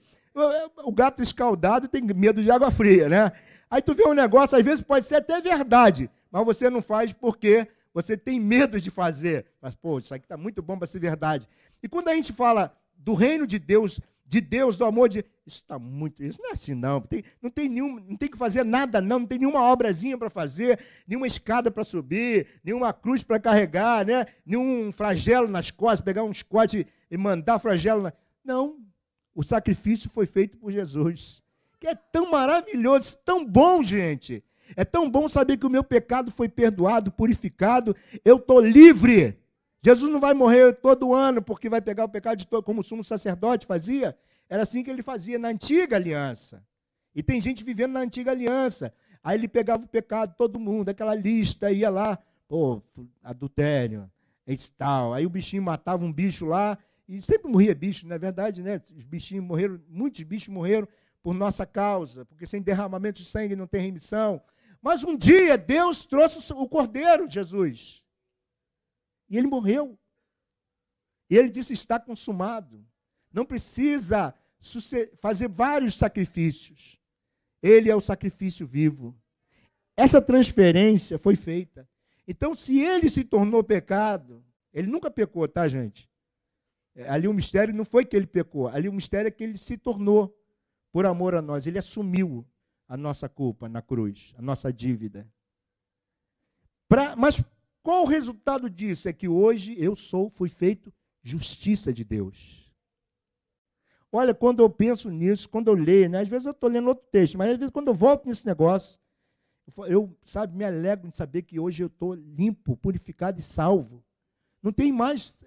O 0.86 0.92
gato 0.92 1.24
escaldado 1.24 1.88
tem 1.88 2.02
medo 2.04 2.44
de 2.44 2.52
água 2.52 2.70
fria, 2.70 3.10
né? 3.10 3.32
Aí 3.70 3.82
tu 3.82 3.94
vê 3.94 4.08
um 4.08 4.14
negócio, 4.14 4.58
às 4.58 4.64
vezes 4.64 4.82
pode 4.82 5.06
ser 5.06 5.16
até 5.16 5.42
verdade, 5.42 6.10
mas 6.32 6.46
você 6.46 6.70
não 6.70 6.82
faz 6.82 7.12
porque 7.12 7.68
você 7.98 8.16
tem 8.16 8.40
medo 8.40 8.80
de 8.80 8.92
fazer. 8.92 9.48
Mas, 9.60 9.74
pô, 9.74 9.98
isso 9.98 10.14
aqui 10.14 10.26
está 10.26 10.38
muito 10.38 10.62
bom 10.62 10.78
para 10.78 10.86
ser 10.86 11.00
verdade. 11.00 11.50
E 11.82 11.90
quando 11.90 12.10
a 12.10 12.14
gente 12.14 12.32
fala 12.32 12.72
do 12.96 13.16
reino 13.16 13.48
de 13.48 13.58
Deus, 13.58 14.00
de 14.24 14.40
Deus, 14.40 14.78
do 14.78 14.86
amor 14.86 15.10
de. 15.10 15.26
isso 15.48 15.64
está 15.64 15.80
muito. 15.80 16.24
Isso 16.24 16.40
não 16.40 16.52
é 16.52 16.54
assim, 16.54 16.76
não. 16.76 17.02
Tem, 17.02 17.24
não, 17.42 17.50
tem 17.50 17.68
nenhum, 17.68 18.00
não 18.00 18.16
tem 18.16 18.30
que 18.30 18.38
fazer 18.38 18.64
nada, 18.64 19.02
não. 19.02 19.18
Não 19.18 19.26
tem 19.26 19.40
nenhuma 19.40 19.68
obrazinha 19.72 20.16
para 20.16 20.30
fazer, 20.30 20.80
nenhuma 21.08 21.26
escada 21.26 21.72
para 21.72 21.84
subir, 21.84 22.46
nenhuma 22.64 22.94
cruz 22.94 23.24
para 23.24 23.40
carregar, 23.40 24.06
né? 24.06 24.28
nenhum 24.46 24.92
flagelo 24.92 25.48
nas 25.48 25.72
costas, 25.72 26.02
pegar 26.02 26.24
um 26.24 26.32
chicote 26.32 26.86
e 27.10 27.18
mandar 27.18 27.58
flagelo. 27.58 28.04
Na... 28.04 28.14
Não. 28.44 28.78
O 29.34 29.42
sacrifício 29.42 30.08
foi 30.08 30.28
feito 30.28 30.56
por 30.56 30.72
Jesus. 30.72 31.42
Que 31.80 31.88
é 31.88 31.96
tão 31.96 32.30
maravilhoso, 32.30 33.18
tão 33.26 33.44
bom, 33.44 33.82
gente. 33.82 34.44
É 34.76 34.84
tão 34.84 35.10
bom 35.10 35.28
saber 35.28 35.58
que 35.58 35.66
o 35.66 35.70
meu 35.70 35.84
pecado 35.84 36.32
foi 36.32 36.50
perdoado, 36.50 37.12
purificado. 37.12 37.96
Eu 38.24 38.38
estou 38.38 38.60
livre. 38.60 39.38
Jesus 39.82 40.12
não 40.12 40.20
vai 40.20 40.34
morrer 40.34 40.74
todo 40.76 41.14
ano 41.14 41.42
porque 41.42 41.70
vai 41.70 41.82
pegar 41.82 42.06
o 42.06 42.10
pecado 42.10 42.38
de 42.38 42.48
todo, 42.48 42.64
como 42.64 42.82
o 42.82 42.84
sumo 42.84 43.04
sacerdote 43.04 43.66
fazia. 43.66 44.18
Era 44.50 44.64
assim 44.64 44.84
que 44.84 44.90
ele 44.90 45.04
fazia 45.04 45.38
na 45.38 45.50
antiga 45.50 45.96
aliança. 45.96 46.64
E 47.16 47.24
tem 47.24 47.42
gente 47.42 47.64
vivendo 47.64 47.94
na 47.94 48.02
antiga 48.02 48.32
aliança. 48.32 48.94
Aí 49.24 49.38
ele 49.38 49.48
pegava 49.48 49.84
o 49.84 49.88
pecado, 49.88 50.36
todo 50.38 50.60
mundo, 50.60 50.90
aquela 50.90 51.16
lista, 51.16 51.72
ia 51.72 51.90
lá, 51.90 52.18
pô, 52.48 52.82
adultério, 53.24 54.10
esse 54.46 54.72
tal. 54.72 55.14
Aí 55.14 55.26
o 55.26 55.30
bichinho 55.30 55.64
matava 55.64 56.06
um 56.06 56.14
bicho 56.14 56.46
lá, 56.46 56.78
e 57.08 57.22
sempre 57.22 57.52
morria 57.52 57.74
bicho, 57.74 58.08
não 58.08 58.16
é 58.16 58.20
verdade, 58.20 58.62
né? 58.62 58.82
Os 58.96 59.04
bichinhos 59.04 59.44
morreram, 59.44 59.80
muitos 59.90 60.22
bichos 60.24 60.50
morreram 60.50 60.88
por 61.24 61.34
nossa 61.34 61.66
causa, 61.66 62.24
porque 62.26 62.46
sem 62.46 62.62
derramamento 62.62 63.22
de 63.22 63.28
sangue 63.28 63.56
não 63.56 63.68
tem 63.68 63.82
remissão. 63.82 64.42
Mas 64.82 65.04
um 65.04 65.16
dia 65.16 65.58
Deus 65.58 66.06
trouxe 66.06 66.54
o 66.54 66.68
cordeiro, 66.68 67.30
Jesus. 67.30 68.06
E 69.30 69.38
ele 69.38 69.48
morreu. 69.48 69.98
E 71.30 71.38
ele 71.38 71.50
disse: 71.50 71.74
está 71.74 72.00
consumado. 72.00 72.86
Não 73.32 73.46
precisa 73.46 74.34
fazer 75.20 75.48
vários 75.48 75.96
sacrifícios. 75.96 77.00
Ele 77.62 77.90
é 77.90 77.96
o 77.96 78.02
sacrifício 78.02 78.66
vivo. 78.66 79.16
Essa 79.96 80.22
transferência 80.22 81.18
foi 81.18 81.36
feita. 81.36 81.88
Então, 82.28 82.54
se 82.54 82.80
ele 82.80 83.10
se 83.10 83.24
tornou 83.24 83.64
pecado, 83.64 84.46
ele 84.74 84.88
nunca 84.88 85.10
pecou, 85.10 85.48
tá, 85.48 85.68
gente? 85.68 86.10
É, 86.94 87.10
ali 87.10 87.28
o 87.28 87.34
mistério 87.34 87.74
não 87.74 87.86
foi 87.86 88.06
que 88.06 88.16
ele 88.16 88.28
pecou, 88.28 88.68
ali 88.68 88.90
o 88.90 88.94
mistério 88.94 89.28
é 89.28 89.32
que 89.32 89.44
ele 89.44 89.58
se 89.58 89.78
tornou 89.78 90.36
por 90.92 91.06
amor 91.06 91.36
a 91.36 91.42
nós. 91.42 91.66
Ele 91.66 91.78
assumiu 91.78 92.46
a 92.88 92.96
nossa 92.96 93.28
culpa 93.28 93.68
na 93.68 93.82
cruz, 93.82 94.34
a 94.38 94.42
nossa 94.42 94.72
dívida. 94.72 95.28
Pra, 96.88 97.16
mas 97.16 97.42
qual 97.84 98.04
o 98.04 98.08
resultado 98.08 98.70
disso? 98.70 99.10
É 99.10 99.14
que 99.14 99.28
hoje 99.28 99.76
eu 99.78 99.96
sou, 99.96 100.30
fui 100.30 100.50
feito 100.50 100.94
justiça 101.22 101.92
de 101.92 102.04
Deus. 102.04 102.72
Olha, 104.12 104.34
quando 104.34 104.62
eu 104.62 104.70
penso 104.70 105.10
nisso, 105.10 105.50
quando 105.50 105.68
eu 105.68 105.74
leio, 105.74 106.10
né? 106.10 106.22
às 106.22 106.30
vezes 106.30 106.46
eu 106.46 106.52
estou 106.52 106.70
lendo 106.70 106.88
outro 106.88 107.06
texto, 107.12 107.38
mas 107.38 107.52
às 107.52 107.58
vezes 107.58 107.72
quando 107.72 107.90
eu 107.90 107.94
volto 107.94 108.26
nesse 108.26 108.46
negócio, 108.46 109.00
eu, 109.88 110.16
sabe, 110.22 110.56
me 110.56 110.64
alegro 110.64 111.10
de 111.10 111.18
saber 111.18 111.42
que 111.42 111.60
hoje 111.60 111.84
eu 111.84 111.88
estou 111.88 112.14
limpo, 112.14 112.78
purificado 112.78 113.40
e 113.40 113.44
salvo. 113.44 114.04
Não 114.64 114.72
tem 114.72 114.92
mais. 114.92 115.44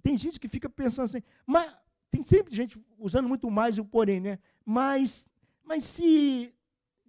Tem 0.00 0.16
gente 0.16 0.38
que 0.38 0.46
fica 0.46 0.70
pensando 0.70 1.06
assim, 1.06 1.22
mas 1.44 1.76
tem 2.10 2.22
sempre 2.22 2.54
gente 2.54 2.80
usando 2.98 3.28
muito 3.28 3.50
mais 3.50 3.78
o 3.78 3.84
porém, 3.84 4.20
né? 4.20 4.38
Mas, 4.64 5.28
mas 5.64 5.84
se. 5.84 6.54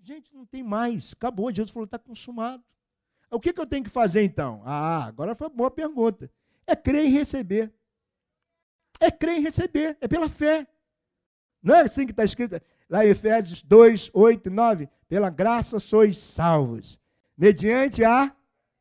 Gente, 0.06 0.32
não 0.36 0.45
tem 0.45 0.62
mais. 0.62 1.14
Acabou. 1.14 1.51
Jesus 1.51 1.72
falou, 1.72 1.86
está 1.86 1.97
consumado. 1.97 2.64
O 3.32 3.39
que, 3.39 3.51
que 3.51 3.60
eu 3.60 3.66
tenho 3.66 3.84
que 3.84 3.89
fazer 3.89 4.22
então? 4.22 4.62
Ah, 4.64 5.03
agora 5.06 5.34
foi 5.34 5.49
boa 5.49 5.72
pergunta. 5.72 6.32
É 6.68 6.76
crer 6.76 7.06
e 7.06 7.10
receber. 7.10 7.74
É 8.99 9.10
crer 9.10 9.39
e 9.39 9.41
receber. 9.41 9.97
É 9.99 10.08
pela 10.08 10.30
fé. 10.30 10.68
Não 11.62 11.74
é 11.74 11.82
assim 11.82 12.06
que 12.06 12.12
está 12.12 12.24
escrito 12.24 12.62
lá 12.88 13.03
em 13.03 13.10
Efésios 13.10 13.64
2, 13.64 14.12
8 14.14 14.47
e 14.47 14.51
9? 14.51 14.89
Pela 15.08 15.32
graça 15.32 15.80
sois 15.80 16.20
salvos, 16.20 16.99
mediante 17.36 18.03
a 18.03 18.32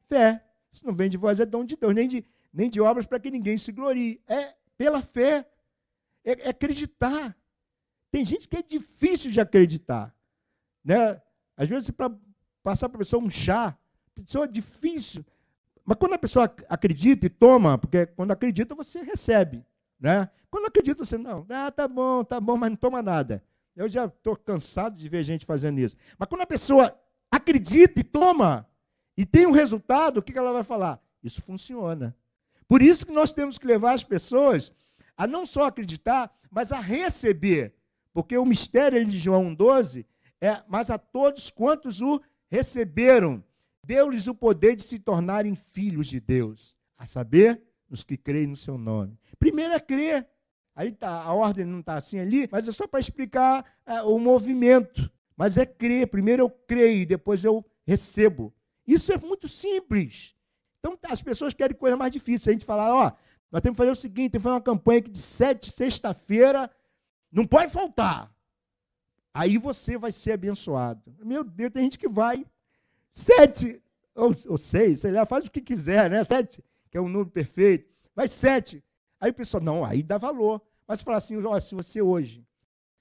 fé. 0.07 0.45
Isso 0.70 0.85
não 0.87 0.95
vem 0.95 1.09
de 1.09 1.16
vós, 1.16 1.41
é 1.41 1.47
dom 1.47 1.64
de 1.64 1.77
Deus, 1.77 1.95
nem 1.95 2.07
de, 2.07 2.22
nem 2.53 2.68
de 2.68 2.83
obras 2.83 3.07
para 3.07 3.18
que 3.18 3.31
ninguém 3.31 3.57
se 3.57 3.72
glorie. 3.72 4.20
É 4.29 4.55
pela 4.77 5.01
fé. 5.01 5.49
É, 6.22 6.49
é 6.49 6.51
acreditar. 6.51 7.35
Tem 8.11 8.27
gente 8.27 8.47
que 8.47 8.59
é 8.59 8.62
difícil 8.62 9.31
de 9.31 9.41
acreditar. 9.41 10.14
Né? 10.85 11.20
Às 11.57 11.68
vezes, 11.68 11.91
para 11.91 12.14
passar 12.62 12.89
para 12.89 12.99
a 12.99 12.99
pessoa 12.99 13.22
um 13.22 13.30
chá, 13.30 13.68
a 13.68 14.20
pessoa 14.20 14.45
é 14.45 14.49
difícil. 14.49 15.24
Mas 15.85 15.99
quando 15.99 16.14
a 16.14 16.18
pessoa 16.18 16.53
acredita 16.68 17.26
e 17.26 17.30
toma, 17.30 17.78
porque 17.78 18.07
quando 18.07 18.30
acredita, 18.30 18.74
você 18.74 19.03
recebe. 19.03 19.64
Né? 19.99 20.28
Quando 20.51 20.66
acredita, 20.66 21.05
você 21.05 21.16
não, 21.16 21.47
ah, 21.49 21.70
tá 21.70 21.87
bom, 21.89 22.24
tá 22.24 22.41
bom, 22.41 22.57
mas 22.57 22.70
não 22.70 22.76
toma 22.76 23.03
nada. 23.03 23.43
Eu 23.76 23.89
já 23.89 24.07
estou 24.07 24.37
cansado 24.37 24.97
de 24.97 25.09
ver 25.09 25.22
gente 25.22 25.45
fazendo 25.45 25.78
isso. 25.78 25.97
Mas 26.18 26.28
quando 26.28 26.43
a 26.43 26.47
pessoa 26.47 26.97
acredita 27.30 28.01
e 28.01 28.05
toma, 28.05 28.68
e 29.16 29.26
tem 29.26 29.47
um 29.47 29.51
resultado, 29.51 30.18
o 30.18 30.22
que 30.22 30.37
ela 30.37 30.53
vai 30.53 30.62
falar? 30.62 31.01
Isso 31.22 31.43
funciona. 31.43 32.16
Por 32.68 32.82
isso 32.82 33.07
que 33.07 33.12
nós 33.12 33.32
temos 33.32 33.59
que 33.59 33.66
levar 33.66 33.93
as 33.93 34.05
pessoas 34.05 34.72
a 35.16 35.26
não 35.26 35.45
só 35.45 35.66
acreditar, 35.66 36.32
mas 36.51 36.72
a 36.72 36.80
receber. 36.80 37.74
Porque 38.12 38.37
o 38.37 38.45
mistério 38.45 39.05
de 39.05 39.18
João 39.18 39.55
12 39.55 40.07
é, 40.41 40.62
mas 40.68 40.91
a 40.91 40.99
todos 40.99 41.51
quantos 41.51 42.01
o 42.01 42.20
receberam, 42.51 43.43
deu-lhes 43.85 44.26
o 44.26 44.35
poder 44.35 44.76
de 44.76 44.82
se 44.82 44.99
tornarem 44.99 45.55
filhos 45.55 46.07
de 46.07 46.20
Deus, 46.20 46.76
a 46.97 47.07
saber, 47.07 47.62
os 47.91 48.03
que 48.03 48.16
creem 48.16 48.47
no 48.47 48.57
seu 48.57 48.76
nome. 48.76 49.18
Primeiro 49.39 49.74
é 49.74 49.80
crer. 49.80 50.28
Aí 50.74 50.91
tá, 50.91 51.22
a 51.22 51.32
ordem 51.32 51.64
não 51.64 51.80
está 51.80 51.95
assim 51.95 52.18
ali, 52.18 52.49
mas 52.51 52.66
é 52.66 52.72
só 52.72 52.87
para 52.87 52.99
explicar 52.99 53.64
é, 53.87 54.03
o 54.03 54.18
movimento. 54.18 55.11
Mas 55.37 55.57
é 55.57 55.64
crer. 55.64 56.09
Primeiro 56.09 56.43
eu 56.43 56.51
creio, 56.51 57.07
depois 57.07 57.45
eu 57.45 57.64
recebo. 57.87 58.53
Isso 58.87 59.12
é 59.12 59.18
muito 59.18 59.49
simples. 59.49 60.35
Então 60.78 60.99
as 61.05 61.22
pessoas 61.22 61.55
querem 61.55 61.76
coisa 61.76 61.97
mais 61.97 62.12
difícil. 62.12 62.51
A 62.51 62.53
gente 62.53 62.64
falar, 62.64 62.93
ó, 62.93 63.12
nós 63.51 63.62
temos 63.62 63.76
que 63.76 63.82
fazer 63.82 63.91
o 63.93 63.97
seguinte, 63.97 64.32
tem 64.32 64.41
que 64.41 64.43
fazer 64.43 64.55
uma 64.55 64.61
campanha 64.61 65.03
que 65.03 65.11
de 65.11 65.22
sete, 65.22 65.70
sexta-feira, 65.70 66.68
não 67.30 67.47
pode 67.47 67.70
faltar. 67.70 68.34
Aí 69.35 69.59
você 69.59 69.99
vai 69.99 70.12
ser 70.12 70.32
abençoado. 70.32 71.12
Meu 71.24 71.43
Deus, 71.43 71.72
tem 71.72 71.82
gente 71.82 71.99
que 71.99 72.09
vai. 72.09 72.47
Sete, 73.12 73.82
ou, 74.14 74.35
ou 74.47 74.57
seis, 74.57 75.01
sei 75.01 75.11
lá, 75.11 75.26
faz 75.26 75.47
o 75.47 75.51
que 75.51 75.61
quiser, 75.61 76.09
né? 76.09 76.22
Sete, 76.22 76.64
que 76.89 76.97
é 76.97 77.01
um 77.01 77.09
número 77.09 77.30
perfeito. 77.30 77.93
Vai 78.14 78.28
sete. 78.28 78.82
Aí 79.20 79.32
o 79.32 79.35
pessoal, 79.35 79.61
não, 79.61 79.85
aí 79.85 80.05
dá 80.05 80.18
valor. 80.18 80.62
Mas 80.87 81.01
fala 81.01 81.16
assim, 81.16 81.37
ó, 81.45 81.59
se 81.59 81.74
você 81.74 82.01
hoje 82.01 82.47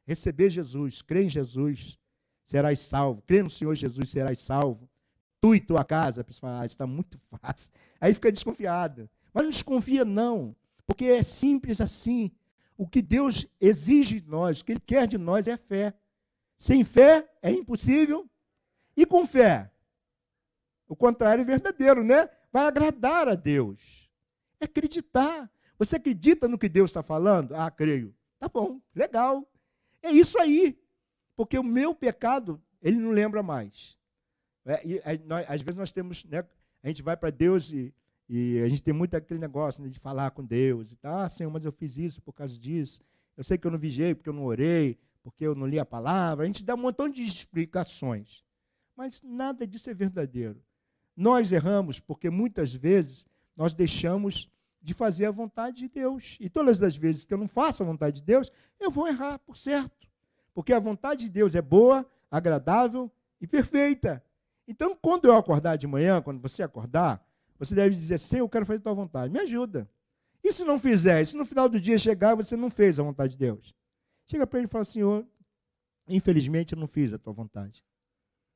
receber 0.05 0.49
Jesus, 0.49 1.03
crer 1.03 1.25
em 1.25 1.29
Jesus, 1.29 1.99
serás 2.43 2.79
salvo. 2.79 3.21
Crer 3.21 3.43
no 3.43 3.49
Senhor 3.49 3.75
Jesus, 3.75 4.09
serás 4.09 4.39
salvo. 4.39 4.89
Tu 5.39 5.55
e 5.55 5.59
tua 5.59 5.83
casa, 5.83 6.21
a 6.21 6.23
pessoa 6.23 6.51
fala, 6.51 6.63
ah, 6.63 6.65
está 6.65 6.87
muito 6.87 7.19
fácil. 7.29 7.71
Aí 8.01 8.11
fica 8.13 8.31
desconfiado. 8.31 9.07
Mas 9.31 9.43
não 9.43 9.51
desconfia, 9.51 10.03
não. 10.03 10.55
Porque 10.87 11.05
é 11.05 11.21
simples 11.21 11.79
assim. 11.79 12.31
O 12.75 12.87
que 12.87 13.03
Deus 13.03 13.45
exige 13.61 14.19
de 14.19 14.27
nós, 14.27 14.61
o 14.61 14.65
que 14.65 14.71
Ele 14.71 14.81
quer 14.83 15.05
de 15.07 15.17
nós 15.17 15.47
é 15.47 15.57
fé. 15.57 15.93
Sem 16.57 16.83
fé 16.83 17.29
é 17.41 17.51
impossível. 17.51 18.29
E 18.95 19.05
com 19.05 19.25
fé? 19.25 19.71
O 20.87 20.95
contrário 20.95 21.41
é 21.41 21.45
verdadeiro, 21.45 22.03
né? 22.03 22.29
Vai 22.51 22.67
agradar 22.67 23.27
a 23.27 23.35
Deus. 23.35 24.09
É 24.59 24.65
acreditar. 24.65 25.51
Você 25.77 25.95
acredita 25.95 26.47
no 26.47 26.57
que 26.57 26.69
Deus 26.69 26.89
está 26.89 27.01
falando? 27.01 27.55
Ah, 27.55 27.69
creio. 27.71 28.13
Tá 28.39 28.47
bom, 28.47 28.79
legal. 28.93 29.49
É 30.01 30.11
isso 30.11 30.39
aí. 30.39 30.77
Porque 31.35 31.57
o 31.57 31.63
meu 31.63 31.95
pecado, 31.95 32.61
ele 32.81 32.97
não 32.97 33.11
lembra 33.11 33.41
mais. 33.41 33.97
É, 34.65 34.87
e, 34.87 34.97
é, 34.99 35.17
nós, 35.25 35.45
às 35.49 35.61
vezes 35.61 35.77
nós 35.77 35.91
temos, 35.91 36.23
né, 36.25 36.45
a 36.81 36.87
gente 36.87 37.01
vai 37.01 37.17
para 37.17 37.29
Deus 37.29 37.71
e, 37.71 37.93
e, 38.29 38.59
a 38.59 38.69
gente 38.69 38.83
tem 38.83 38.93
muito 38.93 39.15
aquele 39.15 39.39
negócio 39.39 39.83
né, 39.83 39.89
de 39.89 39.99
falar 39.99 40.31
com 40.31 40.43
Deus. 40.43 40.91
E 40.91 40.95
tá, 40.95 41.23
ah, 41.23 41.29
Senhor, 41.29 41.49
mas 41.49 41.65
eu 41.65 41.71
fiz 41.71 41.97
isso 41.97 42.21
por 42.21 42.33
causa 42.33 42.57
disso. 42.57 43.01
Eu 43.35 43.43
sei 43.43 43.57
que 43.57 43.65
eu 43.65 43.71
não 43.71 43.79
vigiei 43.79 44.13
porque 44.13 44.29
eu 44.29 44.33
não 44.33 44.45
orei, 44.45 44.99
porque 45.23 45.47
eu 45.47 45.55
não 45.55 45.65
li 45.65 45.79
a 45.79 45.85
palavra. 45.85 46.43
A 46.43 46.47
gente 46.47 46.63
dá 46.63 46.75
um 46.75 46.77
montão 46.77 47.09
de 47.09 47.23
explicações. 47.23 48.43
Mas 48.95 49.21
nada 49.23 49.65
disso 49.65 49.89
é 49.89 49.93
verdadeiro. 49.93 50.61
Nós 51.15 51.51
erramos 51.51 51.99
porque 51.99 52.29
muitas 52.29 52.73
vezes 52.73 53.25
nós 53.55 53.73
deixamos 53.73 54.49
de 54.81 54.93
fazer 54.93 55.25
a 55.25 55.31
vontade 55.31 55.77
de 55.77 55.89
Deus. 55.89 56.37
E 56.39 56.49
todas 56.49 56.83
as 56.83 56.95
vezes 56.95 57.25
que 57.25 57.33
eu 57.33 57.37
não 57.37 57.47
faço 57.47 57.81
a 57.81 57.85
vontade 57.85 58.17
de 58.17 58.23
Deus, 58.23 58.51
eu 58.79 58.91
vou 58.91 59.07
errar, 59.07 59.39
por 59.39 59.55
certo. 59.55 60.07
Porque 60.53 60.73
a 60.73 60.79
vontade 60.79 61.25
de 61.25 61.31
Deus 61.31 61.55
é 61.55 61.61
boa, 61.61 62.05
agradável 62.29 63.09
e 63.39 63.47
perfeita. 63.47 64.23
Então, 64.67 64.95
quando 64.95 65.25
eu 65.25 65.35
acordar 65.35 65.77
de 65.77 65.87
manhã, 65.87 66.21
quando 66.21 66.41
você 66.41 66.61
acordar, 66.61 67.25
você 67.57 67.73
deve 67.73 67.95
dizer: 67.95 68.19
Senhor, 68.19 68.43
eu 68.43 68.49
quero 68.49 68.65
fazer 68.65 68.79
a 68.79 68.83
tua 68.83 68.93
vontade. 68.93 69.31
Me 69.31 69.39
ajuda. 69.39 69.89
E 70.43 70.51
se 70.51 70.65
não 70.65 70.77
fizer? 70.77 71.21
E 71.21 71.25
se 71.25 71.37
no 71.37 71.45
final 71.45 71.69
do 71.69 71.79
dia 71.79 71.97
chegar 71.97 72.35
você 72.35 72.57
não 72.57 72.69
fez 72.69 72.99
a 72.99 73.03
vontade 73.03 73.33
de 73.33 73.39
Deus? 73.39 73.73
Chega 74.27 74.47
para 74.47 74.59
ele 74.59 74.67
e 74.67 74.69
fala: 74.69 74.85
Senhor, 74.85 75.25
infelizmente 76.07 76.73
eu 76.73 76.79
não 76.79 76.87
fiz 76.87 77.13
a 77.13 77.17
tua 77.17 77.33
vontade. 77.33 77.83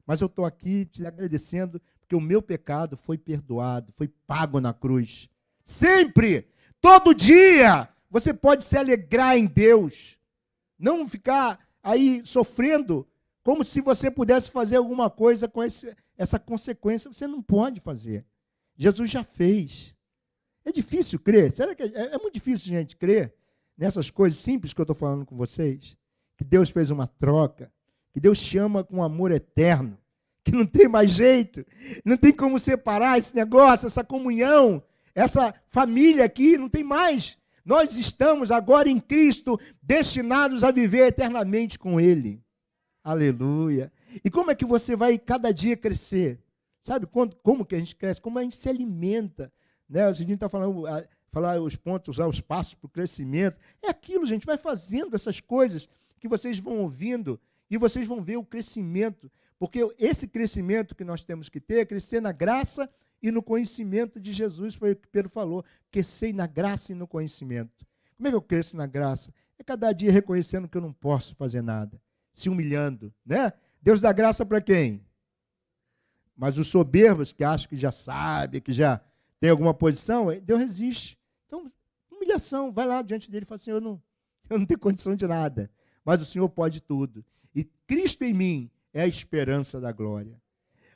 Mas 0.05 0.22
eu 0.22 0.28
estou 0.28 0.45
aqui 0.45 0.86
te 0.86 1.05
agradecendo 1.05 1.82
porque 1.99 2.15
o 2.15 2.22
meu 2.22 2.41
pecado 2.41 2.95
foi 2.95 3.18
perdoado, 3.18 3.91
foi 3.93 4.07
pago 4.07 4.61
na 4.61 4.74
cruz. 4.74 5.30
Sempre, 5.65 6.47
todo 6.80 7.13
dia, 7.13 7.89
você 8.09 8.34
pode 8.34 8.63
se 8.63 8.78
alegrar 8.78 9.38
em 9.38 9.45
Deus. 9.45 10.18
Não 10.80 11.05
ficar 11.05 11.59
aí 11.84 12.26
sofrendo, 12.26 13.05
como 13.43 13.65
se 13.65 13.82
você 13.82 14.09
pudesse 14.09 14.49
fazer 14.49 14.78
alguma 14.78 15.09
coisa 15.09 15.49
com 15.49 15.61
esse, 15.61 15.93
essa 16.18 16.39
consequência. 16.39 17.11
Você 17.11 17.28
não 17.28 17.41
pode 17.41 17.82
fazer. 17.82 18.26
Jesus 18.78 19.11
já 19.11 19.24
fez. 19.24 19.93
É 20.63 20.72
difícil 20.72 21.20
crer. 21.20 21.51
Será 21.51 21.76
que 21.76 21.84
é, 21.84 22.13
é 22.13 22.18
muito 22.18 22.36
difícil, 22.36 22.68
gente, 22.70 22.95
crer 22.95 23.34
nessas 23.78 24.09
coisas 24.09 24.39
simples 24.39 24.73
que 24.73 24.82
eu 24.82 24.84
estou 24.84 24.95
falando 24.95 25.25
com 25.25 25.36
vocês? 25.36 25.95
Que 26.36 26.43
Deus 26.43 26.69
fez 26.69 26.89
uma 26.89 27.07
troca, 27.07 27.71
que 28.13 28.19
Deus 28.19 28.38
chama 28.38 28.84
com 28.84 29.03
amor 29.03 29.32
eterno, 29.32 29.97
que 30.43 30.51
não 30.51 30.65
tem 30.65 30.88
mais 30.88 31.11
jeito, 31.11 31.65
não 32.03 32.17
tem 32.17 32.32
como 32.32 32.57
separar 32.57 33.17
esse 33.17 33.36
negócio, 33.36 33.88
essa 33.88 34.03
comunhão, 34.03 34.82
essa 35.13 35.53
família 35.69 36.25
aqui, 36.25 36.57
não 36.57 36.69
tem 36.69 36.84
mais. 36.84 37.38
Nós 37.65 37.97
estamos 37.97 38.49
agora 38.49 38.88
em 38.88 38.99
Cristo 38.99 39.59
destinados 39.82 40.63
a 40.63 40.71
viver 40.71 41.07
eternamente 41.07 41.78
com 41.78 41.99
Ele. 41.99 42.41
Aleluia. 43.03 43.91
E 44.23 44.30
como 44.30 44.51
é 44.51 44.55
que 44.55 44.65
você 44.65 44.95
vai 44.95 45.17
cada 45.19 45.53
dia 45.53 45.75
crescer? 45.75 46.39
Sabe 46.80 47.05
como, 47.05 47.36
como 47.43 47.65
que 47.65 47.75
a 47.75 47.80
gente 47.80 47.95
cresce? 47.95 48.21
Como 48.21 48.39
a 48.39 48.43
gente 48.43 48.55
se 48.55 48.69
alimenta. 48.69 49.51
Né? 49.89 50.09
O 50.09 50.13
gente 50.13 50.34
está 50.34 50.47
falando, 50.47 50.86
falar 51.38 51.61
os 51.61 51.75
pontos, 51.75 52.17
usar 52.17 52.27
os 52.27 52.41
passos 52.41 52.73
para 52.73 52.88
o 52.88 52.89
crescimento. 52.89 53.57
É 53.81 53.89
aquilo, 53.89 54.25
gente, 54.25 54.45
vai 54.45 54.57
fazendo 54.57 55.15
essas 55.15 55.39
coisas 55.39 55.88
que 56.19 56.27
vocês 56.27 56.57
vão 56.57 56.79
ouvindo 56.79 57.39
e 57.69 57.77
vocês 57.77 58.07
vão 58.07 58.23
ver 58.23 58.38
o 58.38 58.43
crescimento. 58.43 59.31
Porque 59.59 59.88
esse 59.99 60.27
crescimento 60.27 60.95
que 60.95 61.03
nós 61.03 61.23
temos 61.23 61.47
que 61.47 61.59
ter 61.59 61.81
é 61.81 61.85
crescer 61.85 62.19
na 62.19 62.31
graça 62.31 62.89
e 63.21 63.31
no 63.31 63.43
conhecimento 63.43 64.19
de 64.19 64.33
Jesus, 64.33 64.73
foi 64.73 64.91
o 64.91 64.95
que 64.95 65.07
Pedro 65.07 65.29
falou, 65.29 65.63
crescer 65.91 66.33
na 66.33 66.47
graça 66.47 66.91
e 66.91 66.95
no 66.95 67.07
conhecimento. 67.07 67.85
Como 68.15 68.27
é 68.27 68.31
que 68.31 68.35
eu 68.35 68.41
cresço 68.41 68.75
na 68.75 68.88
graça? 68.88 69.31
É 69.59 69.63
cada 69.63 69.91
dia 69.91 70.11
reconhecendo 70.11 70.67
que 70.67 70.77
eu 70.77 70.81
não 70.81 70.93
posso 70.93 71.35
fazer 71.35 71.61
nada, 71.61 72.01
se 72.33 72.49
humilhando, 72.49 73.13
né? 73.25 73.53
Deus 73.81 74.01
dá 74.01 74.11
graça 74.11 74.45
para 74.45 74.61
quem? 74.61 75.03
Mas 76.35 76.57
os 76.57 76.67
soberbos 76.67 77.31
que 77.31 77.43
acham 77.43 77.69
que 77.69 77.77
já 77.77 77.91
sabe, 77.91 78.61
que 78.61 78.71
já 78.71 79.01
tem 79.39 79.49
alguma 79.49 79.73
posição, 79.73 80.27
Deus 80.41 80.59
resiste. 80.59 81.16
Humilhação, 82.28 82.71
vai 82.71 82.86
lá 82.86 83.01
diante 83.01 83.32
dele 83.32 83.45
e 83.45 83.47
fala 83.47 83.55
assim: 83.55 83.71
eu 83.71 83.80
não, 83.80 84.01
eu 84.49 84.59
não 84.59 84.65
tenho 84.65 84.80
condição 84.80 85.15
de 85.15 85.25
nada, 85.25 85.71
mas 86.03 86.21
o 86.21 86.25
Senhor 86.25 86.49
pode 86.49 86.82
tudo. 86.82 87.23
E 87.55 87.63
Cristo 87.88 88.23
em 88.23 88.34
mim 88.34 88.71
é 88.93 89.01
a 89.01 89.07
esperança 89.07 89.80
da 89.80 89.91
glória. 89.91 90.39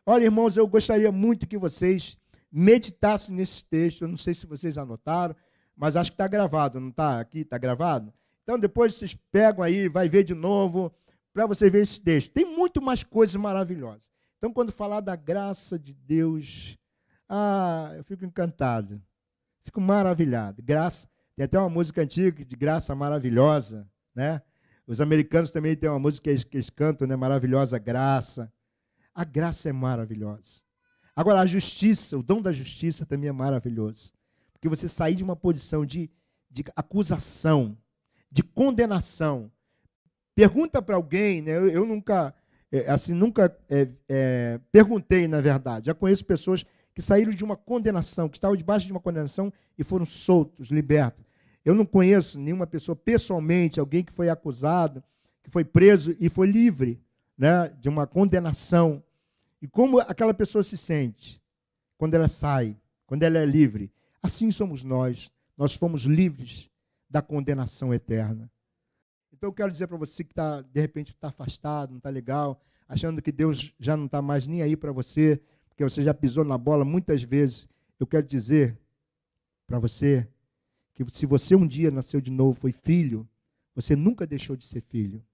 Olha, 0.05 0.25
irmãos, 0.25 0.57
eu 0.57 0.67
gostaria 0.67 1.11
muito 1.11 1.47
que 1.47 1.57
vocês 1.57 2.17
meditassem 2.51 3.35
nesse 3.35 3.65
texto. 3.65 4.01
Eu 4.01 4.09
não 4.09 4.17
sei 4.17 4.33
se 4.33 4.45
vocês 4.45 4.77
anotaram, 4.77 5.35
mas 5.75 5.95
acho 5.95 6.11
que 6.11 6.15
está 6.15 6.27
gravado, 6.27 6.79
não 6.79 6.89
está? 6.89 7.19
Aqui 7.19 7.39
está 7.39 7.57
gravado? 7.57 8.13
Então 8.43 8.59
depois 8.59 8.95
vocês 8.95 9.17
pegam 9.31 9.63
aí, 9.63 9.87
vai 9.87 10.09
ver 10.09 10.23
de 10.23 10.33
novo, 10.33 10.93
para 11.33 11.45
você 11.45 11.69
ver 11.69 11.83
esse 11.83 12.01
texto. 12.01 12.31
Tem 12.31 12.45
muito 12.45 12.81
mais 12.81 13.03
coisas 13.03 13.35
maravilhosas. 13.35 14.11
Então, 14.37 14.51
quando 14.51 14.71
falar 14.71 15.01
da 15.01 15.15
graça 15.15 15.77
de 15.77 15.93
Deus, 15.93 16.77
ah, 17.29 17.93
eu 17.95 18.03
fico 18.03 18.25
encantado. 18.25 19.01
Fico 19.63 19.79
maravilhado. 19.79 20.61
Graça, 20.63 21.07
tem 21.41 21.45
até 21.45 21.57
uma 21.57 21.69
música 21.69 22.03
antiga 22.03 22.45
de 22.45 22.55
graça 22.55 22.93
maravilhosa, 22.93 23.89
né? 24.13 24.43
Os 24.85 25.01
americanos 25.01 25.49
também 25.49 25.75
têm 25.75 25.89
uma 25.89 25.97
música 25.97 26.25
que 26.25 26.29
eles, 26.29 26.43
que 26.43 26.57
eles 26.57 26.69
cantam, 26.69 27.07
né? 27.07 27.15
Maravilhosa 27.15 27.79
graça. 27.79 28.53
A 29.11 29.23
graça 29.23 29.67
é 29.67 29.71
maravilhosa. 29.71 30.61
Agora, 31.15 31.39
a 31.39 31.47
justiça, 31.47 32.15
o 32.15 32.21
dom 32.21 32.43
da 32.43 32.51
justiça 32.51 33.07
também 33.07 33.27
é 33.27 33.31
maravilhoso. 33.31 34.13
Porque 34.53 34.69
você 34.69 34.87
sair 34.87 35.15
de 35.15 35.23
uma 35.23 35.35
posição 35.35 35.83
de, 35.83 36.11
de 36.47 36.63
acusação, 36.75 37.75
de 38.31 38.43
condenação. 38.43 39.51
Pergunta 40.35 40.79
para 40.79 40.95
alguém, 40.95 41.41
né? 41.41 41.57
eu, 41.57 41.69
eu 41.69 41.85
nunca, 41.87 42.35
é, 42.71 42.87
assim, 42.87 43.13
nunca 43.13 43.57
é, 43.67 43.87
é, 44.07 44.59
perguntei, 44.71 45.27
na 45.27 45.41
verdade. 45.41 45.87
Já 45.87 45.95
conheço 45.95 46.23
pessoas 46.23 46.63
que 46.93 47.01
saíram 47.01 47.31
de 47.31 47.43
uma 47.43 47.57
condenação, 47.57 48.29
que 48.29 48.37
estavam 48.37 48.55
debaixo 48.55 48.85
de 48.85 48.91
uma 48.91 49.01
condenação 49.01 49.51
e 49.75 49.83
foram 49.83 50.05
soltos, 50.05 50.69
libertos. 50.69 51.30
Eu 51.63 51.75
não 51.75 51.85
conheço 51.85 52.39
nenhuma 52.39 52.65
pessoa 52.65 52.95
pessoalmente, 52.95 53.79
alguém 53.79 54.03
que 54.03 54.11
foi 54.11 54.29
acusado, 54.29 55.03
que 55.43 55.49
foi 55.49 55.63
preso 55.63 56.15
e 56.19 56.29
foi 56.29 56.47
livre 56.47 56.99
né, 57.37 57.69
de 57.79 57.87
uma 57.87 58.07
condenação. 58.07 59.03
E 59.61 59.67
como 59.67 59.99
aquela 59.99 60.33
pessoa 60.33 60.63
se 60.63 60.77
sente 60.77 61.41
quando 61.97 62.15
ela 62.15 62.27
sai, 62.27 62.75
quando 63.05 63.23
ela 63.23 63.37
é 63.37 63.45
livre? 63.45 63.91
Assim 64.23 64.51
somos 64.51 64.83
nós. 64.83 65.31
Nós 65.57 65.75
fomos 65.75 66.03
livres 66.03 66.69
da 67.09 67.21
condenação 67.21 67.93
eterna. 67.93 68.49
Então 69.31 69.49
eu 69.49 69.53
quero 69.53 69.71
dizer 69.71 69.87
para 69.87 69.97
você 69.97 70.23
que 70.23 70.31
está, 70.31 70.61
de 70.61 70.79
repente, 70.79 71.11
está 71.11 71.27
afastado, 71.27 71.91
não 71.91 71.97
está 71.97 72.09
legal, 72.09 72.61
achando 72.87 73.21
que 73.21 73.31
Deus 73.31 73.73
já 73.79 73.97
não 73.97 74.05
está 74.05 74.21
mais 74.21 74.47
nem 74.47 74.61
aí 74.61 74.75
para 74.75 74.91
você, 74.91 75.41
porque 75.67 75.83
você 75.83 76.03
já 76.03 76.13
pisou 76.13 76.43
na 76.43 76.57
bola 76.57 76.85
muitas 76.85 77.23
vezes. 77.23 77.67
Eu 77.99 78.07
quero 78.07 78.25
dizer 78.25 78.77
para 79.67 79.79
você 79.79 80.27
que 80.93 81.09
se 81.09 81.25
você 81.25 81.55
um 81.55 81.67
dia 81.67 81.89
nasceu 81.91 82.19
de 82.21 82.31
novo, 82.31 82.59
foi 82.59 82.71
filho, 82.71 83.27
você 83.73 83.95
nunca 83.95 84.27
deixou 84.27 84.55
de 84.55 84.65
ser 84.65 84.81
filho. 84.81 85.25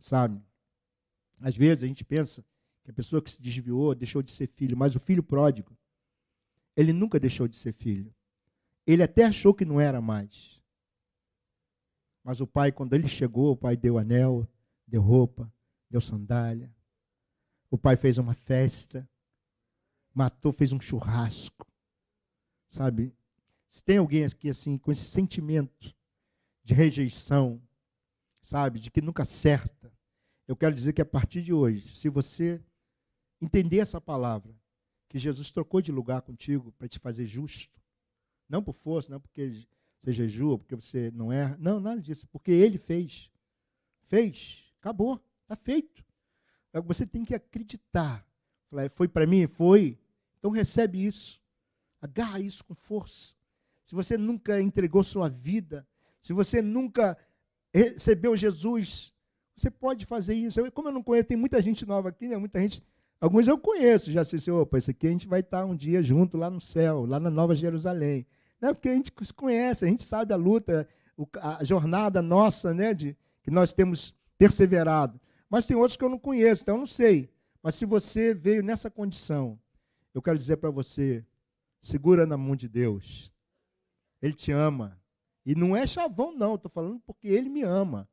Sabe? 0.00 0.42
Às 1.40 1.56
vezes 1.56 1.84
a 1.84 1.86
gente 1.86 2.04
pensa 2.04 2.44
que 2.84 2.90
a 2.90 2.94
pessoa 2.94 3.22
que 3.22 3.30
se 3.30 3.40
desviou 3.40 3.94
deixou 3.94 4.22
de 4.22 4.30
ser 4.30 4.48
filho, 4.48 4.76
mas 4.76 4.94
o 4.94 5.00
filho 5.00 5.22
pródigo, 5.22 5.76
ele 6.76 6.92
nunca 6.92 7.18
deixou 7.18 7.46
de 7.46 7.56
ser 7.56 7.72
filho. 7.72 8.14
Ele 8.86 9.02
até 9.02 9.24
achou 9.24 9.54
que 9.54 9.64
não 9.64 9.80
era 9.80 10.00
mais. 10.00 10.60
Mas 12.24 12.40
o 12.40 12.46
pai, 12.46 12.70
quando 12.70 12.94
ele 12.94 13.08
chegou, 13.08 13.52
o 13.52 13.56
pai 13.56 13.76
deu 13.76 13.98
anel, 13.98 14.48
deu 14.86 15.02
roupa, 15.02 15.52
deu 15.90 16.00
sandália. 16.00 16.72
O 17.70 17.78
pai 17.78 17.96
fez 17.96 18.18
uma 18.18 18.34
festa, 18.34 19.08
matou, 20.14 20.52
fez 20.52 20.72
um 20.72 20.80
churrasco. 20.80 21.66
Sabe? 22.68 23.14
Se 23.72 23.82
tem 23.82 23.96
alguém 23.96 24.22
aqui 24.22 24.50
assim, 24.50 24.76
com 24.76 24.92
esse 24.92 25.06
sentimento 25.06 25.96
de 26.62 26.74
rejeição, 26.74 27.58
sabe, 28.42 28.78
de 28.78 28.90
que 28.90 29.00
nunca 29.00 29.22
acerta, 29.22 29.90
eu 30.46 30.54
quero 30.54 30.74
dizer 30.74 30.92
que 30.92 31.00
a 31.00 31.06
partir 31.06 31.40
de 31.40 31.54
hoje, 31.54 31.96
se 31.96 32.10
você 32.10 32.62
entender 33.40 33.78
essa 33.78 33.98
palavra, 33.98 34.54
que 35.08 35.16
Jesus 35.16 35.50
trocou 35.50 35.80
de 35.80 35.90
lugar 35.90 36.20
contigo 36.20 36.70
para 36.72 36.86
te 36.86 36.98
fazer 36.98 37.24
justo, 37.24 37.80
não 38.46 38.62
por 38.62 38.74
força, 38.74 39.10
não 39.10 39.18
porque 39.18 39.64
você 39.98 40.12
jejua, 40.12 40.58
porque 40.58 40.76
você 40.76 41.10
não 41.10 41.32
erra, 41.32 41.56
não, 41.58 41.80
nada 41.80 42.02
disso, 42.02 42.26
porque 42.26 42.50
ele 42.50 42.76
fez. 42.76 43.30
Fez, 44.02 44.70
acabou, 44.80 45.18
está 45.44 45.56
feito. 45.56 46.04
Você 46.84 47.06
tem 47.06 47.24
que 47.24 47.34
acreditar. 47.34 48.22
Foi 48.94 49.08
para 49.08 49.26
mim? 49.26 49.46
Foi. 49.46 49.98
Então 50.38 50.50
recebe 50.50 51.02
isso. 51.02 51.40
Agarra 52.02 52.38
isso 52.38 52.62
com 52.64 52.74
força. 52.74 53.40
Se 53.84 53.94
você 53.94 54.16
nunca 54.16 54.60
entregou 54.60 55.02
sua 55.02 55.28
vida, 55.28 55.86
se 56.20 56.32
você 56.32 56.62
nunca 56.62 57.16
recebeu 57.72 58.36
Jesus 58.36 59.12
você 59.56 59.70
pode 59.70 60.06
fazer 60.06 60.34
isso. 60.34 60.58
Eu, 60.60 60.70
como 60.72 60.88
eu 60.88 60.92
não 60.92 61.02
conheço, 61.02 61.28
tem 61.28 61.36
muita 61.36 61.60
gente 61.62 61.86
nova 61.86 62.08
aqui, 62.08 62.26
né? 62.26 62.36
muita 62.36 62.60
gente. 62.60 62.82
Alguns 63.20 63.46
eu 63.46 63.56
conheço, 63.56 64.10
já 64.10 64.24
sei, 64.24 64.40
opa, 64.52 64.78
isso 64.78 64.90
aqui 64.90 65.06
a 65.06 65.10
gente 65.10 65.28
vai 65.28 65.40
estar 65.40 65.64
um 65.64 65.76
dia 65.76 66.02
junto 66.02 66.36
lá 66.36 66.50
no 66.50 66.60
céu, 66.60 67.06
lá 67.06 67.20
na 67.20 67.30
Nova 67.30 67.54
Jerusalém. 67.54 68.26
Né? 68.60 68.72
Porque 68.72 68.88
a 68.88 68.94
gente 68.94 69.12
se 69.22 69.32
conhece, 69.32 69.84
a 69.84 69.88
gente 69.88 70.02
sabe 70.02 70.32
a 70.32 70.36
luta, 70.36 70.88
a 71.40 71.62
jornada 71.62 72.20
nossa, 72.20 72.74
né? 72.74 72.92
De, 72.92 73.16
que 73.42 73.50
nós 73.50 73.72
temos 73.72 74.14
perseverado. 74.36 75.20
Mas 75.48 75.66
tem 75.66 75.76
outros 75.76 75.96
que 75.96 76.04
eu 76.04 76.08
não 76.08 76.18
conheço, 76.18 76.62
então 76.62 76.74
eu 76.74 76.80
não 76.80 76.86
sei. 76.86 77.30
Mas 77.62 77.76
se 77.76 77.84
você 77.84 78.34
veio 78.34 78.62
nessa 78.62 78.90
condição, 78.90 79.58
eu 80.12 80.20
quero 80.20 80.38
dizer 80.38 80.56
para 80.56 80.70
você, 80.70 81.24
segura 81.80 82.26
na 82.26 82.36
mão 82.36 82.56
de 82.56 82.68
Deus. 82.68 83.31
Ele 84.22 84.32
te 84.32 84.52
ama. 84.52 84.98
E 85.44 85.54
não 85.54 85.76
é 85.76 85.86
chavão, 85.86 86.32
não, 86.32 86.54
estou 86.54 86.70
falando 86.70 87.00
porque 87.00 87.26
ele 87.26 87.48
me 87.48 87.62
ama. 87.62 88.08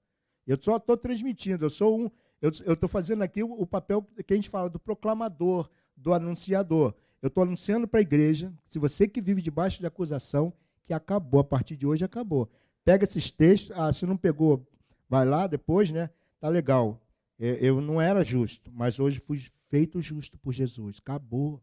Eu 0.48 0.58
só 0.60 0.78
estou 0.78 0.98
transmitindo, 0.98 1.64
eu 1.64 1.70
sou 1.70 2.00
um. 2.02 2.10
Eu 2.42 2.74
estou 2.74 2.90
fazendo 2.90 3.22
aqui 3.22 3.44
o, 3.44 3.52
o, 3.52 3.68
papel 3.68 4.02
que 4.26 4.34
a 4.34 4.36
gente 4.36 4.50
fala 4.50 4.70
do 4.70 4.80
proclamador, 4.80 5.70
do 5.96 6.14
anunciador. 6.14 6.96
Eu 7.22 7.28
estou 7.28 7.44
anunciando 7.44 7.88
para 7.88 8.00
a 8.00 8.02
igreja, 8.02 8.52
se 8.66 8.80
você 8.80 9.08
que 9.08 9.22
vive 9.22 9.42
debaixo 9.42 9.80
de 9.80 9.86
acusação, 9.86 10.54
que 10.86 10.94
acabou, 10.94 11.42
a 11.42 11.44
partir 11.44 11.76
de 11.76 11.86
hoje 11.86 12.04
acabou. 12.04 12.50
Pega 12.84 13.04
esses 13.04 13.30
textos, 13.30 13.76
ah, 13.76 13.92
se 13.92 14.06
não 14.06 14.18
pegou, 14.18 14.66
vai 15.08 15.26
lá 15.26 15.46
depois, 15.46 15.92
né? 15.92 16.10
Tá 16.40 16.48
legal. 16.48 17.00
É, 17.38 17.58
eu 17.62 17.80
não 17.80 18.02
era 18.02 18.24
justo, 18.24 18.72
mas 18.74 19.00
hoje 19.00 19.20
fui 19.20 19.40
feito 19.70 20.02
justo 20.02 20.38
por 20.38 20.54
Jesus. 20.54 20.98
Acabou. 21.00 21.62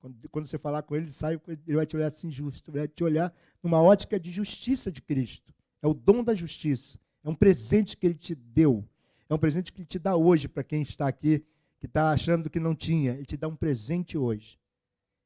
Quando, 0.00 0.28
quando 0.30 0.46
você 0.46 0.58
falar 0.58 0.82
com 0.82 0.96
ele, 0.96 1.04
ele 1.04 1.12
sai, 1.12 1.40
ele 1.46 1.76
vai 1.76 1.86
te 1.86 1.94
olhar 1.94 2.06
assim 2.06 2.30
justo, 2.30 2.72
vai 2.72 2.88
te 2.88 3.04
olhar 3.04 3.32
numa 3.62 3.80
ótica 3.80 4.18
de 4.18 4.32
justiça 4.32 4.90
de 4.90 5.02
Cristo. 5.02 5.54
É 5.82 5.86
o 5.86 5.94
dom 5.94 6.24
da 6.24 6.34
justiça. 6.34 6.98
É 7.22 7.28
um 7.28 7.34
presente 7.34 7.96
que 7.96 8.06
ele 8.06 8.14
te 8.14 8.34
deu. 8.34 8.84
É 9.28 9.34
um 9.34 9.38
presente 9.38 9.72
que 9.72 9.80
ele 9.80 9.86
te 9.86 9.98
dá 9.98 10.16
hoje 10.16 10.48
para 10.48 10.64
quem 10.64 10.82
está 10.82 11.06
aqui, 11.06 11.44
que 11.78 11.86
está 11.86 12.10
achando 12.10 12.50
que 12.50 12.58
não 12.58 12.74
tinha. 12.74 13.12
Ele 13.12 13.26
te 13.26 13.36
dá 13.36 13.46
um 13.46 13.54
presente 13.54 14.16
hoje. 14.16 14.58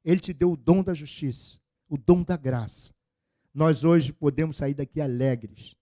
Ele 0.05 0.21
te 0.21 0.33
deu 0.33 0.53
o 0.53 0.57
dom 0.57 0.83
da 0.83 0.93
justiça, 0.93 1.59
o 1.89 1.97
dom 1.97 2.23
da 2.23 2.37
graça. 2.37 2.93
Nós 3.55 3.85
hoje 3.85 4.13
podemos 4.13 4.57
sair 4.57 4.75
daqui 4.75 5.01
alegres. 5.01 5.77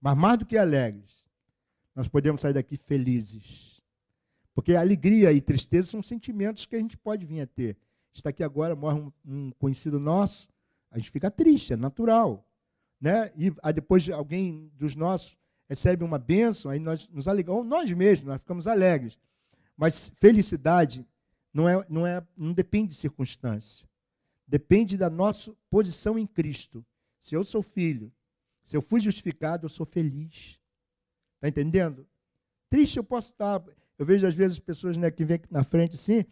Mas 0.00 0.16
mais 0.16 0.38
do 0.38 0.46
que 0.46 0.56
alegres, 0.56 1.22
nós 1.94 2.08
podemos 2.08 2.40
sair 2.40 2.54
daqui 2.54 2.76
felizes. 2.76 3.80
Porque 4.54 4.74
alegria 4.74 5.32
e 5.32 5.40
tristeza 5.40 5.88
são 5.88 6.02
sentimentos 6.02 6.66
que 6.66 6.74
a 6.74 6.78
gente 6.78 6.96
pode 6.96 7.24
vir 7.24 7.40
a 7.40 7.46
ter. 7.46 7.76
Está 8.12 8.30
aqui 8.30 8.42
agora, 8.42 8.76
morre 8.76 9.00
um, 9.00 9.12
um 9.24 9.50
conhecido 9.52 9.98
nosso, 9.98 10.48
a 10.90 10.98
gente 10.98 11.10
fica 11.10 11.30
triste, 11.30 11.72
é 11.72 11.76
natural. 11.76 12.46
Né? 13.00 13.32
E 13.36 13.52
aí 13.62 13.72
depois 13.72 14.08
alguém 14.10 14.70
dos 14.74 14.94
nossos 14.94 15.36
recebe 15.68 16.04
uma 16.04 16.18
bênção, 16.18 16.70
aí 16.70 16.78
nós 16.78 17.08
nos 17.08 17.26
alegramos, 17.26 17.66
nós 17.66 17.90
mesmos, 17.92 18.28
nós 18.28 18.38
ficamos 18.38 18.66
alegres. 18.66 19.18
Mas 19.76 20.12
felicidade 20.16 21.06
não, 21.52 21.68
é, 21.68 21.84
não, 21.88 22.06
é, 22.06 22.24
não 22.36 22.52
depende 22.52 22.90
de 22.90 22.96
circunstância. 22.96 23.88
Depende 24.46 24.98
da 24.98 25.08
nossa 25.08 25.54
posição 25.70 26.18
em 26.18 26.26
Cristo. 26.26 26.84
Se 27.20 27.34
eu 27.34 27.44
sou 27.44 27.62
filho, 27.62 28.12
se 28.62 28.76
eu 28.76 28.82
fui 28.82 29.00
justificado, 29.00 29.64
eu 29.64 29.68
sou 29.70 29.86
feliz. 29.86 30.60
Está 31.36 31.48
entendendo? 31.48 32.06
Triste 32.68 32.98
eu 32.98 33.04
posso 33.04 33.32
estar. 33.32 33.62
Eu 33.98 34.06
vejo 34.06 34.26
às 34.26 34.34
vezes 34.34 34.58
pessoas 34.58 34.96
né, 34.96 35.10
que 35.10 35.24
vêm 35.24 35.40
na 35.50 35.64
frente 35.64 35.94
assim, 35.94 36.24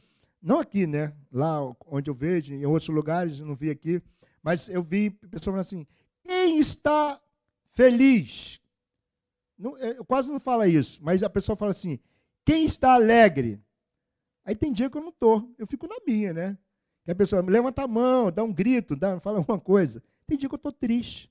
não 0.42 0.58
aqui, 0.58 0.86
né? 0.86 1.14
Lá 1.30 1.60
onde 1.86 2.10
eu 2.10 2.14
vejo, 2.14 2.54
em 2.54 2.64
outros 2.64 2.88
lugares, 2.88 3.40
não 3.40 3.54
vi 3.54 3.70
aqui, 3.70 4.02
mas 4.42 4.68
eu 4.68 4.82
vi 4.82 5.10
pessoas 5.10 5.44
falando 5.44 5.60
assim: 5.60 5.86
quem 6.24 6.58
está 6.58 7.20
feliz? 7.72 8.60
Não, 9.58 9.76
eu 9.78 10.04
quase 10.04 10.30
não 10.30 10.40
falo 10.40 10.64
isso, 10.64 10.98
mas 11.02 11.22
a 11.22 11.30
pessoa 11.30 11.56
fala 11.56 11.70
assim: 11.70 11.98
quem 12.44 12.64
está 12.64 12.94
alegre? 12.94 13.62
Aí 14.44 14.54
tem 14.54 14.72
dia 14.72 14.88
que 14.88 14.96
eu 14.96 15.02
não 15.02 15.10
estou, 15.10 15.54
eu 15.58 15.66
fico 15.66 15.86
na 15.86 15.96
minha, 16.06 16.32
né? 16.32 16.58
Que 17.04 17.12
a 17.12 17.14
pessoa 17.14 17.42
levanta 17.42 17.82
a 17.82 17.88
mão, 17.88 18.30
dá 18.30 18.42
um 18.42 18.52
grito, 18.52 18.96
dá, 18.96 19.18
fala 19.20 19.38
alguma 19.38 19.60
coisa. 19.60 20.02
Tem 20.26 20.38
dia 20.38 20.48
que 20.48 20.54
eu 20.54 20.56
estou 20.56 20.72
triste. 20.72 21.30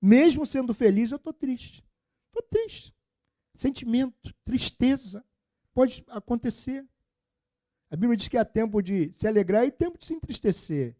Mesmo 0.00 0.46
sendo 0.46 0.72
feliz, 0.72 1.10
eu 1.10 1.16
estou 1.16 1.32
triste. 1.32 1.84
Estou 2.28 2.42
triste. 2.48 2.94
Sentimento, 3.54 4.34
tristeza. 4.44 5.24
Pode 5.74 6.04
acontecer. 6.08 6.86
A 7.90 7.96
Bíblia 7.96 8.16
diz 8.16 8.28
que 8.28 8.36
há 8.36 8.44
tempo 8.44 8.80
de 8.80 9.12
se 9.12 9.26
alegrar 9.26 9.66
e 9.66 9.70
tempo 9.70 9.98
de 9.98 10.06
se 10.06 10.14
entristecer. 10.14 10.96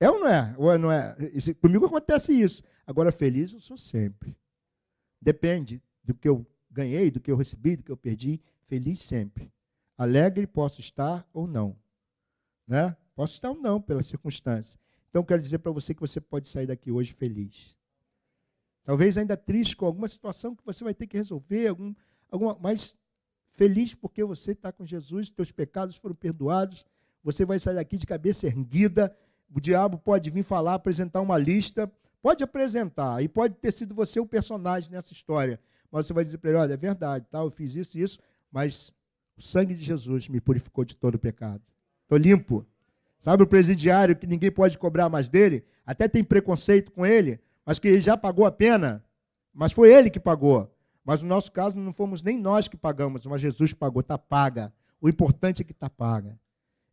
É 0.00 0.10
ou 0.10 0.18
não 0.18 0.28
é? 0.28 0.54
Ou 0.58 0.78
não 0.78 0.90
é? 0.90 1.16
Isso, 1.32 1.54
comigo 1.56 1.86
acontece 1.86 2.32
isso. 2.32 2.62
Agora, 2.86 3.12
feliz 3.12 3.52
eu 3.52 3.60
sou 3.60 3.76
sempre. 3.76 4.36
Depende 5.20 5.82
do 6.02 6.14
que 6.14 6.28
eu 6.28 6.46
ganhei, 6.70 7.10
do 7.10 7.20
que 7.20 7.30
eu 7.30 7.36
recebi, 7.36 7.76
do 7.76 7.82
que 7.82 7.92
eu 7.92 7.96
perdi. 7.96 8.40
Feliz 8.66 9.00
sempre. 9.00 9.52
Alegre 9.96 10.46
posso 10.46 10.80
estar 10.80 11.28
ou 11.32 11.46
não. 11.46 11.76
Né? 12.66 12.96
Posso 13.14 13.34
estar 13.34 13.50
ou 13.50 13.56
não 13.56 13.80
pela 13.80 14.02
circunstância. 14.02 14.78
Então, 15.10 15.24
quero 15.24 15.42
dizer 15.42 15.58
para 15.58 15.72
você 15.72 15.94
que 15.94 16.00
você 16.00 16.20
pode 16.20 16.48
sair 16.48 16.66
daqui 16.66 16.90
hoje 16.90 17.12
feliz. 17.12 17.76
Talvez 18.84 19.18
ainda 19.18 19.36
triste 19.36 19.76
com 19.76 19.86
alguma 19.86 20.08
situação 20.08 20.54
que 20.54 20.64
você 20.64 20.82
vai 20.82 20.94
ter 20.94 21.06
que 21.06 21.16
resolver, 21.16 21.68
algum, 21.68 21.94
alguma, 22.30 22.56
mas 22.60 22.96
feliz 23.58 23.92
porque 23.92 24.22
você 24.22 24.52
está 24.52 24.70
com 24.70 24.86
Jesus, 24.86 25.28
teus 25.28 25.50
pecados 25.50 25.96
foram 25.96 26.14
perdoados, 26.14 26.86
você 27.24 27.44
vai 27.44 27.58
sair 27.58 27.74
daqui 27.74 27.98
de 27.98 28.06
cabeça 28.06 28.46
erguida. 28.46 29.14
O 29.52 29.60
diabo 29.60 29.98
pode 29.98 30.30
vir 30.30 30.44
falar, 30.44 30.74
apresentar 30.74 31.20
uma 31.20 31.36
lista, 31.36 31.90
pode 32.22 32.44
apresentar, 32.44 33.20
e 33.20 33.28
pode 33.28 33.54
ter 33.54 33.72
sido 33.72 33.96
você 33.96 34.20
o 34.20 34.26
personagem 34.26 34.92
nessa 34.92 35.12
história, 35.12 35.58
mas 35.90 36.06
você 36.06 36.12
vai 36.12 36.24
dizer 36.24 36.38
para 36.38 36.50
ele: 36.50 36.58
olha, 36.60 36.74
é 36.74 36.76
verdade, 36.76 37.26
tá, 37.28 37.40
eu 37.40 37.50
fiz 37.50 37.74
isso 37.74 37.98
e 37.98 38.02
isso, 38.02 38.20
mas 38.52 38.92
o 39.36 39.42
sangue 39.42 39.74
de 39.74 39.84
Jesus 39.84 40.28
me 40.28 40.40
purificou 40.40 40.84
de 40.84 40.94
todo 40.94 41.16
o 41.16 41.18
pecado. 41.18 41.62
Estou 42.04 42.16
limpo. 42.16 42.64
Sabe 43.18 43.42
o 43.42 43.46
presidiário 43.46 44.14
que 44.14 44.26
ninguém 44.26 44.52
pode 44.52 44.78
cobrar 44.78 45.08
mais 45.08 45.28
dele? 45.28 45.64
Até 45.84 46.06
tem 46.06 46.22
preconceito 46.22 46.92
com 46.92 47.04
ele, 47.04 47.40
mas 47.66 47.80
que 47.80 47.88
ele 47.88 48.00
já 48.00 48.16
pagou 48.16 48.46
a 48.46 48.52
pena. 48.52 49.04
Mas 49.52 49.72
foi 49.72 49.92
ele 49.92 50.08
que 50.08 50.20
pagou. 50.20 50.72
Mas 51.08 51.22
no 51.22 51.28
nosso 51.28 51.50
caso 51.50 51.78
não 51.78 51.90
fomos 51.90 52.22
nem 52.22 52.38
nós 52.38 52.68
que 52.68 52.76
pagamos, 52.76 53.24
mas 53.24 53.40
Jesus 53.40 53.72
pagou, 53.72 54.00
está 54.00 54.18
paga. 54.18 54.70
O 55.00 55.08
importante 55.08 55.62
é 55.62 55.64
que 55.64 55.72
está 55.72 55.88
paga. 55.88 56.38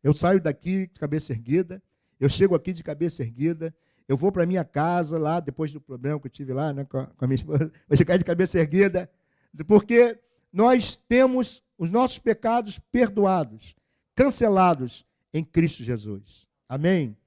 Eu 0.02 0.14
saio 0.14 0.40
daqui 0.40 0.88
de 0.88 0.98
cabeça 0.98 1.34
erguida, 1.34 1.84
eu 2.18 2.30
chego 2.30 2.56
aqui 2.56 2.72
de 2.72 2.82
cabeça 2.82 3.24
erguida, 3.24 3.76
eu 4.08 4.16
vou 4.16 4.32
para 4.32 4.46
minha 4.46 4.64
casa 4.64 5.20
lá, 5.20 5.42
depois 5.42 5.74
do 5.74 5.82
problema 5.82 6.18
que 6.18 6.28
eu 6.28 6.32
tive 6.32 6.54
lá 6.54 6.72
né, 6.72 6.86
com, 6.86 6.98
a, 6.98 7.28
minha 7.28 7.36
esposa, 7.36 7.70
vou 7.90 7.98
chegar 7.98 8.16
de 8.16 8.24
cabeça 8.24 8.58
erguida, 8.58 9.12
porque 9.68 10.18
nós 10.50 10.96
temos 10.96 11.62
os 11.78 11.92
nossos 11.92 12.18
pecados 12.18 12.80
perdoados, 12.80 13.76
cancelados 14.16 15.06
em 15.34 15.44
Cristo 15.44 15.84
Jesus. 15.84 16.48
Amém? 16.70 17.18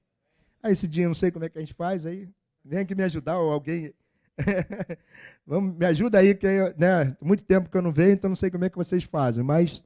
Aí 0.63 0.71
esse 0.71 0.87
dia 0.87 1.05
não 1.05 1.13
sei 1.13 1.29
como 1.29 1.45
é 1.45 1.49
que 1.49 1.57
a 1.59 1.61
gente 1.61 1.75
faz 1.75 2.03
aí. 2.03 2.27
Vem 2.65 2.79
aqui 2.79 2.95
me 2.95 3.03
ajudar 3.03 3.37
ou 3.37 3.51
alguém. 3.51 3.93
Vamos, 5.45 5.75
me 5.75 5.85
ajuda 5.85 6.19
aí, 6.19 6.33
que 6.35 6.47
né, 6.77 7.15
muito 7.21 7.43
tempo 7.43 7.69
que 7.69 7.77
eu 7.77 7.81
não 7.81 7.91
venho, 7.91 8.13
então 8.13 8.29
não 8.29 8.35
sei 8.35 8.49
como 8.49 8.65
é 8.65 8.69
que 8.69 8.77
vocês 8.77 9.03
fazem, 9.03 9.43
mas 9.43 9.83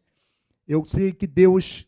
eu 0.67 0.83
sei 0.85 1.11
que 1.11 1.27
Deus, 1.27 1.87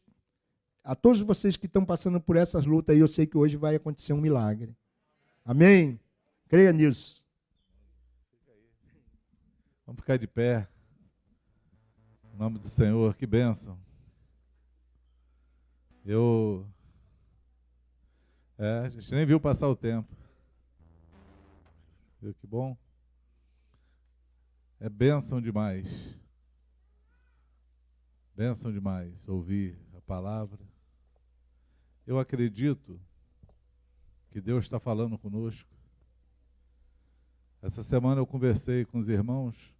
a 0.84 0.95
todos 0.95 1.22
vocês 1.22 1.55
que 1.55 1.66
estão 1.66 1.86
passando 1.86 2.20
por 2.20 2.36
essas 2.36 2.66
lutas 2.66 2.95
aí, 2.95 2.99
eu 2.99 3.07
sei 3.07 3.26
que 3.26 3.38
hoje 3.38 3.57
vai 3.57 3.76
acontecer 3.76 4.13
um 4.13 4.22
milagre. 4.22 4.76
Amém? 5.43 5.99
Creia 6.47 6.74
nisso. 6.74 7.24
Vamos 9.86 10.01
ficar 10.01 10.18
de 10.18 10.28
pé. 10.28 10.68
Em 12.34 12.38
nome 12.38 12.59
do 12.59 12.68
Senhor, 12.68 13.16
que 13.16 13.26
bênção. 13.26 13.78
Eu. 16.03 16.66
É, 18.57 18.80
a 18.86 18.89
gente 18.89 19.13
nem 19.13 19.26
viu 19.26 19.39
passar 19.39 19.68
o 19.68 19.76
tempo. 19.76 20.24
Viu 22.26 22.34
que 22.34 22.47
bom? 22.47 22.76
É 24.80 24.89
bênção 24.89 25.39
demais. 25.39 26.17
Bênção 28.36 28.71
demais 28.71 29.30
ouvir 29.30 29.78
a 29.95 30.01
palavra. 30.01 30.59
Eu 32.03 32.17
acredito 32.17 32.99
que 34.32 34.41
Deus 34.41 34.65
está 34.65 34.80
falando 34.80 35.19
conosco. 35.19 35.69
Essa 37.61 37.84
semana 37.84 38.21
eu 38.21 38.26
conversei 38.26 38.86
com 38.86 38.97
os 38.97 39.07
irmãos 39.07 39.71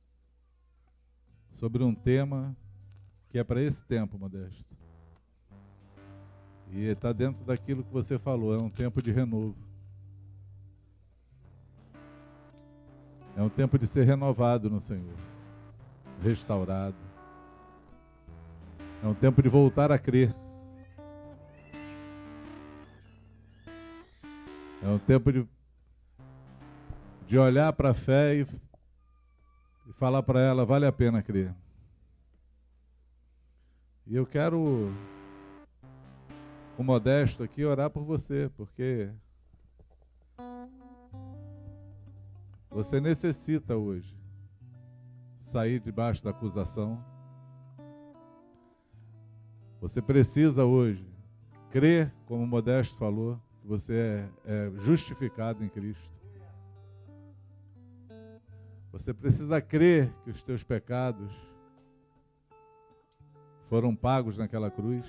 sobre 1.50 1.84
um 1.84 1.96
tema 1.96 2.56
que 3.28 3.40
é 3.40 3.44
para 3.44 3.60
esse 3.60 3.84
tempo, 3.84 4.20
Modesto. 4.20 4.78
E 6.70 6.82
está 6.82 7.12
dentro 7.12 7.44
daquilo 7.44 7.84
que 7.84 7.92
você 7.92 8.20
falou, 8.20 8.54
é 8.54 8.60
um 8.60 8.70
tempo 8.70 9.02
de 9.02 9.12
renovo. 9.12 9.65
É 13.36 13.42
um 13.42 13.50
tempo 13.50 13.78
de 13.78 13.86
ser 13.86 14.06
renovado 14.06 14.70
no 14.70 14.80
Senhor, 14.80 15.18
restaurado. 16.22 16.96
É 19.04 19.08
um 19.08 19.14
tempo 19.14 19.44
de 19.44 19.50
voltar 19.50 19.92
a 19.92 20.00
crer. 20.00 20.34
É 24.82 24.88
um 24.88 25.00
tempo 25.00 25.34
de, 25.34 25.46
de 27.28 27.38
olhar 27.38 27.74
para 27.74 27.90
a 27.90 27.94
fé 27.94 28.36
e, 28.36 28.48
e 29.88 29.94
falar 29.94 30.24
para 30.24 30.40
ela: 30.40 30.66
vale 30.66 30.86
a 30.86 30.92
pena 30.92 31.22
crer. 31.22 31.54
E 34.08 34.16
eu 34.16 34.26
quero 34.26 34.94
com 36.78 36.84
modesto 36.84 37.44
aqui 37.44 37.66
orar 37.66 37.90
por 37.90 38.06
você, 38.06 38.50
porque 38.56 39.10
você 42.76 43.00
necessita 43.00 43.78
hoje 43.78 44.14
sair 45.40 45.80
debaixo 45.80 46.22
da 46.22 46.32
acusação. 46.32 47.02
Você 49.80 50.02
precisa 50.02 50.66
hoje 50.66 51.10
crer, 51.72 52.14
como 52.26 52.44
o 52.44 52.48
Modesto 52.48 52.98
falou, 52.98 53.42
que 53.62 53.68
você 53.68 54.30
é, 54.44 54.68
é 54.68 54.72
justificado 54.76 55.64
em 55.64 55.70
Cristo. 55.70 56.14
Você 58.92 59.14
precisa 59.14 59.62
crer 59.62 60.14
que 60.26 60.32
os 60.32 60.44
teus 60.44 60.62
pecados 60.62 61.34
foram 63.70 63.96
pagos 63.96 64.38
naquela 64.38 64.70
cruz. 64.70 65.06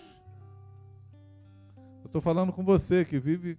Eu 2.01 2.07
estou 2.07 2.21
falando 2.21 2.53
com 2.53 2.65
você 2.65 3.05
que 3.05 3.19
vive 3.19 3.59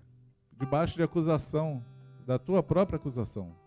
debaixo 0.58 0.96
de 0.96 1.04
acusação, 1.04 1.84
da 2.26 2.40
tua 2.40 2.64
própria 2.64 2.96
acusação. 2.96 3.67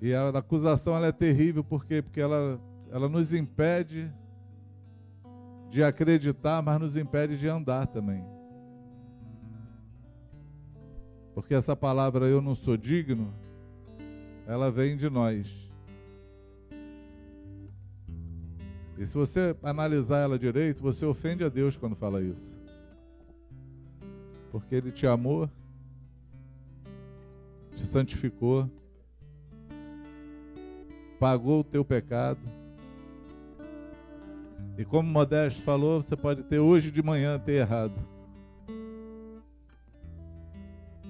E 0.00 0.14
a 0.14 0.28
acusação 0.28 0.96
ela 0.96 1.06
é 1.06 1.12
terrível 1.12 1.64
porque, 1.64 2.02
porque 2.02 2.20
ela, 2.20 2.60
ela 2.90 3.08
nos 3.08 3.32
impede 3.32 4.12
de 5.70 5.82
acreditar, 5.82 6.62
mas 6.62 6.78
nos 6.78 6.96
impede 6.96 7.38
de 7.38 7.48
andar 7.48 7.86
também. 7.86 8.24
Porque 11.34 11.54
essa 11.54 11.76
palavra 11.76 12.26
eu 12.26 12.40
não 12.40 12.54
sou 12.54 12.76
digno, 12.76 13.34
ela 14.46 14.70
vem 14.70 14.96
de 14.96 15.10
nós. 15.10 15.66
E 18.98 19.04
se 19.04 19.14
você 19.14 19.54
analisar 19.62 20.20
ela 20.20 20.38
direito, 20.38 20.82
você 20.82 21.04
ofende 21.04 21.44
a 21.44 21.50
Deus 21.50 21.76
quando 21.76 21.94
fala 21.94 22.22
isso. 22.22 22.56
Porque 24.50 24.74
Ele 24.74 24.90
te 24.90 25.06
amou, 25.06 25.50
te 27.74 27.84
santificou, 27.84 28.70
pagou 31.18 31.60
o 31.60 31.64
teu 31.64 31.84
pecado. 31.84 32.40
E 34.78 34.84
como 34.84 35.10
Modesto 35.10 35.62
falou, 35.62 36.02
você 36.02 36.16
pode 36.16 36.42
ter 36.42 36.58
hoje 36.58 36.90
de 36.90 37.02
manhã 37.02 37.38
ter 37.38 37.52
errado. 37.52 37.94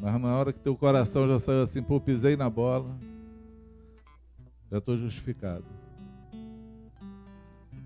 Mas 0.00 0.20
na 0.20 0.36
hora 0.36 0.52
que 0.52 0.60
teu 0.60 0.76
coração 0.76 1.26
já 1.26 1.38
saiu 1.38 1.62
assim, 1.62 1.82
pô, 1.82 2.00
pisei 2.00 2.36
na 2.36 2.48
bola, 2.48 2.96
já 4.70 4.78
estou 4.78 4.96
justificado. 4.96 5.64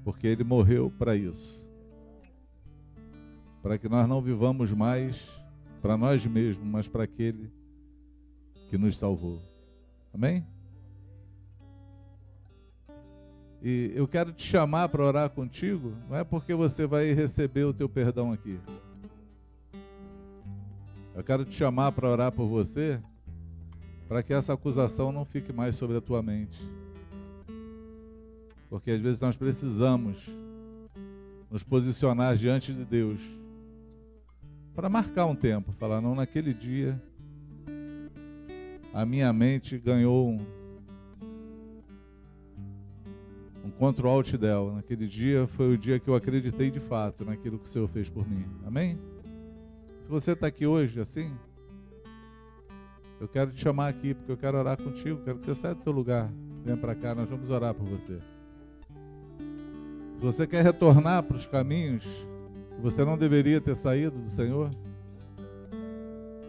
Porque 0.05 0.27
ele 0.27 0.45
morreu 0.45 0.91
para 0.91 1.17
isso. 1.17 1.65
Para 3.63 3.79
que 3.79 3.89
nós 3.89 4.09
não 4.09 4.21
vivamos 4.21 4.73
mais 4.73 5.31
para 5.81 5.97
nós 5.97 6.25
mesmos, 6.27 6.67
mas 6.67 6.89
para 6.89 7.05
aquele 7.05 7.51
que 8.69 8.77
nos 8.77 8.99
salvou. 8.99 9.43
Amém? 10.13 10.45
E 13.63 13.93
eu 13.95 14.09
quero 14.09 14.33
te 14.33 14.43
chamar 14.43 14.89
para 14.89 15.05
orar 15.05 15.31
contigo, 15.31 15.93
não 16.09 16.17
é 16.17 16.25
porque 16.25 16.55
você 16.55 16.87
vai 16.87 17.13
receber 17.13 17.65
o 17.65 17.75
teu 17.75 17.89
perdão 17.89 18.33
aqui. 18.33 18.59
Eu 21.15 21.23
quero 21.23 21.45
te 21.45 21.55
chamar 21.55 21.93
para 21.93 22.09
orar 22.09 22.33
por 22.33 22.47
você, 22.47 23.01
para 24.09 24.23
que 24.23 24.33
essa 24.33 24.55
acusação 24.55 25.13
não 25.13 25.25
fique 25.25 25.53
mais 25.53 25.77
sobre 25.77 25.97
a 25.97 26.01
tua 26.01 26.23
mente. 26.23 26.59
Porque 28.71 28.93
às 28.93 29.01
vezes 29.01 29.21
nós 29.21 29.37
precisamos 29.37 30.31
nos 31.51 31.63
posicionar 31.63 32.37
diante 32.37 32.73
de 32.73 32.85
Deus 32.85 33.21
para 34.75 34.89
marcar 34.89 35.27
um 35.27 35.35
tempo, 35.35 35.73
falar 35.73 36.01
não 36.01 36.15
naquele 36.15 36.55
dia 36.55 37.01
a 38.93 39.07
minha 39.07 39.33
mente 39.33 39.79
ganhou 39.79 40.29
um 40.31 40.60
contra 43.81 44.07
o 44.07 44.11
alt 44.11 44.37
del. 44.37 44.75
Naquele 44.75 45.09
dia 45.09 45.47
foi 45.47 45.73
o 45.73 45.79
dia 45.79 45.99
que 45.99 46.07
eu 46.07 46.15
acreditei 46.15 46.71
de 46.71 46.79
fato 46.79 47.25
naquilo 47.25 47.59
que 47.59 47.65
o 47.65 47.69
Senhor 47.69 47.89
fez 47.89 48.11
por 48.11 48.29
mim. 48.29 48.45
Amém? 48.67 48.99
Se 50.03 50.09
você 50.11 50.33
está 50.33 50.49
aqui 50.49 50.67
hoje 50.67 51.01
assim, 51.01 51.33
eu 53.19 53.27
quero 53.27 53.51
te 53.51 53.59
chamar 53.59 53.89
aqui 53.89 54.13
porque 54.13 54.31
eu 54.33 54.37
quero 54.37 54.59
orar 54.59 54.77
contigo. 54.77 55.23
Quero 55.25 55.39
que 55.39 55.45
você 55.47 55.55
saia 55.55 55.75
do 55.75 55.81
teu 55.81 55.95
lugar. 55.95 56.31
Venha 56.63 56.77
para 56.77 56.95
cá, 56.95 57.15
nós 57.15 57.27
vamos 57.27 57.49
orar 57.49 57.73
por 57.73 57.87
você. 57.89 58.21
Se 60.17 60.23
você 60.23 60.47
quer 60.47 60.63
retornar 60.63 61.23
para 61.23 61.39
os 61.39 61.47
caminhos 61.47 62.05
que 62.77 62.83
você 62.83 63.03
não 63.03 63.17
deveria 63.17 63.63
ter 63.63 63.75
saído 63.75 64.19
do 64.19 64.29
Senhor, 64.29 64.69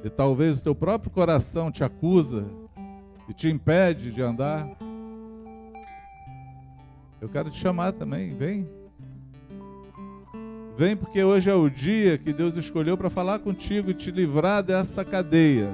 e 0.03 0.09
talvez 0.09 0.59
o 0.59 0.63
teu 0.63 0.75
próprio 0.75 1.09
coração 1.09 1.71
te 1.71 1.81
acusa 1.81 2.51
e 3.29 3.33
te 3.33 3.47
impede 3.47 4.11
de 4.11 4.21
andar, 4.21 4.67
eu 7.21 7.29
quero 7.29 7.51
te 7.51 7.59
chamar 7.59 7.91
também, 7.93 8.35
vem. 8.35 8.67
Vem 10.75 10.97
porque 10.97 11.23
hoje 11.23 11.49
é 11.49 11.53
o 11.53 11.69
dia 11.69 12.17
que 12.17 12.33
Deus 12.33 12.55
escolheu 12.55 12.97
para 12.97 13.09
falar 13.09 13.37
contigo 13.39 13.91
e 13.91 13.93
te 13.93 14.09
livrar 14.09 14.63
dessa 14.63 15.05
cadeia 15.05 15.69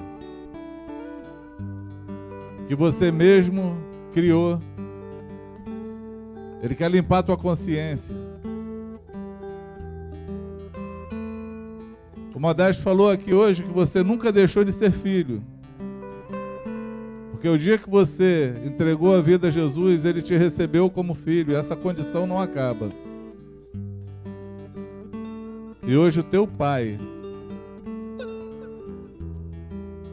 que 2.68 2.76
você 2.76 3.10
mesmo 3.12 3.78
criou. 4.14 4.62
Ele 6.62 6.76
quer 6.76 6.92
limpar 6.92 7.20
a 7.20 7.24
tua 7.24 7.38
consciência. 7.38 8.14
O 12.36 12.40
Modesto 12.40 12.84
falou 12.84 13.10
aqui 13.10 13.34
hoje 13.34 13.64
que 13.64 13.72
você 13.72 14.04
nunca 14.04 14.32
deixou 14.32 14.66
de 14.66 14.74
ser 14.74 14.92
filho. 14.92 15.42
Porque 17.38 17.50
o 17.50 17.56
dia 17.56 17.78
que 17.78 17.88
você 17.88 18.52
entregou 18.66 19.16
a 19.16 19.22
vida 19.22 19.50
a 19.50 19.52
Jesus, 19.52 20.06
ele 20.06 20.24
te 20.24 20.36
recebeu 20.36 20.90
como 20.90 21.14
filho, 21.14 21.56
essa 21.56 21.76
condição 21.76 22.26
não 22.26 22.42
acaba. 22.42 22.90
E 25.86 25.96
hoje 25.96 26.22
o 26.22 26.24
teu 26.24 26.48
pai, 26.48 27.00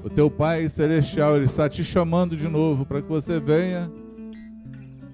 o 0.05 0.11
teu 0.11 0.31
pai 0.31 0.69
celestial, 0.69 1.37
ele 1.37 1.47
está 1.47 1.67
te 1.67 1.83
chamando 1.83 2.37
de 2.37 2.47
novo 2.47 2.85
para 2.85 3.01
que 3.01 3.09
você 3.09 3.41
venha 3.41 3.91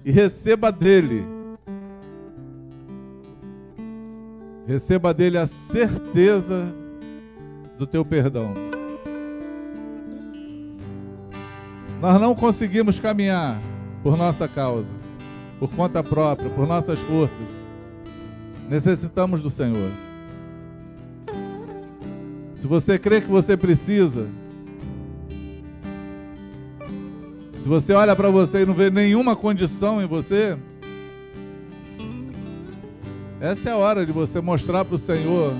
e 0.03 0.11
receba 0.11 0.69
dele. 0.69 1.23
Receba 4.67 5.13
dele 5.13 5.37
a 5.37 5.45
certeza 5.45 6.75
do 7.79 7.87
teu 7.87 8.03
perdão. 8.03 8.70
Nós 12.01 12.19
não 12.19 12.33
conseguimos 12.33 12.99
caminhar 12.99 13.61
por 14.01 14.17
nossa 14.17 14.47
causa, 14.47 14.89
por 15.59 15.69
conta 15.69 16.03
própria, 16.03 16.49
por 16.49 16.65
nossas 16.65 16.97
forças. 16.99 17.37
Necessitamos 18.67 19.39
do 19.39 19.51
Senhor. 19.51 19.91
Se 22.55 22.65
você 22.65 22.97
crê 22.97 23.21
que 23.21 23.27
você 23.27 23.55
precisa, 23.55 24.27
se 27.61 27.69
você 27.69 27.93
olha 27.93 28.15
para 28.15 28.31
você 28.31 28.63
e 28.63 28.65
não 28.65 28.73
vê 28.73 28.89
nenhuma 28.89 29.35
condição 29.35 30.01
em 30.01 30.07
você, 30.07 30.57
essa 33.39 33.69
é 33.69 33.73
a 33.73 33.77
hora 33.77 34.07
de 34.07 34.11
você 34.11 34.41
mostrar 34.41 34.85
para 34.85 34.95
o 34.95 34.97
Senhor, 34.97 35.53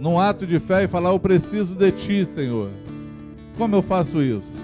num 0.00 0.18
ato 0.18 0.44
de 0.44 0.58
fé, 0.58 0.82
e 0.82 0.88
falar: 0.88 1.10
Eu 1.10 1.20
preciso 1.20 1.76
de 1.76 1.92
Ti, 1.92 2.24
Senhor. 2.24 2.70
Como 3.58 3.74
eu 3.74 3.82
faço 3.82 4.22
isso? 4.22 4.56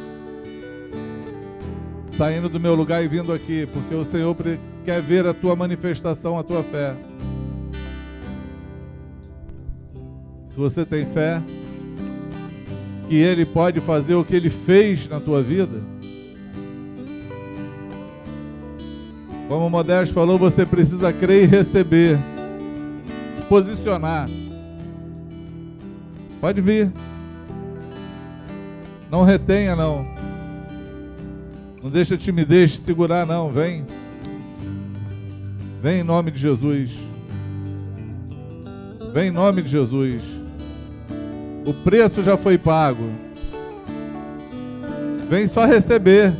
Saindo 2.10 2.48
do 2.48 2.60
meu 2.60 2.76
lugar 2.76 3.02
e 3.04 3.08
vindo 3.08 3.32
aqui, 3.32 3.66
porque 3.66 3.92
o 3.92 4.04
Senhor 4.04 4.36
quer 4.84 5.02
ver 5.02 5.26
a 5.26 5.34
tua 5.34 5.56
manifestação, 5.56 6.38
a 6.38 6.44
tua 6.44 6.62
fé. 6.62 6.94
Se 10.46 10.56
você 10.56 10.86
tem 10.86 11.04
fé, 11.04 11.42
que 13.08 13.16
Ele 13.16 13.44
pode 13.44 13.80
fazer 13.80 14.14
o 14.14 14.24
que 14.24 14.36
Ele 14.36 14.48
fez 14.48 15.08
na 15.08 15.18
tua 15.18 15.42
vida. 15.42 15.82
Como 19.48 19.66
o 19.66 19.70
Modesto 19.70 20.14
falou, 20.14 20.38
você 20.38 20.64
precisa 20.64 21.12
crer 21.12 21.42
e 21.42 21.46
receber, 21.46 22.16
se 23.36 23.42
posicionar. 23.42 24.30
Pode 26.40 26.60
vir. 26.60 26.92
Não 29.14 29.22
retenha, 29.22 29.76
não. 29.76 30.04
Não 31.80 31.88
deixa 31.88 32.16
a 32.16 32.18
timidez 32.18 32.72
te 32.72 32.80
segurar, 32.80 33.24
não. 33.24 33.48
Vem. 33.48 33.86
Vem 35.80 36.00
em 36.00 36.02
nome 36.02 36.32
de 36.32 36.40
Jesus. 36.40 36.90
Vem 39.12 39.28
em 39.28 39.30
nome 39.30 39.62
de 39.62 39.68
Jesus. 39.68 40.24
O 41.64 41.72
preço 41.72 42.24
já 42.24 42.36
foi 42.36 42.58
pago. 42.58 43.08
Vem 45.30 45.46
só 45.46 45.64
receber. 45.64 46.32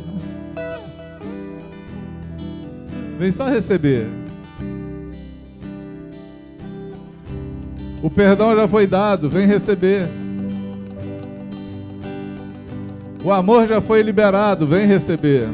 Vem 3.17 3.31
só 3.31 3.47
receber. 3.47 4.09
O 8.03 8.09
perdão 8.09 8.53
já 8.53 8.67
foi 8.67 8.85
dado, 8.85 9.29
vem 9.29 9.47
receber. 9.47 10.24
O 13.25 13.31
amor 13.31 13.67
já 13.67 13.81
foi 13.81 14.03
liberado, 14.03 14.67
vem 14.67 14.85
receber. 14.85 15.49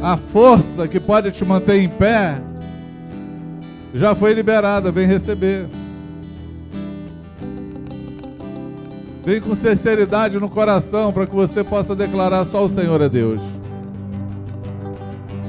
A 0.00 0.16
força 0.16 0.86
que 0.86 1.00
pode 1.00 1.32
te 1.32 1.44
manter 1.44 1.80
em 1.80 1.88
pé 1.88 2.40
já 3.92 4.14
foi 4.14 4.32
liberada, 4.32 4.92
vem 4.92 5.08
receber. 5.08 5.66
Vem 9.24 9.40
com 9.40 9.56
sinceridade 9.56 10.38
no 10.38 10.48
coração 10.48 11.12
para 11.12 11.26
que 11.26 11.34
você 11.34 11.64
possa 11.64 11.96
declarar 11.96 12.44
só 12.44 12.62
o 12.62 12.68
Senhor 12.68 13.00
é 13.00 13.08
Deus. 13.08 13.40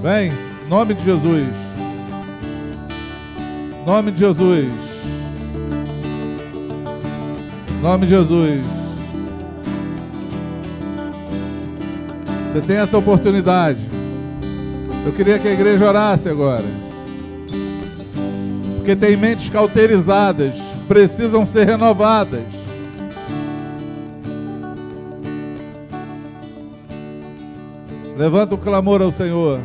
Vem, 0.01 0.31
nome 0.67 0.95
de 0.95 1.03
Jesus. 1.03 1.47
Nome 3.85 4.11
de 4.11 4.17
Jesus. 4.17 4.73
Nome 7.83 8.07
de 8.07 8.09
Jesus. 8.09 8.74
Você 12.55 12.61
tem 12.61 12.77
essa 12.77 12.97
oportunidade. 12.97 13.81
Eu 15.05 15.11
queria 15.11 15.37
que 15.37 15.45
a 15.45 15.51
igreja 15.51 15.85
orasse 15.85 16.29
agora. 16.29 16.63
Porque 18.77 18.95
tem 18.95 19.17
mentes 19.17 19.49
cauterizadas, 19.49 20.55
precisam 20.87 21.45
ser 21.45 21.65
renovadas. 21.65 22.45
Levanta 28.15 28.55
o 28.55 28.57
clamor 28.57 29.01
ao 29.01 29.11
Senhor. 29.11 29.59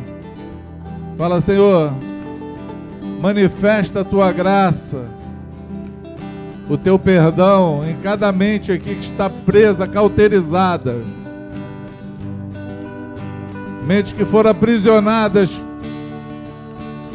Fala, 1.17 1.39
Senhor, 1.39 1.93
manifesta 3.21 4.01
a 4.01 4.03
tua 4.03 4.33
graça, 4.33 5.05
o 6.69 6.77
teu 6.77 6.99
perdão 6.99 7.85
em 7.89 7.95
cada 8.01 8.33
mente 8.33 8.69
aqui 8.69 8.95
que 8.95 9.05
está 9.05 9.29
presa, 9.29 9.87
cauterizada 9.87 11.20
mentes 13.91 14.13
que 14.13 14.23
foram 14.23 14.51
aprisionadas 14.51 15.49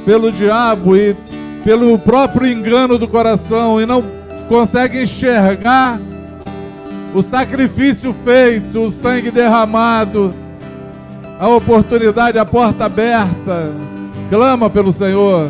pelo 0.04 0.30
diabo 0.30 0.94
e 0.94 1.16
pelo 1.64 1.98
próprio 1.98 2.46
engano 2.46 2.98
do 2.98 3.08
coração 3.08 3.80
e 3.80 3.86
não 3.86 4.04
conseguem 4.46 5.04
enxergar 5.04 5.98
o 7.14 7.22
sacrifício 7.22 8.14
feito, 8.22 8.78
o 8.78 8.90
sangue 8.90 9.30
derramado, 9.30 10.34
a 11.40 11.48
oportunidade, 11.48 12.38
a 12.38 12.44
porta 12.44 12.84
aberta. 12.84 13.72
Clama 14.28 14.68
pelo 14.68 14.92
Senhor, 14.92 15.48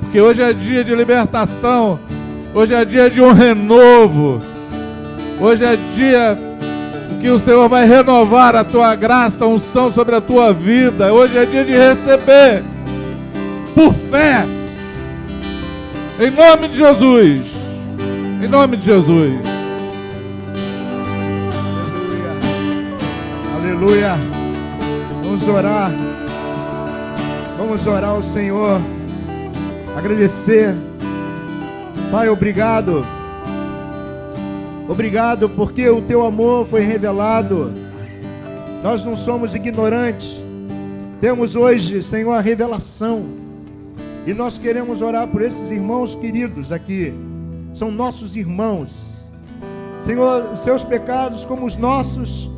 porque 0.00 0.20
hoje 0.20 0.42
é 0.42 0.52
dia 0.52 0.82
de 0.82 0.92
libertação, 0.92 2.00
hoje 2.52 2.74
é 2.74 2.84
dia 2.84 3.08
de 3.08 3.22
um 3.22 3.32
renovo, 3.32 4.40
hoje 5.40 5.64
é 5.64 5.76
dia 5.94 6.47
que 7.20 7.28
o 7.28 7.40
Senhor 7.40 7.68
vai 7.68 7.86
renovar 7.86 8.54
a 8.54 8.64
tua 8.64 8.94
graça, 8.94 9.44
a 9.44 9.48
unção 9.48 9.92
sobre 9.92 10.14
a 10.14 10.20
tua 10.20 10.52
vida. 10.52 11.12
Hoje 11.12 11.36
é 11.36 11.44
dia 11.44 11.64
de 11.64 11.72
receber 11.72 12.62
por 13.74 13.92
fé. 14.10 14.46
Em 16.20 16.30
nome 16.30 16.68
de 16.68 16.78
Jesus. 16.78 17.46
Em 18.42 18.48
nome 18.48 18.76
de 18.76 18.86
Jesus. 18.86 19.40
Aleluia. 23.56 24.12
Aleluia. 24.12 24.18
Vamos 25.22 25.48
orar. 25.48 25.90
Vamos 27.56 27.86
orar 27.86 28.10
ao 28.10 28.22
Senhor. 28.22 28.80
Agradecer. 29.96 30.74
Pai, 32.10 32.28
obrigado 32.28 33.04
Obrigado 34.88 35.50
porque 35.50 35.86
o 35.90 36.00
teu 36.00 36.24
amor 36.24 36.66
foi 36.66 36.80
revelado. 36.80 37.74
Nós 38.82 39.04
não 39.04 39.14
somos 39.14 39.54
ignorantes. 39.54 40.42
Temos 41.20 41.54
hoje, 41.54 42.02
Senhor, 42.02 42.32
a 42.32 42.40
revelação. 42.40 43.26
E 44.26 44.32
nós 44.32 44.56
queremos 44.56 45.02
orar 45.02 45.28
por 45.28 45.42
esses 45.42 45.70
irmãos 45.70 46.14
queridos 46.14 46.72
aqui. 46.72 47.12
São 47.74 47.90
nossos 47.90 48.34
irmãos. 48.34 49.30
Senhor, 50.00 50.52
os 50.54 50.60
seus 50.60 50.82
pecados, 50.82 51.44
como 51.44 51.66
os 51.66 51.76
nossos, 51.76 52.50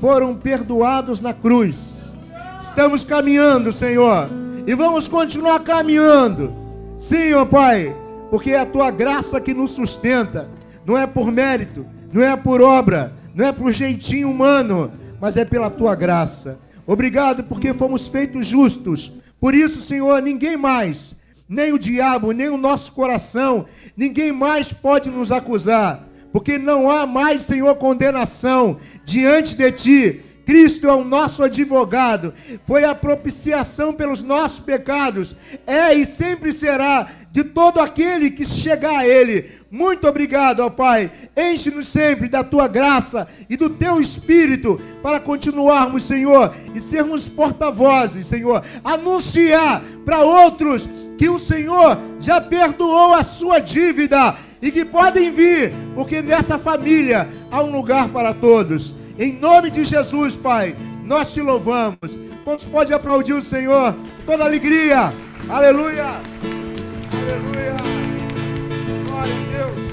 foram 0.00 0.34
perdoados 0.34 1.20
na 1.20 1.32
cruz. 1.32 2.16
Estamos 2.60 3.04
caminhando, 3.04 3.72
Senhor, 3.72 4.28
e 4.66 4.74
vamos 4.74 5.06
continuar 5.06 5.60
caminhando. 5.60 6.52
Sim, 6.96 7.34
ó 7.34 7.44
Pai, 7.44 7.94
porque 8.30 8.50
é 8.50 8.58
a 8.58 8.66
tua 8.66 8.90
graça 8.90 9.40
que 9.40 9.54
nos 9.54 9.70
sustenta 9.70 10.57
não 10.84 10.96
é 10.96 11.06
por 11.06 11.30
mérito, 11.30 11.86
não 12.12 12.22
é 12.22 12.36
por 12.36 12.60
obra, 12.60 13.12
não 13.34 13.46
é 13.46 13.52
por 13.52 13.72
jeitinho 13.72 14.30
humano, 14.30 14.92
mas 15.20 15.36
é 15.36 15.44
pela 15.44 15.70
tua 15.70 15.94
graça. 15.94 16.58
Obrigado 16.86 17.44
porque 17.44 17.74
fomos 17.74 18.08
feitos 18.08 18.46
justos. 18.46 19.12
Por 19.40 19.54
isso, 19.54 19.80
Senhor, 19.82 20.20
ninguém 20.22 20.56
mais, 20.56 21.14
nem 21.48 21.72
o 21.72 21.78
diabo, 21.78 22.32
nem 22.32 22.48
o 22.48 22.56
nosso 22.56 22.92
coração, 22.92 23.66
ninguém 23.96 24.32
mais 24.32 24.72
pode 24.72 25.10
nos 25.10 25.30
acusar, 25.30 26.06
porque 26.32 26.58
não 26.58 26.90
há 26.90 27.06
mais, 27.06 27.42
Senhor, 27.42 27.74
condenação 27.76 28.78
diante 29.04 29.56
de 29.56 29.72
ti. 29.72 30.20
Cristo 30.44 30.88
é 30.88 30.92
o 30.94 31.04
nosso 31.04 31.42
advogado, 31.42 32.32
foi 32.64 32.82
a 32.82 32.94
propiciação 32.94 33.92
pelos 33.92 34.22
nossos 34.22 34.58
pecados, 34.58 35.36
é 35.66 35.92
e 35.92 36.06
sempre 36.06 36.52
será 36.52 37.10
de 37.30 37.44
todo 37.44 37.80
aquele 37.80 38.30
que 38.30 38.46
chegar 38.46 39.00
a 39.00 39.06
Ele. 39.06 39.57
Muito 39.70 40.08
obrigado, 40.08 40.60
ó 40.60 40.70
Pai. 40.70 41.10
Enche-nos 41.36 41.88
sempre 41.88 42.28
da 42.28 42.42
tua 42.42 42.66
graça 42.66 43.28
e 43.50 43.56
do 43.56 43.68
teu 43.68 44.00
espírito 44.00 44.80
para 45.02 45.20
continuarmos, 45.20 46.04
Senhor, 46.04 46.54
e 46.74 46.80
sermos 46.80 47.28
porta-vozes, 47.28 48.26
Senhor. 48.26 48.62
Anunciar 48.82 49.82
para 50.04 50.22
outros 50.22 50.88
que 51.18 51.28
o 51.28 51.38
Senhor 51.38 51.98
já 52.18 52.40
perdoou 52.40 53.12
a 53.12 53.22
sua 53.22 53.58
dívida 53.58 54.36
e 54.62 54.70
que 54.70 54.84
podem 54.84 55.30
vir, 55.30 55.72
porque 55.94 56.22
nessa 56.22 56.58
família 56.58 57.28
há 57.50 57.62
um 57.62 57.70
lugar 57.70 58.08
para 58.08 58.32
todos. 58.32 58.94
Em 59.18 59.32
nome 59.32 59.70
de 59.70 59.84
Jesus, 59.84 60.34
Pai, 60.34 60.74
nós 61.04 61.32
te 61.32 61.40
louvamos. 61.40 62.16
Quantos 62.44 62.64
pode 62.64 62.94
aplaudir 62.94 63.34
o 63.34 63.42
Senhor? 63.42 63.94
Toda 64.24 64.44
alegria. 64.44 65.12
Aleluia. 65.48 66.06
Aleluia. 67.12 67.87
Glória 69.18 69.34
a 69.34 69.72
Deus. 69.72 69.87